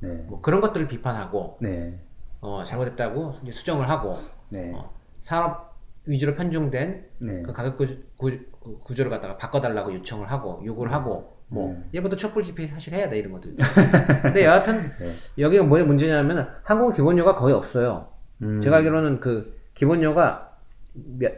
네. 0.04 0.08
뭐 0.28 0.40
그런 0.40 0.60
것들을 0.60 0.86
비판하고 0.88 1.58
네. 1.60 1.98
어, 2.40 2.62
잘못했다고 2.64 3.34
이제 3.42 3.52
수정을 3.52 3.88
하고 3.88 4.18
네. 4.50 4.72
어, 4.74 4.94
산업 5.20 5.74
위주로 6.04 6.34
편중된 6.34 7.10
네. 7.18 7.42
그 7.42 7.52
가격 7.52 7.78
구, 7.78 7.86
구, 8.16 8.80
구조 8.80 9.04
를 9.04 9.10
갖다가 9.10 9.38
바꿔달라고 9.38 9.94
요청을 9.94 10.30
하고 10.30 10.60
요구를 10.64 10.92
하고 10.92 11.33
뭐 11.54 11.72
네. 11.72 11.98
얘부터 11.98 12.16
촛불 12.16 12.42
집회 12.42 12.66
사실 12.66 12.94
해야 12.94 13.08
돼 13.08 13.18
이런 13.18 13.32
것들. 13.32 13.54
근데 14.22 14.44
여하튼 14.44 14.92
네. 14.98 15.10
여기가 15.38 15.64
뭐의 15.64 15.86
문제냐면 15.86 16.48
한국은 16.64 16.94
기본료가 16.94 17.36
거의 17.36 17.54
없어요. 17.54 18.08
음. 18.42 18.60
제가 18.60 18.78
알기로는 18.78 19.20
그 19.20 19.56
기본료가 19.74 20.58
몇, 20.94 21.32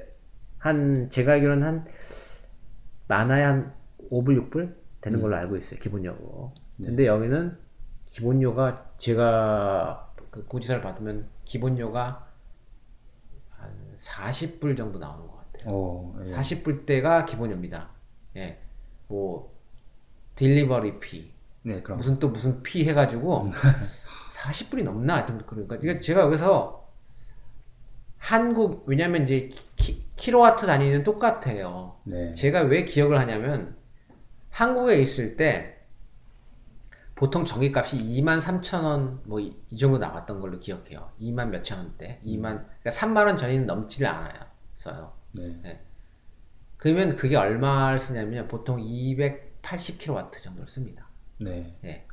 한 0.59 1.11
제가 1.11 1.33
알기로는 1.33 1.63
한 1.63 1.85
많아야 3.09 3.49
한 3.49 3.75
5불 4.11 4.51
6불 4.51 4.75
되는 5.03 5.21
걸로 5.21 5.37
알고 5.37 5.57
있어요 5.57 5.79
기본료. 5.79 6.53
근데 6.79 7.07
여기는 7.07 7.57
기본료가 8.07 8.93
제가 8.99 10.13
그 10.31 10.45
고지서를 10.47 10.83
받으면 10.83 11.29
기본료가 11.45 12.27
한 13.51 13.71
40불 13.97 14.77
정도 14.77 14.99
나오는 14.99 15.27
것 15.27 15.53
같아요. 15.53 15.75
오, 15.75 16.15
예. 16.25 16.33
40불대가 16.33 17.27
기본료입니다. 17.27 17.91
예. 18.37 18.59
뭐 19.09 19.56
delivery 20.37 21.01
fee 21.01 21.33
네, 21.63 21.83
그럼. 21.83 21.99
무슨 21.99 22.19
또 22.21 22.29
무슨 22.29 22.63
fee 22.63 22.85
해가지고 22.89 23.51
40불이 24.33 24.85
넘나 24.85 25.17
하여튼 25.17 25.45
그러니까 25.47 25.77
이게 25.77 25.99
제가 26.01 26.21
여기서 26.23 26.87
한국 28.19 28.85
왜냐면 28.87 29.25
이제 29.25 29.49
키, 29.77 30.05
킬로와트 30.17 30.67
단위는 30.67 31.05
똑같아요. 31.05 31.97
네. 32.05 32.33
제가 32.33 32.63
왜 32.63 32.85
기억을 32.85 33.19
하냐면 33.19 33.77
한국에 34.51 35.01
있을 35.01 35.37
때 35.37 35.75
보통 37.15 37.45
전기값이 37.45 37.97
2만 37.99 38.41
3천 38.41 38.85
원 38.85 39.21
뭐 39.27 39.41
이 39.41 39.77
정도 39.79 39.99
나왔던 39.99 40.41
걸로 40.41 40.59
기억해요. 40.59 41.11
2만 41.21 41.49
몇천 41.49 41.79
원대, 41.79 42.21
2만 42.25 42.65
그러니까 42.83 42.91
3만 42.91 43.27
원 43.27 43.37
전이는 43.37 43.67
넘지를 43.67 44.07
않아요. 44.07 44.41
네. 45.63 45.83
그러면 46.77 47.17
그게 47.17 47.37
얼마를 47.37 47.99
쓰냐면 47.99 48.49
보통 48.49 48.79
280kW 49.71 50.33
정도를 50.43 50.69
씁니다. 50.69 51.07
네. 51.39 51.77
예. 51.85 52.05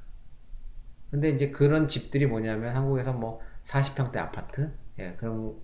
근데 1.11 1.29
이제 1.29 1.51
그런 1.51 1.87
집들이 1.87 2.25
뭐냐면 2.25 2.75
한국에서 2.75 3.13
뭐 3.13 3.39
40평대 3.63 4.17
아파트 4.17 4.71
예, 4.99 5.13
그런 5.15 5.55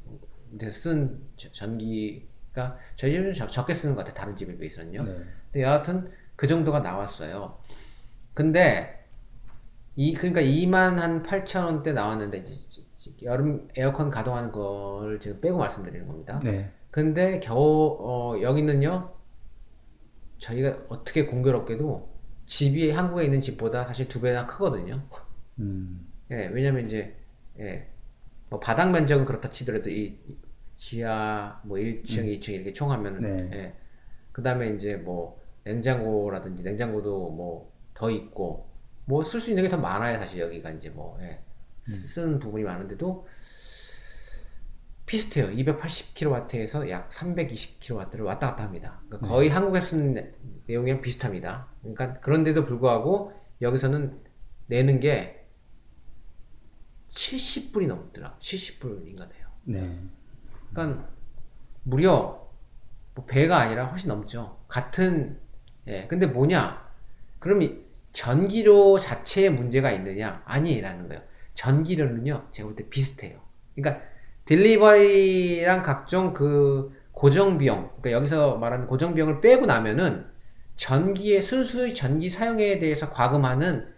데서 0.58 0.72
쓴 0.92 1.22
저- 1.38 1.52
전기가 1.52 2.78
저희 2.96 3.12
집은 3.14 3.34
적, 3.34 3.48
적게 3.52 3.74
쓰는 3.74 3.96
것 3.96 4.02
같아요. 4.02 4.16
다른 4.16 4.36
집에 4.36 4.56
비해서는요. 4.58 5.04
네. 5.04 5.12
근데 5.52 5.64
여하튼 5.64 6.12
그 6.36 6.48
정도가 6.48 6.80
나왔어요. 6.80 7.58
근데 8.34 9.06
이 9.96 10.14
그러니까 10.14 10.42
2만 10.42 10.96
한 10.98 11.24
8천 11.24 11.66
원대 11.66 11.92
나왔는데 11.94 12.38
이제 12.38 12.54
지- 12.70 12.88
지- 12.96 13.16
여름 13.24 13.68
에어컨 13.76 14.10
가동하는 14.12 14.52
걸 14.52 15.20
지금 15.20 15.42
빼고 15.42 15.58
말씀드리는 15.58 16.08
겁니다. 16.08 16.40
네. 16.44 16.72
근데 16.92 17.40
겨우 17.40 17.98
어, 18.00 18.42
여기는요 18.42 19.12
저희가 20.40 20.86
어떻게 20.90 21.26
공교롭게도 21.26 22.10
집이 22.46 22.92
한국에 22.92 23.26
있는 23.26 23.42
집보다 23.42 23.86
사실 23.86 24.08
두 24.08 24.22
배나 24.22 24.48
크거든요. 24.48 25.04
음. 25.60 26.08
예, 26.32 26.48
왜냐면 26.48 26.86
이제 26.86 27.16
예, 27.60 27.90
뭐 28.50 28.60
바닥 28.60 28.92
면적은 28.92 29.26
그렇다 29.26 29.50
치더라도 29.52 29.90
이이 29.90 30.18
지하 30.76 31.62
뭐 31.66 31.78
1층, 31.78 32.26
2층 32.26 32.54
이렇게 32.54 32.74
총 32.74 32.92
하면은 32.92 33.22
네. 33.22 33.50
예. 33.58 33.74
그 34.32 34.42
다음에 34.44 34.70
이제 34.76 34.96
뭐 34.96 35.42
냉장고라든지 35.64 36.64
냉장고도 36.64 37.32
뭐 37.32 37.70
더 37.94 38.10
있고 38.12 38.70
뭐 39.06 39.24
쓸 39.24 39.42
수 39.42 39.50
있는 39.52 39.64
게 39.64 39.70
더 39.70 39.78
많아요, 39.78 40.18
사실 40.20 40.40
여기가 40.40 40.72
이제 40.72 40.90
뭐 40.90 41.18
예. 41.22 41.42
쓰는 41.86 42.40
부분이 42.40 42.64
많은데도 42.64 43.28
비슷해요. 45.14 45.47
280kW에서 45.55 46.88
약 46.91 47.10
320kW를 47.10 48.24
왔다 48.26 48.51
갔다 48.51 48.64
합니다. 48.64 49.01
그러니까 49.07 49.28
거의 49.28 49.49
한국에 49.49 49.80
쓰는 49.80 50.14
내- 50.14 50.32
내용이랑 50.68 51.01
비슷합니다. 51.01 51.68
그러니까 51.82 52.20
그런데도 52.20 52.64
불구하고 52.66 53.34
여기서는 53.60 54.22
내는 54.68 54.99
게 54.99 55.47
70불이 57.10 57.88
넘더라. 57.88 58.38
70불인가 58.39 59.28
돼요. 59.32 59.47
네. 59.64 59.99
그러니까 60.72 61.10
무려 61.82 62.47
뭐 63.16 63.26
배가 63.26 63.57
아니라 63.57 63.86
훨씬 63.86 64.10
넘죠. 64.10 64.60
같은 64.68 65.39
예. 65.88 66.05
근데 66.05 66.28
뭐냐? 66.28 66.88
그럼 67.39 67.64
이 67.64 67.84
전기료 68.14 68.99
자체에 68.99 69.49
문제가 69.49 69.91
있느냐? 69.91 70.43
아니라는 70.45 71.07
거예요. 71.07 71.24
전기료는요. 71.55 72.49
제가 72.51 72.68
볼 72.70 72.76
때 72.76 72.88
비슷해요. 72.89 73.39
그러니까 73.74 74.05
딜리버리랑 74.50 75.84
각종 75.84 76.34
그 76.34 76.91
고정 77.12 77.60
비용, 77.60 77.89
그러니까 78.02 78.12
여기서 78.14 78.58
말하는 78.58 78.88
고정 78.88 79.14
비용을 79.14 79.41
빼고 79.41 79.68
나면은 79.68 80.26
전기의 80.76 81.43
순수 81.43 81.93
전기 81.93 82.32
사용에 82.32 82.80
대해서 82.80 83.12
과금하는 83.12 83.93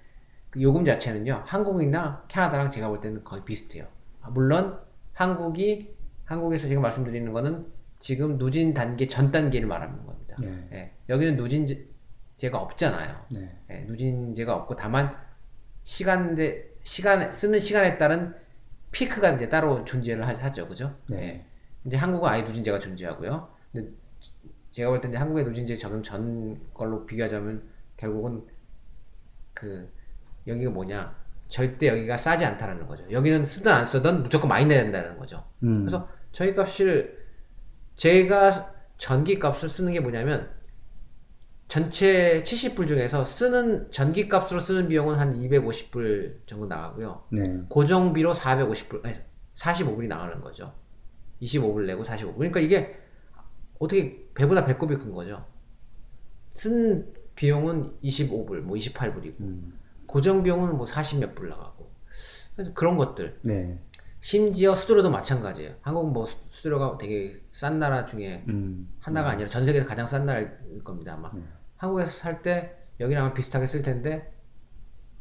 그 0.50 0.62
요금 0.62 0.84
자체는요. 0.84 1.44
한국이나 1.46 2.26
캐나다랑 2.28 2.70
제가 2.70 2.90
볼 2.90 3.00
때는 3.00 3.24
거의 3.24 3.46
비슷해요. 3.46 3.88
아, 4.20 4.30
물론 4.30 4.78
한국이 5.14 5.96
한국에서 6.26 6.68
제가 6.68 6.82
말씀드리는 6.82 7.32
거는 7.32 7.68
지금 8.00 8.38
누진 8.38 8.74
단계 8.74 9.08
전 9.08 9.32
단계를 9.32 9.70
말하는 9.70 10.06
겁니다. 10.06 10.36
네. 10.38 10.68
예, 10.74 10.92
여기는 11.08 11.38
누진제가 11.38 12.60
없잖아요. 12.60 13.26
네. 13.30 13.58
예, 13.70 13.86
누진제가 13.86 14.54
없고 14.54 14.76
다만 14.76 15.16
시간대 15.84 16.66
시간 16.84 17.32
쓰는 17.32 17.60
시간에 17.60 17.98
따른 17.98 18.36
피크가 18.92 19.32
이제 19.32 19.48
따로 19.50 19.84
존재를 19.86 20.28
하- 20.28 20.36
하죠, 20.46 20.68
그죠? 20.68 20.96
네. 21.08 21.18
예. 21.24 21.46
이제 21.86 21.98
한국은 21.98 22.30
아예 22.30 22.44
누진제가 22.44 22.80
존재하고요. 22.80 23.50
근데 23.72 23.90
제가 24.72 24.90
볼 24.90 25.02
때 25.02 25.08
이제 25.10 25.18
한국의 25.18 25.46
누진제 25.46 25.76
적용 25.76 26.04
전 26.04 26.60
걸로 26.74 27.06
비교하자면 27.06 27.64
결국은 27.98 28.46
그 29.54 29.90
여기가 30.48 30.72
뭐냐 30.72 31.12
절대 31.48 31.88
여기가 31.88 32.18
싸지 32.18 32.46
않다라는 32.46 32.88
거죠. 32.88 33.04
여기는 33.12 33.44
쓰든 33.46 33.72
안 33.72 33.86
쓰든 33.86 34.24
무조건 34.24 34.48
많이 34.50 34.66
내야 34.66 34.84
된다는 34.84 35.18
거죠. 35.18 35.44
음. 35.64 35.74
그래서 35.74 36.08
저희 36.32 36.56
값을 36.56 37.22
제가 37.96 38.74
전기 38.98 39.40
값을 39.40 39.68
쓰는 39.70 39.92
게 39.92 40.00
뭐냐면 40.00 40.50
전체 41.76 42.44
70불 42.44 42.86
중에서 42.86 43.24
쓰는 43.24 43.90
전기 43.92 44.28
값으로 44.28 44.60
쓰는 44.60 44.90
비용은 44.90 45.16
한 45.16 45.34
250불 45.40 46.46
정도 46.46 46.66
나가고요. 46.66 47.24
네. 47.30 47.44
고정비로 47.70 48.34
450불, 48.34 49.06
아니 49.06 49.16
45불이 49.56 50.08
나가는 50.10 50.42
거죠. 50.42 50.74
25불 51.42 51.86
내고 51.86 52.04
45불. 52.04 52.36
그러니까 52.36 52.60
이게 52.60 53.00
어떻게 53.80 54.28
배보다 54.34 54.66
배꼽이 54.66 54.98
큰 54.98 55.14
거죠. 55.14 55.46
쓴 56.56 57.08
비용은 57.36 58.02
25불, 58.04 58.58
뭐 58.60 58.76
28불이고 58.76 59.40
음. 59.40 59.80
고정 60.08 60.44
비용은 60.44 60.76
뭐 60.76 60.86
40몇 60.86 61.36
불 61.36 61.48
나가고 61.48 61.90
그런 62.74 62.98
것들. 62.98 63.40
네. 63.44 63.80
심지어 64.20 64.76
수수료도 64.76 65.10
마찬가지예요. 65.10 65.76
한국은 65.80 66.12
뭐 66.12 66.26
수- 66.26 66.38
수수료가 66.50 66.98
되게 66.98 67.34
싼 67.54 67.80
나라 67.80 68.06
중에 68.08 68.44
음. 68.50 68.90
하나가 69.00 69.30
아니라 69.30 69.48
전 69.48 69.66
세계에서 69.66 69.88
가장 69.88 70.06
싼 70.06 70.26
나라일 70.26 70.52
겁니다. 70.84 71.14
아마 71.14 71.30
음. 71.30 71.61
한국에서 71.82 72.12
살 72.12 72.42
때 72.44 72.78
여기랑 73.00 73.34
비슷하게 73.34 73.66
쓸 73.68 73.82
텐데 73.82 74.32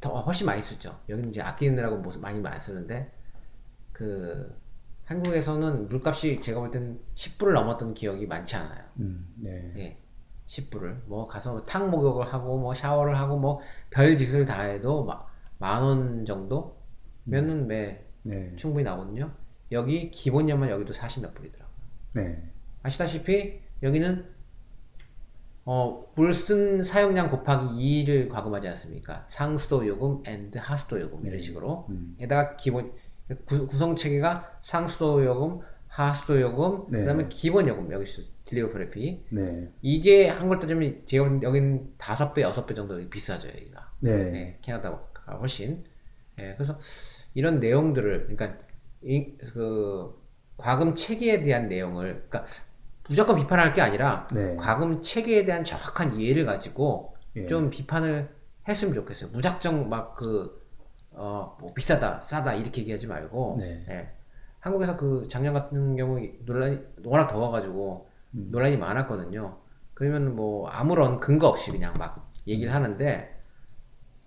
더 0.01 0.21
훨씬 0.21 0.47
많이 0.47 0.61
쓰죠. 0.63 0.99
여기는 1.09 1.31
이제 1.31 1.41
아끼느라고 1.41 1.99
뭐 1.99 2.13
많이 2.19 2.47
안 2.47 2.61
쓰는데 2.61 3.11
그 3.93 4.55
한국에서는 5.07 5.89
물값이 5.89 6.41
제가 6.41 6.61
볼 6.61 6.71
땐 6.71 7.01
10불을 7.15 7.53
넘었던 7.55 7.95
기억이 7.95 8.27
많지 8.27 8.57
않아요. 8.57 8.85
음. 9.01 9.35
네. 9.37 9.73
예. 9.77 9.99
10불을 10.47 11.05
뭐 11.07 11.27
가서 11.27 11.65
탕 11.65 11.91
목욕을 11.91 12.33
하고 12.33 12.59
뭐 12.59 12.75
샤워를 12.75 13.19
하고 13.19 13.39
뭐 13.39 13.61
별 13.91 14.17
짓을 14.17 14.45
다 14.47 14.63
해도 14.63 15.05
만 15.59 15.83
원 15.83 16.25
정도면은 16.27 17.67
매 17.69 18.05
네. 18.23 18.55
충분히 18.57 18.85
나거든요. 18.85 19.33
여기 19.73 20.11
기본료만 20.11 20.69
여기도 20.71 20.93
40몇 20.93 21.35
불이더라고요. 21.35 21.77
네. 22.15 22.43
아시다시피 22.83 23.61
여기는 23.83 24.27
어, 25.65 26.11
물쓴 26.17 26.85
사용량 26.85 27.31
곱하기 27.31 27.67
2를 28.07 28.29
과금하지 28.29 28.69
않습니까? 28.69 29.27
상수도 29.29 29.87
요금 29.87 30.23
and 30.27 30.59
하수도 30.59 31.01
요금 31.01 31.21
이런 31.21 31.37
네. 31.37 31.43
식으로 31.43 31.87
음. 31.91 32.17
에다가 32.19 32.57
기본 32.57 32.93
구, 33.45 33.67
구성 33.67 33.97
체계가 33.97 34.59
상수도 34.63 35.25
요금, 35.25 35.61
하수도 35.89 36.41
요금, 36.41 36.87
네. 36.91 37.01
그다음에 37.01 37.27
기본 37.29 37.69
요금 37.69 37.93
여기 37.93 38.05
딜리버리 38.47 38.91
피 38.91 39.25
네. 39.31 39.69
이게 39.81 40.29
한걸 40.29 40.59
따지면 40.59 41.03
보기엔 41.03 41.43
여기는 41.43 41.95
다섯 41.99 42.35
배, 42.35 42.43
여섯 42.43 42.67
배 42.67 42.75
정도 42.75 42.97
비싸죠 43.09 43.49
여기가. 43.49 43.93
네. 44.01 44.31
네, 44.31 44.59
캐나다가 44.63 45.37
훨씬. 45.39 45.85
예, 46.39 46.55
그래서 46.57 46.79
이런 47.35 47.61
내용들을, 47.61 48.27
그러니까 48.27 48.59
이, 49.03 49.37
그 49.53 50.21
과금 50.57 50.95
체계에 50.95 51.43
대한 51.43 51.69
내용을, 51.69 52.25
그러니까 52.29 52.47
무조건 53.11 53.35
비판할 53.35 53.73
게 53.73 53.81
아니라 53.83 54.29
네. 54.33 54.55
과금 54.55 55.03
체계에 55.03 55.45
대한 55.45 55.65
정확한 55.65 56.15
이해를 56.21 56.47
가지고 56.47 57.17
예. 57.35 57.49
좀 57.49 57.69
비판을 57.69 58.29
했으면 58.69 58.95
좋겠어요. 58.95 59.31
무작정 59.33 59.89
막 59.89 60.15
그, 60.15 60.65
어, 61.11 61.57
뭐 61.61 61.75
비싸다, 61.75 62.23
싸다 62.23 62.55
이렇게 62.55 62.83
얘기하지 62.83 63.09
말고, 63.09 63.57
네. 63.59 63.85
예. 63.91 64.09
한국에서 64.61 64.97
그 64.97 65.27
작년 65.29 65.55
같은 65.55 65.97
경우 65.97 66.21
논란이 66.45 66.79
워낙 67.05 67.27
더워가지고 67.27 68.09
음. 68.35 68.49
논란이 68.53 68.77
많았거든요. 68.77 69.57
그러면 69.95 70.37
뭐 70.37 70.69
아무런 70.69 71.19
근거 71.19 71.49
없이 71.49 71.73
그냥 71.73 71.93
막 71.99 72.31
얘기를 72.47 72.73
하는데 72.73 73.37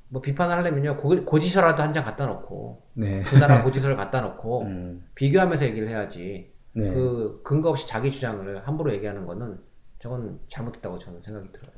뭐 0.10 0.22
비판을 0.22 0.58
하려면요 0.58 0.98
고, 0.98 1.24
고지서라도 1.24 1.82
한 1.82 1.94
장 1.94 2.04
갖다 2.04 2.26
놓고 2.26 2.82
네. 2.96 3.22
그 3.22 3.38
나라 3.38 3.64
고지서를 3.64 3.96
갖다 3.96 4.20
놓고 4.22 4.62
음. 4.64 5.08
비교하면서 5.16 5.66
얘기를 5.66 5.88
해야지 5.88 6.53
네. 6.74 6.94
그 6.94 7.42
근거 7.44 7.70
없이 7.70 7.88
자기 7.88 8.12
주장을 8.12 8.68
함부로 8.68 8.94
얘기하는 8.94 9.26
거는 9.26 9.60
저건 10.00 10.40
잘못됐다고 10.48 10.98
저는 10.98 11.22
생각이 11.22 11.52
들어요. 11.52 11.72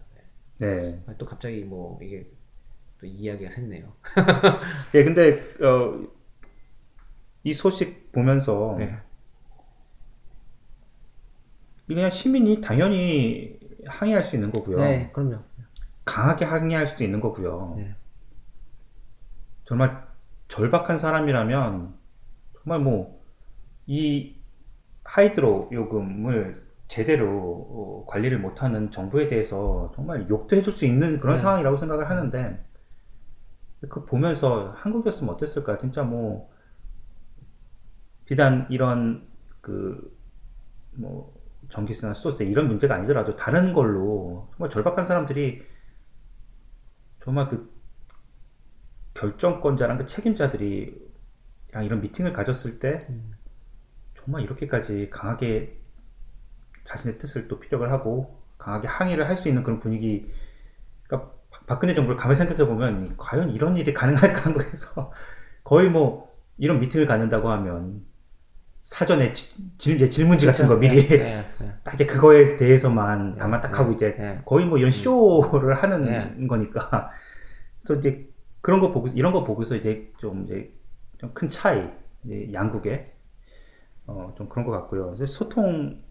네. 0.57 1.03
네. 1.05 1.17
또 1.17 1.25
갑자기 1.25 1.63
뭐 1.63 1.99
이게 2.01 2.31
또 2.99 3.05
이야기가 3.05 3.51
샜네요. 3.51 3.91
예, 4.95 5.03
근데 5.03 5.33
어, 5.63 6.07
이 7.43 7.53
소식 7.53 8.11
보면서 8.11 8.75
네. 8.79 8.97
이 11.87 11.93
그냥 11.93 12.09
시민이 12.09 12.61
당연히 12.61 13.59
항의할 13.85 14.23
수 14.23 14.35
있는 14.35 14.51
거고요. 14.51 14.77
네, 14.77 15.11
그럼요. 15.11 15.43
강하게 16.05 16.45
항의할 16.45 16.87
수도 16.87 17.03
있는 17.03 17.19
거고요. 17.19 17.75
네. 17.77 17.95
정말 19.65 20.07
절박한 20.47 20.97
사람이라면 20.97 21.93
정말 22.63 22.79
뭐 22.79 23.15
이 23.87 24.34
하이드로 25.05 25.69
요금을 25.71 26.65
제대로 26.87 27.27
어, 27.69 28.05
관리를 28.07 28.39
못하는 28.39 28.91
정부에 28.91 29.27
대해서 29.27 29.91
정말 29.95 30.29
욕도 30.29 30.55
해줄 30.55 30.73
수 30.73 30.85
있는 30.85 31.19
그런 31.19 31.37
네. 31.37 31.41
상황이라고 31.41 31.77
생각을 31.77 32.09
하는데 32.09 32.63
그 33.89 34.05
보면서 34.05 34.73
한국이었으면 34.77 35.33
어땠을까 35.33 35.77
진짜 35.77 36.03
뭐 36.03 36.49
비단 38.25 38.67
이런 38.69 39.27
그 39.61 40.15
뭐 40.95 41.33
전기세나 41.69 42.13
수도세 42.13 42.45
이런 42.45 42.67
문제가 42.67 42.95
아니더라도 42.95 43.35
다른 43.35 43.73
걸로 43.73 44.49
정말 44.53 44.69
절박한 44.69 45.05
사람들이 45.05 45.63
정말 47.23 47.49
그 47.49 47.69
결정권자랑 49.13 49.97
그 49.97 50.05
책임자들이 50.05 50.93
이런 51.83 52.01
미팅을 52.01 52.33
가졌을 52.33 52.79
때 52.79 52.99
정말 54.25 54.41
이렇게까지 54.43 55.09
강하게 55.09 55.79
자신의 56.83 57.17
뜻을 57.17 57.47
또 57.47 57.59
피력을 57.59 57.89
하고 57.91 58.37
강하게 58.57 58.87
항의를 58.87 59.27
할 59.27 59.37
수 59.37 59.47
있는 59.49 59.63
그런 59.63 59.79
분위기 59.79 60.27
그러니까 61.07 61.31
박- 61.51 61.67
박근혜 61.67 61.93
정부를 61.95 62.17
가만히 62.17 62.37
생각해 62.37 62.65
보면 62.67 63.17
과연 63.17 63.51
이런 63.51 63.77
일이 63.77 63.93
가능할까 63.93 64.41
한국에서 64.45 65.11
거의 65.63 65.89
뭐 65.89 66.29
이런 66.59 66.79
미팅을 66.79 67.05
갖는다고 67.07 67.49
하면 67.51 68.05
사전에 68.81 69.33
지- 69.33 69.49
질, 69.77 70.09
질문지 70.09 70.45
같은 70.45 70.67
거 70.67 70.77
미리 70.77 70.97
네, 71.07 71.43
네. 71.59 71.73
딱 71.83 71.95
이제 71.95 72.05
그거에 72.05 72.57
대해서만 72.57 73.31
네, 73.33 73.37
다만 73.39 73.61
딱 73.61 73.71
네, 73.71 73.77
하고 73.79 73.91
이제 73.93 74.15
네. 74.17 74.41
거의 74.45 74.65
뭐 74.65 74.77
이런 74.77 74.91
쇼를 74.91 75.75
하는 75.75 76.05
네. 76.05 76.47
거니까 76.47 77.11
그래서 77.81 77.99
이제 77.99 78.29
그런 78.61 78.79
거 78.81 78.91
보고 78.91 79.07
이런 79.09 79.33
거 79.33 79.43
보고서 79.43 79.75
이제 79.75 80.11
좀 80.17 80.43
이제 80.45 80.71
좀 81.19 81.33
큰 81.33 81.49
차이 81.49 81.89
양국의 82.53 83.05
어 84.07 84.33
좀 84.37 84.49
그런 84.49 84.65
것 84.65 84.71
같고요. 84.71 85.15
소통 85.25 86.01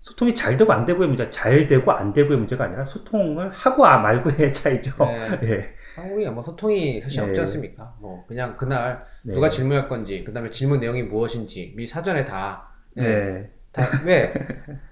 소통이 0.00 0.34
잘 0.34 0.56
되고 0.56 0.72
안 0.72 0.84
되고의 0.84 1.08
문제, 1.08 1.28
잘 1.30 1.66
되고 1.66 1.90
안 1.92 2.12
되고의 2.12 2.38
문제가 2.38 2.64
아니라 2.64 2.84
소통을 2.84 3.50
하고 3.50 3.84
아 3.84 3.98
말고의 3.98 4.52
차이죠. 4.54 4.92
네. 5.00 5.40
예. 5.42 5.74
한국이 5.96 6.28
뭐 6.30 6.42
소통이 6.42 7.00
사실 7.02 7.20
네. 7.22 7.28
없지 7.28 7.40
않습니까? 7.40 7.96
뭐 8.00 8.24
그냥 8.26 8.56
그날 8.56 9.04
네. 9.24 9.34
누가 9.34 9.48
질문할 9.48 9.88
건지, 9.88 10.22
그 10.24 10.32
다음에 10.32 10.50
질문 10.50 10.80
내용이 10.80 11.02
무엇인지 11.02 11.74
미 11.76 11.86
사전에 11.86 12.24
다, 12.24 12.68
네, 12.94 13.04
네. 13.04 13.50
다, 13.72 13.82
왜, 14.06 14.32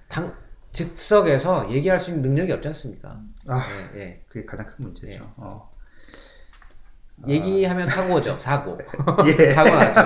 당, 0.09 0.35
즉석에서 0.73 1.71
얘기할 1.71 1.99
수 1.99 2.11
있는 2.11 2.29
능력이 2.29 2.51
없지 2.51 2.67
않습니까? 2.67 3.21
아, 3.47 3.63
예, 3.95 3.99
예. 3.99 4.23
그게 4.27 4.45
가장 4.45 4.67
큰 4.67 4.75
문제죠. 4.79 5.07
예. 5.13 5.19
어. 5.37 5.71
얘기하면 7.27 7.87
사고죠, 7.87 8.37
사고. 8.37 8.77
예. 9.39 9.51
사고 9.51 9.69
나죠. 9.75 10.01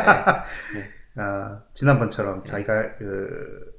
예. 1.18 1.22
아, 1.22 1.62
지난번처럼 1.74 2.46
자기가 2.46 2.96
그 2.96 3.74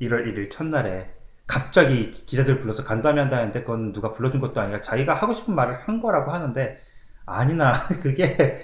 1월 0.00 0.26
1일 0.26 0.50
첫날에 0.50 1.10
갑자기 1.46 2.10
기자들 2.10 2.60
불러서 2.60 2.84
간담회 2.84 3.20
한다는데 3.20 3.60
그건 3.60 3.92
누가 3.92 4.12
불러준 4.12 4.40
것도 4.40 4.60
아니라 4.60 4.80
자기가 4.80 5.14
하고 5.14 5.32
싶은 5.32 5.54
말을 5.54 5.80
한 5.80 6.00
거라고 6.00 6.32
하는데 6.32 6.78
아니나 7.24 7.72
그게 8.02 8.58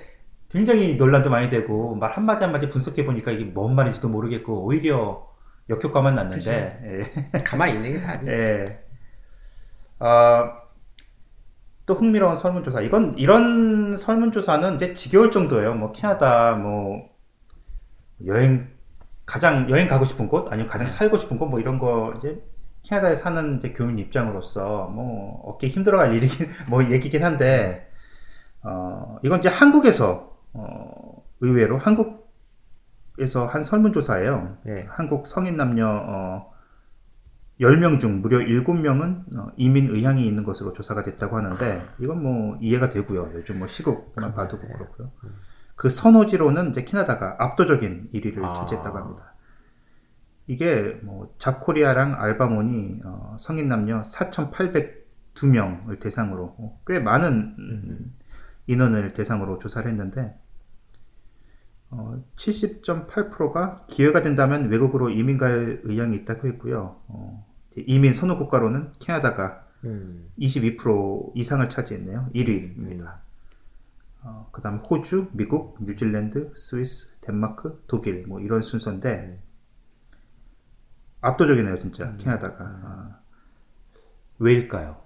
굉장히 0.48 0.96
논란도 0.96 1.30
많이 1.30 1.48
되고 1.48 1.94
말 1.94 2.12
한마디 2.12 2.44
한마디 2.44 2.68
분석해 2.68 3.04
보니까 3.04 3.30
이게 3.30 3.44
뭔 3.44 3.74
말인지도 3.74 4.08
모르겠고 4.08 4.64
오히려 4.64 5.26
역효과만 5.68 6.14
났는데 6.14 7.02
가만히 7.44 7.74
있는 7.74 7.92
게 7.92 8.00
답이. 8.00 8.26
예. 8.26 8.32
예. 8.32 8.84
아, 10.00 10.62
또 11.86 11.94
흥미로운 11.94 12.34
설문조사. 12.34 12.80
이건 12.80 13.14
이런 13.16 13.96
설문조사는 13.96 14.74
이제 14.74 14.92
지겨울 14.92 15.30
정도예요. 15.30 15.74
뭐 15.74 15.92
캐나다 15.92 16.54
뭐 16.54 17.11
여행 18.26 18.70
가장 19.26 19.70
여행 19.70 19.88
가고 19.88 20.04
싶은 20.04 20.28
곳 20.28 20.48
아니면 20.52 20.68
가장 20.70 20.88
살고 20.88 21.16
싶은 21.18 21.38
곳 21.38 21.48
뭐 21.48 21.60
이런 21.60 21.78
거 21.78 22.14
이제 22.18 22.42
캐나다에 22.82 23.14
사는 23.14 23.56
이제 23.58 23.72
교민 23.72 23.98
입장으로서 23.98 24.88
뭐 24.88 25.40
어깨 25.46 25.68
힘들어갈 25.68 26.14
일이긴 26.14 26.48
뭐 26.70 26.84
얘기긴 26.90 27.24
한데 27.24 27.90
어 28.62 29.18
이건 29.24 29.38
이제 29.40 29.48
한국에서 29.48 30.38
어 30.54 31.24
의외로 31.40 31.78
한국에서 31.78 33.46
한 33.46 33.64
설문조사예요. 33.64 34.58
네. 34.64 34.86
한국 34.90 35.26
성인 35.26 35.56
남녀 35.56 35.86
어 35.88 36.52
10명 37.60 37.98
중 38.00 38.20
무려 38.22 38.38
7명은 38.38 39.38
어, 39.38 39.52
이민 39.56 39.94
의향이 39.94 40.26
있는 40.26 40.42
것으로 40.44 40.72
조사가 40.72 41.02
됐다고 41.02 41.36
하는데 41.36 41.82
이건 42.00 42.22
뭐 42.22 42.56
이해가 42.60 42.88
되고요. 42.88 43.32
요즘 43.34 43.58
뭐 43.58 43.68
시국만 43.68 44.34
봐도 44.34 44.58
그렇고요. 44.58 45.12
그 45.74 45.90
선호지로는 45.90 46.70
이제 46.70 46.84
캐나다가 46.84 47.36
압도적인 47.38 48.10
1위를 48.12 48.44
아. 48.44 48.52
차지했다고 48.52 48.98
합니다. 48.98 49.34
이게 50.46 50.98
뭐 51.02 51.34
잡코리아랑 51.38 52.20
알바몬이 52.20 53.00
어, 53.04 53.36
성인 53.38 53.68
남녀 53.68 54.02
4,802명을 54.02 56.00
대상으로 56.00 56.54
어, 56.58 56.80
꽤 56.86 56.98
많은 56.98 57.56
음, 57.58 58.16
인원을 58.66 59.12
대상으로 59.12 59.58
조사를 59.58 59.88
했는데 59.88 60.38
어, 61.90 62.22
70.8%가 62.36 63.86
기회가 63.86 64.20
된다면 64.22 64.68
외국으로 64.68 65.10
이민 65.10 65.38
갈 65.38 65.80
의향이 65.84 66.16
있다고 66.16 66.48
했고요. 66.48 67.00
어, 67.06 67.46
이민 67.76 68.12
선호 68.12 68.36
국가로는 68.38 68.88
캐나다가 68.98 69.66
음. 69.84 70.30
22% 70.38 71.32
이상을 71.34 71.68
차지했네요. 71.68 72.30
1위입니다. 72.34 73.20
어, 74.24 74.48
그 74.52 74.60
다음 74.60 74.76
호주, 74.78 75.30
미국, 75.32 75.76
뉴질랜드, 75.82 76.52
스위스, 76.54 77.18
덴마크, 77.20 77.82
독일 77.86 78.26
뭐 78.26 78.40
이런 78.40 78.62
순서인데 78.62 79.42
압도적이네요 81.20 81.78
진짜 81.78 82.16
캐나다가 82.16 82.64
아, 82.64 83.20
왜일까요? 84.38 85.00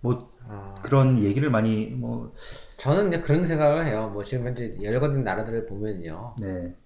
뭐 0.00 0.30
아, 0.46 0.74
그런 0.82 1.22
얘기를 1.22 1.50
많이 1.50 1.86
뭐 1.86 2.32
저는 2.76 3.08
이제 3.08 3.20
그런 3.20 3.44
생각을 3.44 3.84
해요. 3.84 4.10
뭐 4.10 4.22
지금 4.22 4.46
현재 4.46 4.76
열거된 4.80 5.24
나라들을 5.24 5.66
보면요. 5.66 6.36
네, 6.40 6.76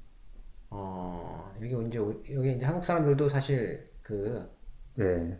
어, 0.70 1.54
여기 1.56 1.88
이제 1.88 1.98
여기 1.98 2.56
이제 2.56 2.64
한국 2.64 2.84
사람들도 2.84 3.28
사실 3.28 3.84
그 4.02 4.50
네, 4.94 5.38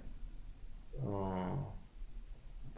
어, 0.98 1.78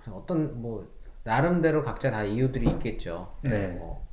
어떤 0.09 0.61
뭐 0.61 0.89
나름대로 1.25 1.83
각자 1.83 2.11
다 2.11 2.23
이유들이 2.25 2.69
있겠죠. 2.73 3.37
예, 3.45 3.49
네. 3.49 3.67
뭐 3.69 4.07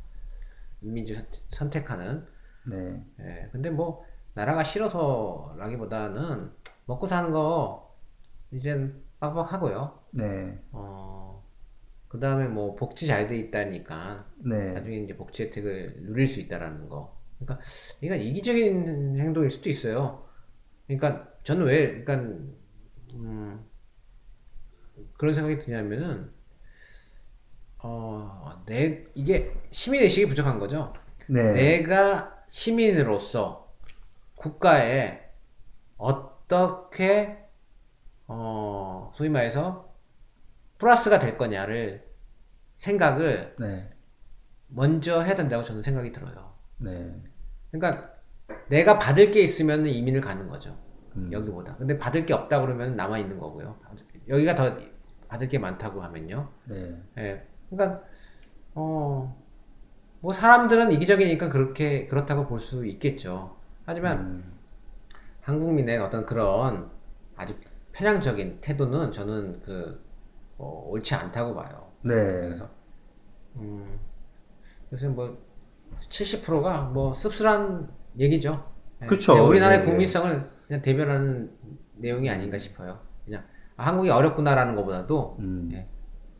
이민지 0.82 1.14
선- 1.14 1.26
선택하는. 1.50 2.26
네, 2.68 3.04
예, 3.20 3.50
근데 3.52 3.70
뭐 3.70 4.06
나라가 4.34 4.64
싫어서라기보다는 4.64 6.52
먹고 6.86 7.08
사는 7.08 7.32
거 7.32 7.96
이젠 8.52 9.04
빡빡하고요. 9.20 10.00
네, 10.12 10.60
어, 10.72 11.44
그 12.08 12.20
다음에 12.20 12.48
뭐 12.48 12.76
복지 12.76 13.08
잘 13.08 13.28
돼 13.28 13.38
있다니까 13.38 14.26
네, 14.46 14.74
나중에 14.74 14.98
이제 14.98 15.16
복지 15.16 15.44
혜택을 15.44 15.98
누릴 16.04 16.28
수 16.28 16.40
있다라는 16.40 16.88
거. 16.90 17.20
그러니까 17.40 17.66
이건 18.02 18.20
이기적인 18.20 19.20
행동일 19.20 19.50
수도 19.50 19.70
있어요. 19.70 20.26
그러니까 20.88 21.28
저는 21.44 21.66
왜, 21.66 22.04
그러니까 22.04 22.16
음, 23.16 23.66
그런 25.18 25.34
생각이 25.34 25.58
드냐면은 25.58 26.32
어, 27.84 28.64
내 28.66 29.06
이게 29.16 29.54
시민 29.72 30.02
의식이 30.04 30.28
부족한 30.28 30.60
거죠. 30.60 30.94
네, 31.28 31.54
내가 31.54 32.44
시민으로서 32.48 33.74
국가에 34.38 35.22
어떻게 35.98 37.38
어, 38.28 39.12
소위 39.16 39.30
말해서 39.30 39.94
플러스가 40.78 41.20
될 41.20 41.38
거냐를 41.38 42.08
생각을 42.78 43.56
네, 43.60 43.90
먼저 44.68 45.22
해야 45.22 45.36
된다고 45.36 45.64
저는 45.64 45.82
생각이 45.82 46.12
들어요. 46.12 46.54
네, 46.78 47.16
그러니까 47.72 48.12
내가 48.70 49.00
받을 49.00 49.32
게 49.32 49.42
있으면 49.42 49.86
이민을 49.86 50.22
가는 50.22 50.48
거죠. 50.50 50.78
음. 51.16 51.32
여기보다. 51.32 51.76
근데 51.78 51.98
받을 51.98 52.26
게 52.26 52.34
없다 52.34 52.62
그러면 52.62 52.96
남아 52.96 53.20
있는 53.20 53.38
거고요. 53.38 53.80
여기가 54.28 54.56
더 54.56 54.78
받을 55.28 55.50
게 55.50 55.58
많다고 55.60 56.02
하면요. 56.04 56.52
네, 56.66 56.96
예. 57.18 57.51
그러니까 57.72 58.04
어, 58.76 59.36
뭐 60.22 60.34
사람들은 60.34 60.94
이기적이니까 60.94 61.50
그렇게 61.52 62.08
그렇다고 62.08 62.48
볼 62.48 62.60
수 62.62 62.86
있겠죠. 62.88 63.58
하지만 63.86 64.20
음, 64.20 64.60
한국민의 65.42 66.00
어떤 66.00 66.26
그런 66.26 66.92
아주 67.36 67.56
편향적인 67.94 68.60
태도는 68.62 69.12
저는 69.12 69.62
그 69.64 70.04
어, 70.58 70.86
옳지 70.90 71.16
않다고 71.16 71.56
봐요. 71.56 71.92
네, 72.04 72.16
그래서 72.16 72.70
음, 73.58 74.00
그래서 74.90 75.10
뭐 75.10 75.38
70%가 76.00 76.84
뭐 76.84 77.14
씁쓸한 77.14 77.90
얘기죠. 78.20 78.72
예. 79.04 79.06
그쵸. 79.06 79.34
그냥 79.34 79.48
우리나라의 79.50 79.82
예, 79.82 79.84
예. 79.84 79.86
국민성을 79.86 80.50
그냥 80.68 80.82
대변하는 80.82 81.52
내용이 81.98 82.30
아닌가 82.30 82.58
싶어요. 82.58 83.00
그냥 83.26 83.44
아, 83.78 83.88
한국이 83.88 84.10
어렵구나라는 84.10 84.76
것보다도 84.76 85.38
음, 85.40 85.70
예. 85.74 85.88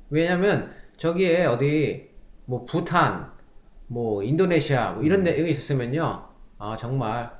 왜냐면 0.10 0.72
저기에 1.02 1.46
어디 1.48 2.12
뭐 2.46 2.64
부탄, 2.64 3.32
뭐 3.88 4.22
인도네시아 4.22 4.92
뭐 4.92 5.02
음. 5.02 5.06
이런 5.06 5.24
내용이 5.24 5.50
있었으면요, 5.50 6.30
아 6.60 6.78
정말 6.78 7.32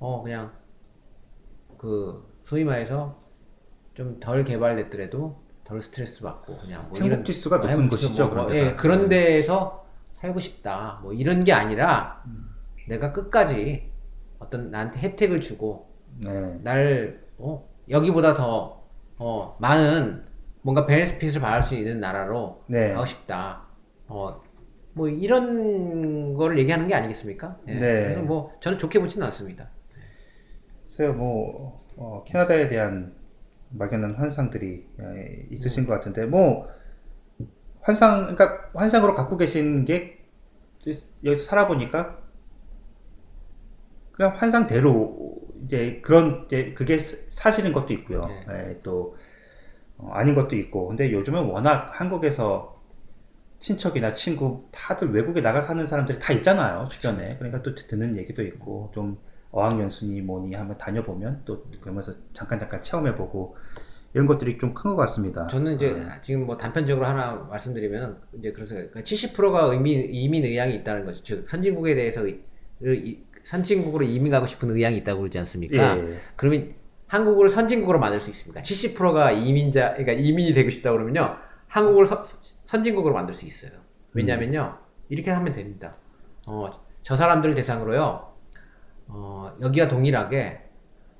어 0.00 0.20
그냥 0.24 0.52
그 1.78 2.28
소위 2.42 2.64
말해서 2.64 3.20
좀 3.94 4.18
덜 4.18 4.42
개발됐더라도 4.44 5.40
덜 5.62 5.80
스트레스 5.80 6.22
받고 6.24 6.58
그냥 6.58 6.88
뭐 6.88 6.98
행복 6.98 7.24
지수가 7.24 7.54
어, 7.54 7.58
높은 7.60 7.70
행복 7.72 7.90
곳이죠, 7.90 8.26
뭐, 8.26 8.34
뭐, 8.34 8.46
그런 8.46 8.56
예, 8.56 8.64
데가. 8.64 8.76
그런 8.76 9.08
데에서 9.08 9.86
살고 10.14 10.40
싶다. 10.40 10.98
뭐 11.04 11.12
이런 11.12 11.44
게 11.44 11.52
아니라 11.52 12.24
내가 12.88 13.12
끝까지 13.12 13.92
어떤 14.40 14.72
나한테 14.72 14.98
혜택을 14.98 15.40
주고 15.40 15.88
네, 16.16 16.30
날 16.64 17.22
어, 17.38 17.64
여기보다 17.88 18.34
더 18.34 18.82
어, 19.18 19.56
많은 19.60 20.24
뭔가 20.62 20.86
베네핏을 20.86 21.40
받을 21.40 21.62
수 21.62 21.74
있는 21.74 22.00
나라로 22.00 22.62
네. 22.66 22.92
가고 22.92 23.06
싶다. 23.06 23.62
어, 24.06 24.40
뭐 24.92 25.08
이런 25.08 26.34
거를 26.34 26.58
얘기하는 26.58 26.88
게 26.88 26.94
아니겠습니까? 26.94 27.58
예. 27.68 27.74
네. 27.74 28.02
그래서 28.04 28.22
뭐 28.22 28.52
저는 28.60 28.78
좋게 28.78 28.98
보지는 29.00 29.24
않습니다. 29.26 29.70
글쎄요, 30.82 31.12
뭐, 31.12 31.76
어, 31.96 32.24
캐나다에 32.26 32.66
대한 32.68 33.14
막연한 33.70 34.14
환상들이 34.14 34.86
예, 35.00 35.46
있으신 35.50 35.86
것 35.86 35.92
같은데, 35.92 36.24
뭐, 36.24 36.66
환상, 37.80 38.22
그러니까 38.34 38.70
환상으로 38.74 39.14
갖고 39.14 39.36
계신 39.36 39.84
게 39.84 40.18
여기서 41.24 41.42
살아보니까 41.44 42.18
그냥 44.12 44.34
환상대로 44.36 45.38
이제 45.64 46.00
그런, 46.02 46.44
이제 46.46 46.72
그게 46.74 46.98
사- 46.98 47.16
사실인 47.30 47.72
것도 47.72 47.92
있고요. 47.94 48.22
네. 48.48 48.70
예, 48.70 48.80
또, 48.80 49.16
어, 49.98 50.10
아닌 50.12 50.34
것도 50.34 50.56
있고. 50.56 50.88
근데 50.88 51.12
요즘은 51.12 51.44
워낙 51.46 51.90
한국에서 51.94 52.76
친척이나 53.58 54.12
친구 54.14 54.68
다들 54.72 55.12
외국에 55.12 55.40
나가 55.42 55.60
사는 55.60 55.84
사람들이 55.84 56.18
다 56.20 56.32
있잖아요 56.34 56.88
주변에 56.90 57.36
그러니까 57.38 57.62
또 57.62 57.74
듣는 57.74 58.16
얘기도 58.16 58.42
있고 58.44 58.90
좀 58.94 59.18
어학연수니 59.50 60.20
뭐니 60.22 60.54
하면 60.54 60.78
다녀보면 60.78 61.42
또 61.44 61.64
그러면서 61.80 62.14
잠깐 62.32 62.60
잠깐 62.60 62.80
체험해보고 62.82 63.56
이런 64.14 64.26
것들이 64.26 64.58
좀 64.58 64.74
큰 64.74 64.92
것 64.92 64.96
같습니다. 64.96 65.46
저는 65.48 65.74
이제 65.76 65.94
지금 66.22 66.46
뭐 66.46 66.56
단편적으로 66.56 67.06
하나 67.06 67.34
말씀드리면 67.50 68.20
이제 68.38 68.52
그런 68.52 68.66
생각. 68.66 69.04
70%가 69.04 69.74
이민 69.74 70.14
이민 70.14 70.44
의향이 70.44 70.74
있다는 70.76 71.04
거죠. 71.04 71.22
즉 71.22 71.48
선진국에 71.48 71.94
대해서 71.94 72.26
의- 72.26 72.40
의- 72.80 73.24
선진국으로 73.42 74.04
이민 74.04 74.30
가고 74.32 74.46
싶은 74.46 74.70
의향이 74.70 74.96
있다고 74.98 75.20
그러지 75.20 75.38
않습니까? 75.40 75.98
예, 75.98 76.20
그러면 76.36 76.74
한국을 77.08 77.48
선진국으로 77.48 77.98
만들 77.98 78.20
수 78.20 78.30
있습니까? 78.30 78.60
70%가 78.60 79.32
이민자, 79.32 79.94
그러니까 79.94 80.12
이민이 80.12 80.54
되고 80.54 80.70
싶다 80.70 80.92
그러면요. 80.92 81.36
한국을 81.66 82.06
서- 82.06 82.22
선진국으로 82.66 83.14
만들 83.14 83.34
수 83.34 83.46
있어요. 83.46 83.72
왜냐면요. 84.12 84.76
이렇게 85.08 85.30
하면 85.30 85.52
됩니다. 85.52 85.94
어, 86.46 86.70
저 87.02 87.16
사람들을 87.16 87.54
대상으로요. 87.54 88.28
어, 89.08 89.52
여기와 89.62 89.88
동일하게 89.88 90.60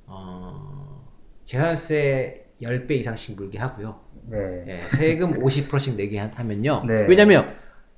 어, 0.06 1.04
재산세 1.46 2.46
10배 2.62 2.92
이상씩 2.92 3.36
물게 3.36 3.58
하고요. 3.58 4.00
네. 4.26 4.64
예, 4.66 4.80
세금 4.96 5.32
50%씩 5.42 5.96
내게 5.96 6.18
하- 6.18 6.30
하면요. 6.34 6.84
네. 6.86 7.06
왜냐면 7.08 7.54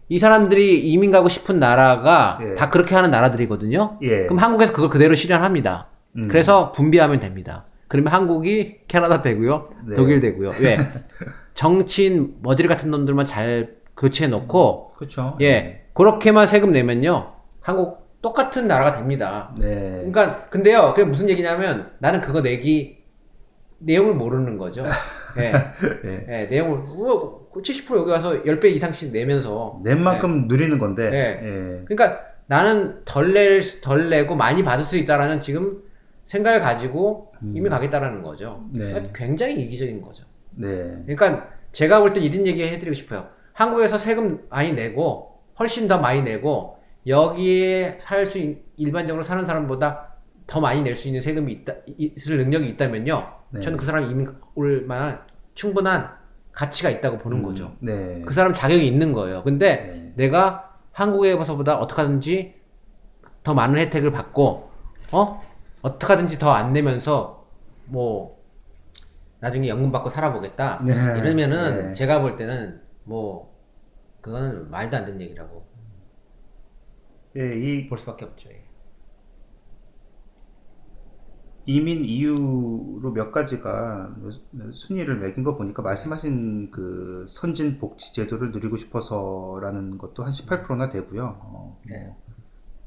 이 0.08 0.18
사람들이 0.18 0.88
이민 0.90 1.10
가고 1.10 1.28
싶은 1.28 1.58
나라가 1.58 2.38
예. 2.42 2.54
다 2.54 2.70
그렇게 2.70 2.94
하는 2.94 3.10
나라들이거든요. 3.10 3.98
예. 4.02 4.24
그럼 4.24 4.38
한국에서 4.38 4.72
그걸 4.72 4.90
그대로 4.90 5.14
실현합니다. 5.14 5.88
음. 6.16 6.28
그래서 6.28 6.72
분비하면 6.72 7.20
됩니다. 7.20 7.64
그러면 7.90 8.12
한국이 8.12 8.82
캐나다 8.86 9.20
되고요. 9.20 9.68
네. 9.88 9.96
독일 9.96 10.20
되고요. 10.20 10.52
왜? 10.62 10.76
정치인 11.54 12.36
머지리 12.40 12.68
같은 12.68 12.88
놈들만 12.92 13.26
잘 13.26 13.78
교체해 13.96 14.30
놓고 14.30 14.90
그렇죠. 14.96 15.36
예. 15.40 15.86
그렇게만 15.92 16.46
세금 16.46 16.70
내면요. 16.70 17.32
한국 17.60 18.08
똑같은 18.22 18.68
나라가 18.68 18.96
됩니다. 18.96 19.52
네. 19.58 20.04
그러니까 20.04 20.48
근데요. 20.50 20.94
그게 20.94 21.04
무슨 21.04 21.28
얘기냐면 21.28 21.90
나는 21.98 22.20
그거 22.20 22.42
내기 22.42 23.02
내용을 23.78 24.14
모르는 24.14 24.56
거죠. 24.56 24.84
예. 25.40 25.52
예. 26.04 26.26
예, 26.30 26.46
내용을 26.46 26.78
뭐, 26.78 27.50
70% 27.52 27.96
여기 27.96 28.10
와서 28.12 28.40
10배 28.44 28.66
이상씩 28.66 29.10
내면서 29.10 29.80
낸 29.82 30.00
만큼 30.00 30.46
누리는 30.46 30.78
건데. 30.78 31.10
네. 31.10 31.40
예. 31.42 31.84
그러니까 31.86 32.20
나는 32.46 33.04
덜 33.04 33.32
낼, 33.32 33.60
덜 33.80 34.10
내고 34.10 34.36
많이 34.36 34.62
받을 34.62 34.84
수 34.84 34.96
있다라는 34.96 35.40
지금 35.40 35.82
생각을 36.24 36.60
가지고 36.60 37.29
이미 37.42 37.68
가겠다라는 37.68 38.22
거죠. 38.22 38.64
네. 38.72 38.92
그러니까 38.92 39.12
굉장히 39.12 39.60
이기적인 39.62 40.02
거죠. 40.02 40.24
네. 40.52 40.68
그러니까 41.06 41.48
제가 41.72 42.00
볼 42.00 42.12
때 42.12 42.20
이런 42.20 42.46
얘기 42.46 42.62
해드리고 42.64 42.92
싶어요. 42.94 43.28
한국에서 43.52 43.98
세금 43.98 44.46
많이 44.50 44.72
내고 44.72 45.40
훨씬 45.58 45.88
더 45.88 45.98
많이 46.00 46.22
내고 46.22 46.78
여기에 47.06 47.98
살 48.00 48.26
수 48.26 48.54
일반적으로 48.76 49.22
사는 49.22 49.44
사람보다 49.44 50.14
더 50.46 50.60
많이 50.60 50.82
낼 50.82 50.96
수 50.96 51.06
있는 51.08 51.20
세금이 51.20 51.52
있다, 51.52 51.74
있을 51.96 52.38
능력이 52.38 52.68
있다면요. 52.70 53.32
네. 53.50 53.60
저는 53.60 53.78
그 53.78 53.84
사람이 53.84 54.10
이민 54.10 54.28
올 54.54 54.84
만한 54.86 55.20
충분한 55.54 56.10
가치가 56.52 56.90
있다고 56.90 57.18
보는 57.18 57.42
거죠. 57.42 57.76
네. 57.80 58.22
그 58.26 58.34
사람 58.34 58.52
자격이 58.52 58.86
있는 58.86 59.12
거예요. 59.12 59.42
근데 59.44 59.76
네. 59.76 60.12
내가 60.16 60.76
한국에서보다 60.92 61.78
어떻게 61.78 62.02
하든지 62.02 62.54
더 63.42 63.54
많은 63.54 63.78
혜택을 63.78 64.10
받고, 64.12 64.70
어? 65.12 65.40
어떻게 65.82 66.12
하든지 66.12 66.38
더 66.38 66.50
안 66.52 66.72
내면서, 66.72 67.48
뭐, 67.86 68.40
나중에 69.40 69.68
연금 69.68 69.92
받고 69.92 70.10
살아보겠다. 70.10 70.82
네. 70.84 70.92
이러면은 71.18 71.88
네. 71.88 71.94
제가 71.94 72.20
볼 72.20 72.36
때는 72.36 72.82
뭐, 73.04 73.50
그거는 74.20 74.70
말도 74.70 74.96
안 74.96 75.06
되는 75.06 75.20
얘기라고 75.20 75.66
예, 77.36 77.54
이 77.56 77.88
볼 77.88 77.98
수밖에 77.98 78.24
없죠. 78.24 78.50
예. 78.50 78.64
이민 81.66 82.04
이유로 82.04 83.12
몇 83.12 83.30
가지가 83.30 84.16
순위를 84.72 85.18
매긴 85.18 85.44
거 85.44 85.56
보니까 85.56 85.82
말씀하신 85.82 86.70
그 86.70 87.26
선진 87.28 87.78
복지 87.78 88.12
제도를 88.12 88.50
누리고 88.50 88.76
싶어서라는 88.76 89.98
것도 89.98 90.24
한 90.24 90.32
18%나 90.32 90.88
되고요. 90.88 91.38
어, 91.40 91.80
네. 91.84 92.04
뭐 92.06 92.16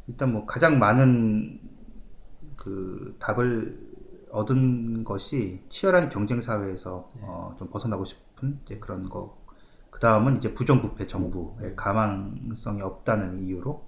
일단 0.07 0.33
뭐 0.33 0.45
가장 0.45 0.79
많은 0.79 1.61
그 2.63 3.17
답을 3.19 3.77
얻은 4.31 5.03
것이 5.03 5.61
치열한 5.67 6.07
경쟁 6.07 6.39
사회에서 6.39 7.09
어, 7.19 7.55
좀 7.59 7.69
벗어나고 7.69 8.05
싶은 8.05 8.57
이제 8.63 8.77
그런 8.79 9.09
거. 9.09 9.37
그 9.89 9.99
다음은 9.99 10.37
이제 10.37 10.53
부정부패 10.53 11.05
정부의 11.05 11.75
가망성이 11.75 12.81
없다는 12.81 13.43
이유로. 13.43 13.83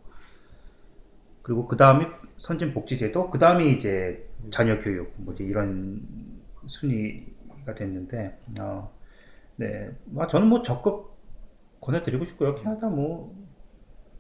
그리고 1.42 1.68
그 1.68 1.78
다음이 1.78 2.06
선진 2.38 2.74
복지제도, 2.74 3.30
그 3.30 3.40
다음이 3.40 3.72
이제 3.72 4.28
자녀 4.50 4.78
교육, 4.78 5.14
뭐지 5.20 5.44
이런 5.44 6.02
순위가 6.68 7.74
됐는데, 7.76 8.38
어, 8.60 8.92
네, 9.56 9.96
뭐 10.06 10.28
저는 10.28 10.48
뭐 10.48 10.62
적극 10.64 11.16
권해드리고 11.80 12.26
싶고요. 12.26 12.56
캐나다 12.56 12.90
뭐 12.90 13.34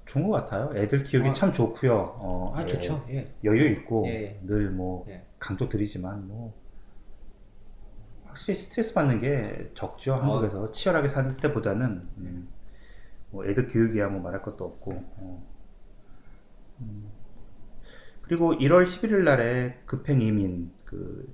좋은 0.05 0.27
것 0.27 0.31
같아요. 0.31 0.71
애들 0.75 1.03
키우기 1.03 1.29
아. 1.29 1.33
참 1.33 1.51
좋고요. 1.51 1.95
어, 1.95 2.53
아, 2.55 2.63
예, 2.63 2.67
좋죠. 2.67 3.05
예. 3.09 3.33
여유 3.43 3.69
있고 3.71 4.05
예. 4.07 4.39
늘 4.43 4.74
뭐 4.74 5.05
예. 5.09 5.25
강조 5.39 5.67
드리지만 5.67 6.27
뭐 6.27 6.53
확실히 8.25 8.53
스트레스 8.55 8.93
받는 8.93 9.19
게 9.19 9.71
적죠. 9.73 10.13
어. 10.13 10.17
한국에서 10.17 10.71
치열하게 10.71 11.07
살 11.07 11.37
때보다는 11.37 12.07
음, 12.17 12.47
뭐 13.31 13.45
애들 13.45 13.67
교육이야 13.67 14.09
뭐 14.09 14.21
말할 14.21 14.41
것도 14.41 14.65
없고. 14.65 14.91
어. 14.93 15.47
음. 16.81 17.09
그리고 18.21 18.53
1월 18.53 18.83
11일 18.83 19.23
날에 19.23 19.79
급행 19.85 20.19
이민 20.19 20.71
그 20.83 21.31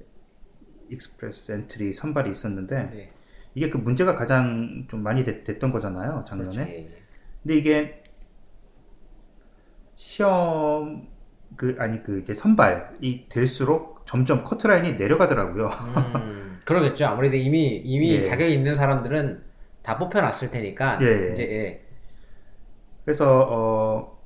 Express 0.90 1.54
Entry 1.54 1.94
선발이 1.94 2.30
있었는데 2.30 2.86
네. 2.86 3.08
이게 3.56 3.70
그 3.70 3.78
문제가 3.78 4.16
가장 4.16 4.86
좀 4.90 5.02
많이 5.02 5.24
됐, 5.24 5.44
던 5.60 5.72
거잖아요 5.72 6.24
작년에. 6.28 6.52
그렇죠. 6.52 6.72
예, 6.72 6.78
예. 6.80 7.02
근데 7.42 7.56
이게 7.56 8.01
시험 9.96 11.08
그 11.56 11.76
아니 11.80 12.02
그 12.04 12.20
이제 12.20 12.34
선발이 12.34 13.28
될수록 13.30 14.06
점점 14.06 14.44
커트라인이 14.44 14.94
내려가더라고요. 14.94 15.68
음, 16.16 16.62
그러겠죠. 16.66 17.06
아무래도 17.06 17.36
이미 17.36 17.76
이미 17.78 18.12
예. 18.16 18.22
자격이 18.22 18.54
있는 18.54 18.76
사람들은 18.76 19.44
다 19.84 19.98
뽑혀놨을 19.98 20.52
테니까 20.52 21.00
예. 21.02 21.32
이제 21.32 21.44
예. 21.44 21.82
그래서 23.06 23.48
어 23.50 24.22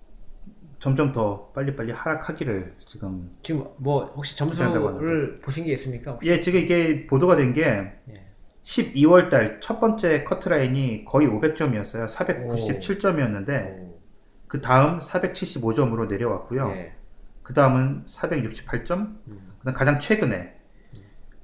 점점 0.80 1.12
더 1.12 1.48
빨리빨리 1.56 1.92
하락하기를 1.92 2.76
지금 2.86 3.32
지금 3.42 3.66
뭐 3.78 4.06
혹시 4.16 4.38
점수를 4.38 5.36
보신 5.42 5.64
게 5.66 5.74
있습니까? 5.74 6.12
혹시? 6.12 6.30
예 6.30 6.40
지금 6.42 6.60
이게 6.60 7.08
보도가 7.08 7.36
된게 7.38 7.64
예. 8.10 8.26
12월 8.64 9.30
달 9.30 9.60
첫 9.60 9.80
번째 9.80 10.24
커트라인이 10.24 11.06
거의 11.06 11.28
500점이었어요. 11.28 12.08
497점이었는데 12.08 13.95
그 14.56 14.62
다음 14.62 15.00
475점으로 15.00 16.08
내려왔고요. 16.08 16.70
예. 16.70 16.96
그 17.44 17.54
다음은 17.54 18.04
468점. 18.04 19.18
그다음 19.60 19.76
가장 19.76 20.00
최근에 20.00 20.56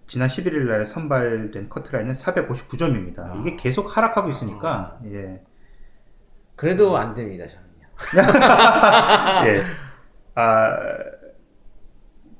지난 0.07 0.29
11일 0.29 0.59
날 0.69 0.85
선발된 0.85 1.67
커트라인은 1.67 2.13
459점입니다. 2.13 3.19
아. 3.19 3.35
이게 3.41 3.57
계속 3.57 3.97
하락하고 3.97 4.29
있으니까 4.29 4.97
예. 5.07 5.41
그래도 6.55 6.95
안 6.95 7.13
됩니다, 7.13 7.45
저는요. 7.47 7.87
예. 9.47 9.65
아, 10.35 10.77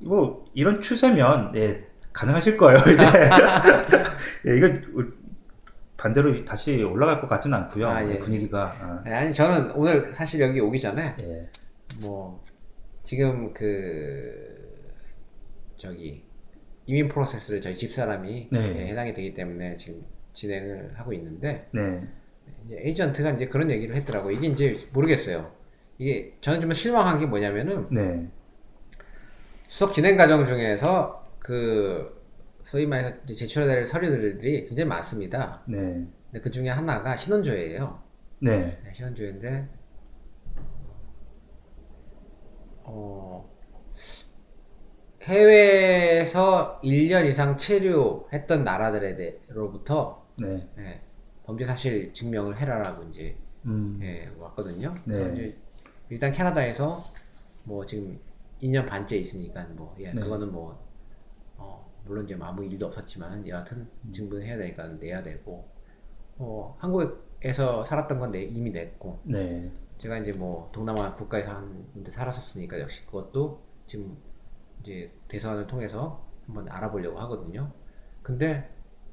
뭐, 0.00 0.46
이런 0.54 0.80
추세면, 0.80 1.54
예, 1.56 1.86
가능하실 2.14 2.56
거예요, 2.56 2.78
이제. 2.78 3.04
예, 4.48 4.56
이거, 4.56 4.68
반대로 6.02 6.44
다시 6.44 6.82
올라갈 6.82 7.20
것 7.20 7.28
같지는 7.28 7.56
않고요 7.56 7.88
아, 7.88 8.02
예. 8.08 8.18
분위기가. 8.18 8.74
아, 8.80 9.02
아니 9.06 9.32
저는 9.32 9.70
오늘 9.76 10.12
사실 10.12 10.40
여기 10.40 10.58
오기 10.58 10.80
전에 10.80 11.14
예. 11.22 11.48
뭐 12.00 12.42
지금 13.04 13.54
그 13.54 14.82
저기 15.76 16.24
이민 16.86 17.08
프로세스를 17.08 17.60
저희 17.60 17.76
집사람이 17.76 18.48
네. 18.50 18.76
예, 18.80 18.86
해당이 18.88 19.14
되기 19.14 19.32
때문에 19.32 19.76
지금 19.76 20.04
진행을 20.32 20.94
하고 20.94 21.12
있는데 21.12 21.68
네. 21.72 22.02
이제 22.64 22.80
에이전트가 22.82 23.30
이제 23.30 23.46
그런 23.46 23.70
얘기를 23.70 23.94
했더라고. 23.94 24.32
이게 24.32 24.48
이제 24.48 24.76
모르겠어요. 24.94 25.52
이게 25.98 26.34
저는 26.40 26.60
좀 26.62 26.72
실망한 26.72 27.20
게 27.20 27.26
뭐냐면은 27.26 27.86
네. 27.92 28.26
수석 29.68 29.94
진행 29.94 30.16
과정 30.16 30.46
중에서 30.48 31.28
그 31.38 32.21
소위 32.72 32.86
말해서 32.86 33.18
제출해야 33.26 33.74
될 33.74 33.86
서류들이 33.86 34.66
굉장히 34.66 34.88
많습니다. 34.88 35.62
네. 35.68 35.76
근데 35.76 36.40
그 36.42 36.50
중에 36.50 36.70
하나가 36.70 37.14
신원조회예요. 37.14 38.02
네. 38.40 38.80
네, 38.82 38.92
신원조회인데 38.94 39.68
어 42.84 43.46
해외에서 45.20 46.80
1년 46.82 47.26
이상 47.26 47.58
체류했던 47.58 48.64
나라들로부터 48.64 50.26
네. 50.38 50.66
예, 50.78 51.02
범죄 51.44 51.66
사실 51.66 52.14
증명을 52.14 52.58
해라라고 52.58 53.02
이제 53.10 53.36
음. 53.66 54.00
예, 54.02 54.30
왔거든요. 54.38 54.94
네. 55.04 55.54
일단 56.08 56.32
캐나다에서 56.32 57.04
뭐 57.68 57.84
지금 57.84 58.18
2년 58.62 58.86
반째 58.86 59.18
있으니까 59.18 59.62
뭐 59.72 59.94
예, 60.00 60.10
네. 60.14 60.22
그거는 60.22 60.50
뭐 60.50 60.70
어, 60.70 60.91
물론 62.04 62.24
이제 62.24 62.36
아무 62.40 62.64
일도 62.64 62.86
없었지만 62.86 63.46
여하튼 63.48 63.88
음. 64.04 64.12
증빙을 64.12 64.44
해야 64.44 64.56
되니까 64.56 64.88
내야 64.88 65.22
되고 65.22 65.68
어, 66.38 66.76
한국에서 66.78 67.84
살았던 67.84 68.18
건 68.18 68.32
내, 68.32 68.42
이미 68.42 68.70
냈고 68.70 69.20
네. 69.24 69.70
제가 69.98 70.18
이제 70.18 70.36
뭐 70.36 70.70
동남아 70.72 71.14
국가에서 71.14 71.52
한데 71.52 72.10
살았었으니까 72.10 72.80
역시 72.80 73.06
그것도 73.06 73.62
지금 73.86 74.16
이제 74.80 75.12
대선을 75.28 75.66
통해서 75.66 76.26
한번 76.46 76.68
알아보려고 76.68 77.20
하거든요. 77.20 77.72
근데 78.22 78.68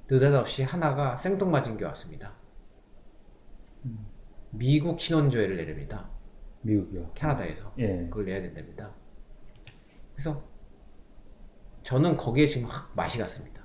느닷없이 0.10 0.64
하나가 0.64 1.16
생뚱맞은 1.18 1.78
게 1.78 1.86
왔습니다. 1.86 2.34
미국 4.52 5.00
신원조회를 5.00 5.58
내립니다. 5.58 6.10
미국이요. 6.62 7.12
캐나다에서. 7.14 7.74
예. 7.78 8.08
그걸 8.10 8.26
내야 8.26 8.42
된답니다. 8.42 8.92
그래서 10.14 10.44
저는 11.90 12.18
거기에 12.18 12.46
지금 12.46 12.70
확 12.70 12.92
맛이 12.96 13.18
갔습니다. 13.18 13.64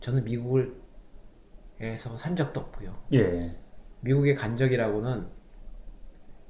저는 0.00 0.24
미국을 0.24 0.78
에서 1.80 2.18
산 2.18 2.36
적도 2.36 2.60
없고요. 2.60 3.02
예. 3.14 3.40
미국의 4.00 4.34
간적이라고는 4.34 5.26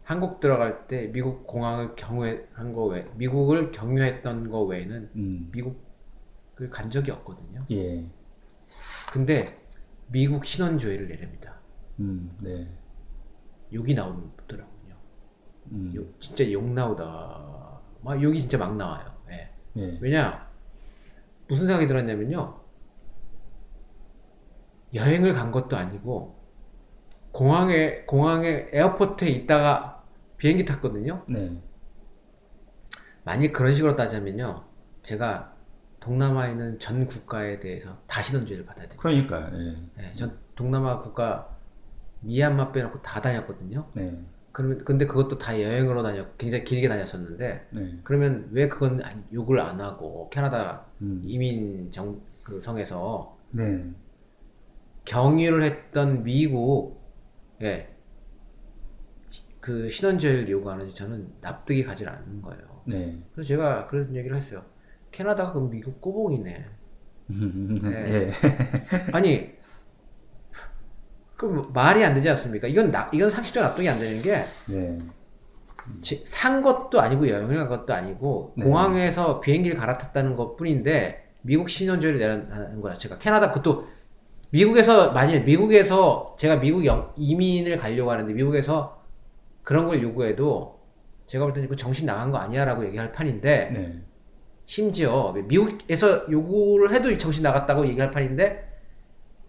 한국 0.02 0.40
들어갈 0.40 0.88
때 0.88 1.06
미국 1.12 1.46
공항을 1.46 1.94
경유한 1.94 2.72
거 2.72 2.86
외, 2.86 3.04
미국을 3.14 3.70
경유했던 3.70 4.50
거 4.50 4.62
외에는 4.64 5.10
음. 5.14 5.48
미국을 5.52 6.70
간 6.70 6.90
적이 6.90 7.12
없거든요. 7.12 7.62
예. 7.70 8.04
근데 9.12 9.64
미국 10.08 10.44
신원조회를 10.44 11.06
내립니다. 11.06 11.54
음. 12.00 12.36
네. 12.40 12.68
욕이 13.72 13.94
나오더라고요. 13.94 14.94
음. 15.70 15.92
욕, 15.94 16.20
진짜 16.20 16.50
욕 16.50 16.68
나오다. 16.68 17.80
막 18.02 18.20
욕이 18.20 18.40
진짜 18.40 18.58
막 18.58 18.76
나와요. 18.76 19.14
예. 19.30 19.50
예. 19.76 19.98
왜냐 20.00 20.52
무슨 21.48 21.66
생각이 21.66 21.86
들었냐면요 21.86 22.60
여행을 24.94 25.34
간 25.34 25.50
것도 25.50 25.76
아니고 25.76 26.42
공항에 27.32 28.04
공항에 28.04 28.68
에어포트에 28.72 29.28
있다가 29.28 30.04
비행기 30.36 30.64
탔거든요 30.64 31.24
네. 31.28 31.60
만약 33.24 33.52
그런 33.52 33.74
식으로 33.74 33.96
따지면요 33.96 34.64
제가 35.02 35.54
동남아에 36.00 36.52
있는 36.52 36.78
전 36.78 37.06
국가에 37.06 37.60
대해서 37.60 37.98
다 38.06 38.22
신원주의를 38.22 38.66
받아야 38.66 38.86
돼요 38.86 38.98
그러니까. 38.98 39.50
예. 39.54 40.02
네, 40.02 40.12
전 40.14 40.38
동남아 40.54 40.98
국가 40.98 41.56
미얀마 42.20 42.72
빼놓고 42.72 43.02
다 43.02 43.20
다녔거든요 43.20 43.90
네. 43.94 44.22
그러면 44.54 44.78
근데 44.84 45.04
그것도 45.08 45.38
다 45.38 45.60
여행으로 45.60 46.04
다녔 46.04 46.38
굉장히 46.38 46.62
길게 46.62 46.88
다녔었는데 46.88 47.66
네. 47.72 47.98
그러면 48.04 48.48
왜 48.52 48.68
그건 48.68 49.02
안- 49.02 49.24
욕을 49.32 49.58
안 49.58 49.80
하고 49.80 50.30
캐나다 50.30 50.86
음. 51.02 51.20
이민 51.26 51.90
정, 51.90 52.20
그 52.44 52.60
성에서 52.60 53.36
네. 53.50 53.84
경유를 55.06 55.64
했던 55.64 56.22
미국, 56.22 57.02
예, 57.62 57.88
그 59.60 59.90
신원제를 59.90 60.48
요구하는지 60.48 60.94
저는 60.94 61.32
납득이 61.40 61.82
가지 61.82 62.06
않는 62.06 62.40
거예요. 62.40 62.62
네. 62.86 63.18
그래서 63.32 63.48
제가 63.48 63.88
그런 63.88 64.14
얘기를 64.14 64.36
했어요. 64.36 64.64
캐나다가 65.10 65.52
그럼 65.52 65.68
미국 65.68 66.00
꼬봉이네. 66.00 66.66
네. 67.82 67.90
예. 67.90 68.30
아니, 69.12 69.52
그 71.48 71.70
말이 71.72 72.04
안 72.04 72.14
되지 72.14 72.28
않습니까? 72.30 72.66
이건 72.68 72.90
나, 72.90 73.10
이건 73.12 73.30
상식적 73.30 73.62
납득이 73.62 73.88
안 73.88 73.98
되는 73.98 74.22
게, 74.22 74.36
네. 74.68 74.98
지- 76.02 76.22
산 76.24 76.62
것도 76.62 77.00
아니고 77.00 77.28
여행을 77.28 77.54
간 77.56 77.68
것도 77.68 77.92
아니고, 77.92 78.52
네. 78.56 78.64
공항에서 78.64 79.40
비행기를 79.40 79.76
갈아탔다는 79.76 80.36
것 80.36 80.56
뿐인데, 80.56 81.24
미국 81.42 81.68
신원제를 81.68 82.18
내라는 82.18 82.80
거 82.80 82.90
자체가, 82.90 83.18
캐나다 83.18 83.52
그것도, 83.52 83.86
미국에서, 84.50 85.12
만일 85.12 85.42
미국에서, 85.44 86.36
제가 86.38 86.56
미국 86.56 86.86
영- 86.86 87.12
이민을 87.16 87.76
가려고 87.78 88.10
하는데, 88.10 88.32
미국에서 88.32 89.02
그런 89.62 89.86
걸 89.86 90.02
요구해도, 90.02 90.78
제가 91.26 91.44
볼 91.44 91.52
때는 91.54 91.66
이거 91.66 91.76
정신 91.76 92.06
나간 92.06 92.30
거 92.30 92.38
아니야 92.38 92.64
라고 92.64 92.84
얘기할 92.86 93.12
판인데, 93.12 93.70
네. 93.74 94.00
심지어 94.66 95.34
미국에서 95.46 96.30
요구를 96.30 96.94
해도 96.94 97.14
정신 97.18 97.42
나갔다고 97.42 97.86
얘기할 97.86 98.10
판인데 98.10 98.63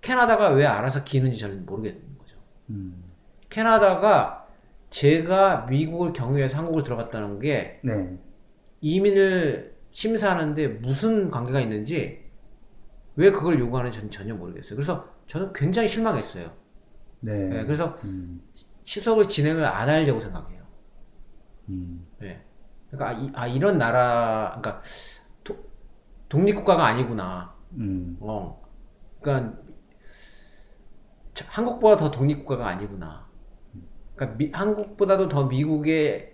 캐나다가 0.10 0.50
왜 0.50 0.66
알아서 0.66 1.04
기는지 1.04 1.38
저는 1.40 1.66
모르겠는 1.66 2.18
거죠. 2.20 2.38
음. 2.70 3.04
캐나다가 3.50 4.48
제가 4.92 5.66
미국을 5.68 6.14
경유해서 6.14 6.60
한국을 6.60 6.84
들어갔다는 6.84 7.40
게 7.40 7.80
네. 7.84 8.16
이민을 8.82 9.76
심사하는데 9.92 10.68
무슨 10.68 11.32
관계가 11.32 11.60
있는지 11.60 12.24
왜 13.16 13.32
그걸 13.32 13.60
요구하는지 13.60 13.98
저는 13.98 14.12
전혀 14.12 14.36
모르겠어요. 14.36 14.76
그래서 14.76 15.10
저는 15.28 15.54
굉장히 15.54 15.88
실망했어요. 15.88 16.52
네. 17.22 17.34
네, 17.50 17.64
그래서 17.66 17.98
음. 18.04 18.42
시속을 18.84 19.28
진행을 19.28 19.66
안 19.66 19.90
하려고 19.90 20.20
생각해요. 20.20 20.62
음. 21.70 22.06
네. 22.20 22.44
그러니까 22.92 23.10
아, 23.10 23.14
이, 23.14 23.32
아, 23.34 23.48
이런 23.48 23.80
나라, 23.80 24.60
그러니까 24.62 24.84
도- 25.44 25.58
독립국가가 26.30 26.86
아니구나. 26.86 27.56
음. 27.74 28.18
어, 28.20 28.62
그러니까 29.20 29.58
저- 29.58 29.65
한국보다 31.44 31.98
더 31.98 32.12
독립국가가 32.12 32.68
아니구나. 32.68 33.28
그러니까 34.16 34.38
미- 34.38 34.52
한국보다도 34.54 35.28
더 35.30 35.48
미국의 35.48 36.34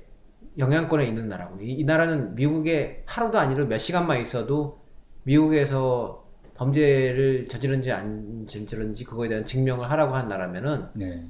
영향권에 0.57 1.05
있는 1.05 1.29
나라고. 1.29 1.61
이, 1.61 1.71
이 1.73 1.83
나라는 1.83 2.35
미국에 2.35 3.03
하루도 3.07 3.39
아니라 3.39 3.65
몇 3.65 3.77
시간만 3.77 4.21
있어도 4.21 4.81
미국에서 5.23 6.27
범죄를 6.55 7.47
저지른지 7.47 7.91
안 7.91 8.45
저지른지 8.47 9.05
그거에 9.05 9.29
대한 9.29 9.45
증명을 9.45 9.89
하라고 9.89 10.13
한 10.15 10.27
나라면은 10.27 10.89
네. 10.93 11.27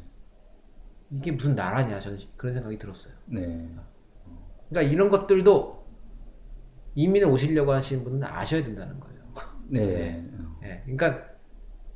이게 1.12 1.32
무슨 1.32 1.56
나라냐 1.56 2.00
저는 2.00 2.18
그런 2.36 2.54
생각이 2.54 2.78
들었어요. 2.78 3.14
네. 3.26 3.70
그러니까 4.70 4.92
이런 4.92 5.10
것들도 5.10 5.86
이민을 6.96 7.28
오시려고 7.30 7.72
하시는 7.72 8.04
분은 8.04 8.24
아셔야 8.24 8.64
된다는 8.64 9.00
거예요. 9.00 9.22
네. 9.68 9.80
네. 9.86 10.28
예, 10.64 10.82
그러니까 10.86 11.30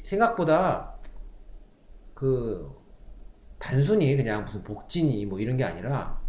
생각보다 0.04 0.95
그 2.16 2.72
단순히 3.60 4.16
그냥 4.18 4.46
무슨 4.46 4.64
복진이 4.64 5.26
뭐 5.28 5.40
이런 5.42 5.58
게 5.58 5.66
아니라 5.66 6.22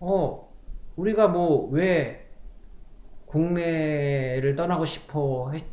어 0.00 0.54
우리가 0.96 1.28
뭐 1.28 1.68
왜 1.70 2.20
국내를 3.26 4.54
떠나고 4.56 4.84
싶어 4.84 5.50
했- 5.52 5.64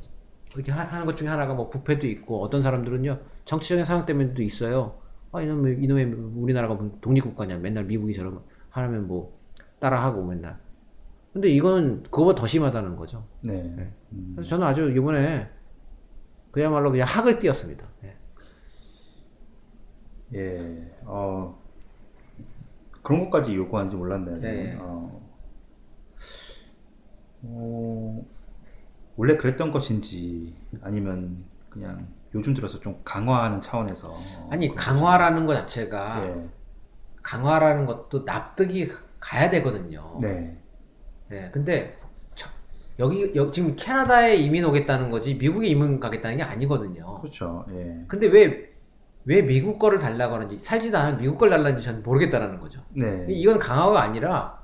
이렇게 0.55 0.71
하- 0.71 0.83
하는 0.85 1.05
것 1.05 1.15
중에 1.17 1.27
하나가 1.27 1.53
뭐 1.53 1.69
부패도 1.69 2.07
있고 2.07 2.41
어떤 2.43 2.61
사람들은요 2.61 3.19
정치적인 3.45 3.85
상황 3.85 4.05
때문에도 4.05 4.43
있어요. 4.43 5.01
아 5.31 5.41
이놈의 5.41 5.83
이놈의 5.83 6.05
우리나라가 6.35 6.77
독립국가냐 7.01 7.57
맨날 7.59 7.85
미국이 7.85 8.13
저런 8.13 8.41
하면 8.71 9.07
뭐 9.07 9.39
따라하고 9.79 10.25
맨날. 10.25 10.59
근데 11.33 11.49
이건 11.49 12.03
그거보다 12.03 12.41
더 12.41 12.47
심하다는 12.47 12.95
거죠. 12.97 13.27
네. 13.41 13.63
네. 13.75 13.93
음. 14.13 14.33
그래서 14.35 14.49
저는 14.51 14.67
아주 14.67 14.91
이번에 14.91 15.49
그야말로 16.51 16.91
그냥 16.91 17.07
학을 17.07 17.39
띄었습니다. 17.39 17.87
예. 18.03 18.10
예. 20.33 20.87
어. 21.05 21.59
그런 23.01 23.25
것까지 23.25 23.55
요구하는지 23.55 23.97
몰랐네요. 23.97 24.37
네. 24.39 24.77
어. 24.79 25.21
어, 27.43 28.25
원래 29.15 29.35
그랬던 29.35 29.71
것인지 29.71 30.53
아니면 30.81 31.43
그냥 31.69 32.07
요즘 32.35 32.53
들어서 32.53 32.79
좀 32.79 33.01
강화하는 33.03 33.61
차원에서 33.61 34.13
아니 34.49 34.73
강화라는 34.73 35.45
것 35.45 35.53
자체가 35.53 36.25
예. 36.27 36.49
강화라는 37.23 37.85
것도 37.85 38.23
납득이 38.23 38.91
가야 39.19 39.49
되거든요. 39.49 40.17
네. 40.21 40.57
예, 41.31 41.49
근데 41.51 41.95
저- 42.35 42.49
여기, 42.99 43.31
여기 43.35 43.51
지금 43.51 43.75
캐나다에 43.75 44.35
이민 44.35 44.65
오겠다는 44.65 45.09
거지 45.11 45.35
미국에 45.35 45.67
이민 45.67 45.99
가겠다는 45.99 46.37
게 46.37 46.43
아니거든요. 46.43 47.15
그렇죠. 47.15 47.65
예. 47.71 48.03
근데 48.07 48.27
왜 48.27 48.70
왜 49.25 49.41
미국 49.41 49.77
거를 49.77 49.99
달라고 49.99 50.35
하는지 50.35 50.59
살지도 50.59 50.97
않은 50.97 51.19
미국 51.19 51.37
걸 51.37 51.49
달라는지 51.49 51.85
저는 51.85 52.03
모르겠다라는 52.03 52.59
거죠. 52.59 52.81
네. 52.95 53.25
이건 53.29 53.59
강화가 53.59 54.01
아니라 54.01 54.61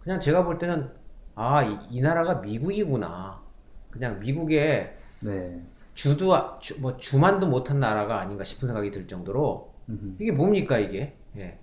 그냥 0.00 0.20
제가 0.20 0.44
볼 0.44 0.58
때는 0.58 0.90
아, 1.34 1.62
이, 1.62 1.78
이 1.90 2.00
나라가 2.00 2.40
미국이구나. 2.40 3.42
그냥 3.90 4.18
미국의 4.20 4.94
네. 5.22 5.60
주도 5.94 6.34
주, 6.58 6.80
뭐 6.80 6.96
주만도 6.96 7.46
못한 7.46 7.78
나라가 7.78 8.20
아닌가 8.20 8.44
싶은 8.44 8.68
생각이 8.68 8.90
들 8.90 9.06
정도로 9.06 9.72
음흠. 9.88 10.16
이게 10.18 10.32
뭡니까 10.32 10.78
이게? 10.78 11.16
예. 11.36 11.58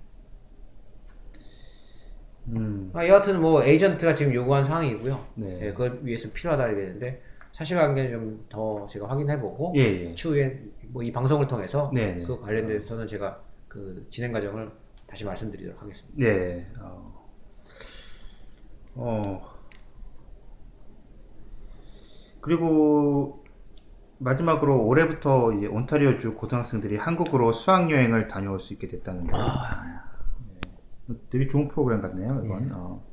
음. 2.48 2.92
아, 2.94 3.08
여하튼 3.08 3.42
뭐 3.42 3.64
에이전트가 3.64 4.16
지금 4.16 4.34
요구한 4.34 4.64
상황이고요. 4.64 5.26
네. 5.36 5.60
예, 5.62 5.72
그걸 5.72 6.00
위해서 6.04 6.30
필요하다 6.34 6.70
이랬는데 6.70 7.22
사실관계 7.54 8.10
좀더 8.12 8.88
제가 8.88 9.10
확인해보고 9.10 9.74
예, 9.76 9.82
예. 9.82 10.16
추후에 10.16 10.62
뭐 10.88 11.04
이 11.04 11.12
방송을 11.12 11.48
통해서 11.48 11.90
네, 11.94 12.16
네. 12.16 12.24
그 12.24 12.40
관련돼서는 12.40 13.08
제가 13.08 13.42
그 13.68 14.06
진행 14.10 14.32
과정을 14.32 14.72
다시 15.08 15.26
말씀드리도록 15.26 15.82
하겠습니다. 15.82 16.18
네. 16.18 16.68
어. 16.80 17.30
어. 18.96 19.52
그리고 22.42 23.44
마지막으로 24.18 24.86
올해부터 24.86 25.54
이 25.54 25.66
온타리오 25.66 26.18
주 26.18 26.36
고등학생들이 26.36 26.98
한국으로 26.98 27.52
수학 27.52 27.90
여행을 27.90 28.28
다녀올 28.28 28.60
수 28.60 28.74
있게 28.74 28.88
됐다는데. 28.88 29.36
네. 29.36 31.16
되게 31.30 31.48
좋은 31.48 31.68
프로그램 31.68 32.02
같네요, 32.02 32.42
이건. 32.46 32.70
어. 32.74 33.11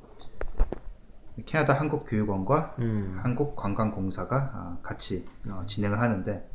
캐나다 1.45 1.75
한국교육원과 1.75 2.77
음. 2.81 3.19
한국관광공사가 3.23 4.51
아, 4.55 4.79
같이 4.83 5.27
어, 5.51 5.65
진행을 5.67 6.01
하는데 6.01 6.49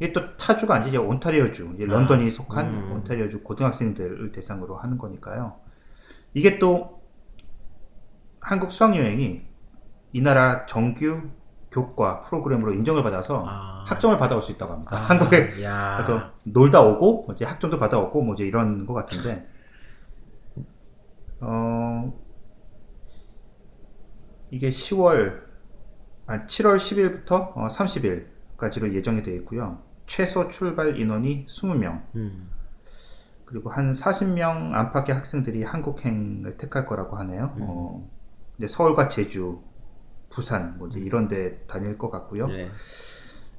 이게 0.00 0.12
또 0.12 0.36
타주가 0.36 0.74
아니지 0.74 0.96
온타리오주 0.96 1.72
이제 1.74 1.86
런던이 1.86 2.30
속한 2.30 2.66
음. 2.66 2.92
온타리오주 2.92 3.42
고등학생들을 3.42 4.32
대상으로 4.32 4.76
하는 4.76 4.98
거니까요. 4.98 5.56
이게 6.34 6.58
또 6.58 7.02
한국 8.40 8.72
수학여행이 8.72 9.42
이 10.12 10.20
나라 10.20 10.66
정규 10.66 11.30
교과 11.70 12.20
프로그램으로 12.20 12.72
인정을 12.72 13.02
받아서 13.02 13.44
아. 13.48 13.84
학점을 13.86 14.16
받아올 14.16 14.42
수 14.42 14.52
있다고 14.52 14.72
합니다. 14.72 14.96
아, 14.96 15.00
한국에 15.00 15.62
야. 15.62 15.94
그래서 15.96 16.30
놀다 16.44 16.82
오고 16.82 17.24
뭐 17.24 17.34
이제 17.34 17.44
학점도 17.44 17.78
받아오고 17.78 18.22
뭐 18.22 18.34
이제 18.34 18.44
이런 18.44 18.86
것 18.86 18.94
같은데 18.94 19.48
어 21.40 22.12
이게 24.54 24.70
10월 24.70 25.42
아 26.26 26.46
7월 26.46 26.76
10일부터 26.76 27.56
어, 27.56 27.66
30일까지로 27.66 28.94
예정이 28.94 29.22
되어 29.22 29.34
있고요. 29.34 29.82
최소 30.06 30.48
출발 30.48 30.98
인원이 30.98 31.46
20명 31.46 32.02
음. 32.14 32.48
그리고 33.44 33.70
한 33.70 33.90
40명 33.90 34.72
안팎의 34.72 35.14
학생들이 35.14 35.64
한국행을 35.64 36.56
택할 36.56 36.86
거라고 36.86 37.16
하네요. 37.18 37.56
어, 37.58 38.08
이제 38.56 38.68
서울과 38.68 39.08
제주, 39.08 39.60
부산 40.30 40.78
뭐 40.78 40.86
이제 40.86 41.00
이런 41.00 41.26
데 41.26 41.58
다닐 41.66 41.98
것 41.98 42.10
같고요. 42.10 42.46
네. 42.46 42.70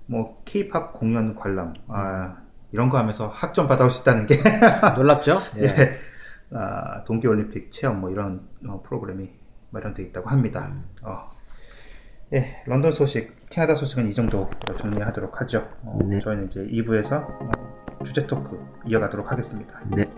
뭐 0.06 0.42
케이팝 0.46 0.94
공연 0.94 1.36
관람 1.36 1.74
아, 1.88 2.38
이런 2.72 2.90
거 2.90 2.98
하면서 2.98 3.28
학점 3.28 3.68
받아올 3.68 3.92
수 3.92 4.02
있다는 4.02 4.28
게 4.28 4.36
놀랍죠? 4.96 5.36
예. 5.60 5.98
아, 6.52 7.04
동계올림픽 7.04 7.70
체험 7.70 8.00
뭐 8.00 8.12
이런 8.12 8.48
어, 8.66 8.82
프로그램이 8.82 9.45
마련되어 9.72 10.06
있다고 10.06 10.30
합니다. 10.30 10.74
어, 11.04 11.20
예, 12.34 12.64
런던 12.66 12.92
소식, 12.92 13.34
캐나다 13.50 13.76
소식은 13.76 14.08
이 14.08 14.14
정도 14.14 14.50
정리하도록 14.78 15.42
하죠. 15.42 15.70
어, 15.84 16.00
네. 16.06 16.20
저희는 16.20 16.48
이제 16.48 16.62
2부에서 16.62 17.26
주제 18.04 18.26
토크 18.26 18.60
이어가도록 18.86 19.32
하겠습니다. 19.32 19.80
네. 19.96 20.10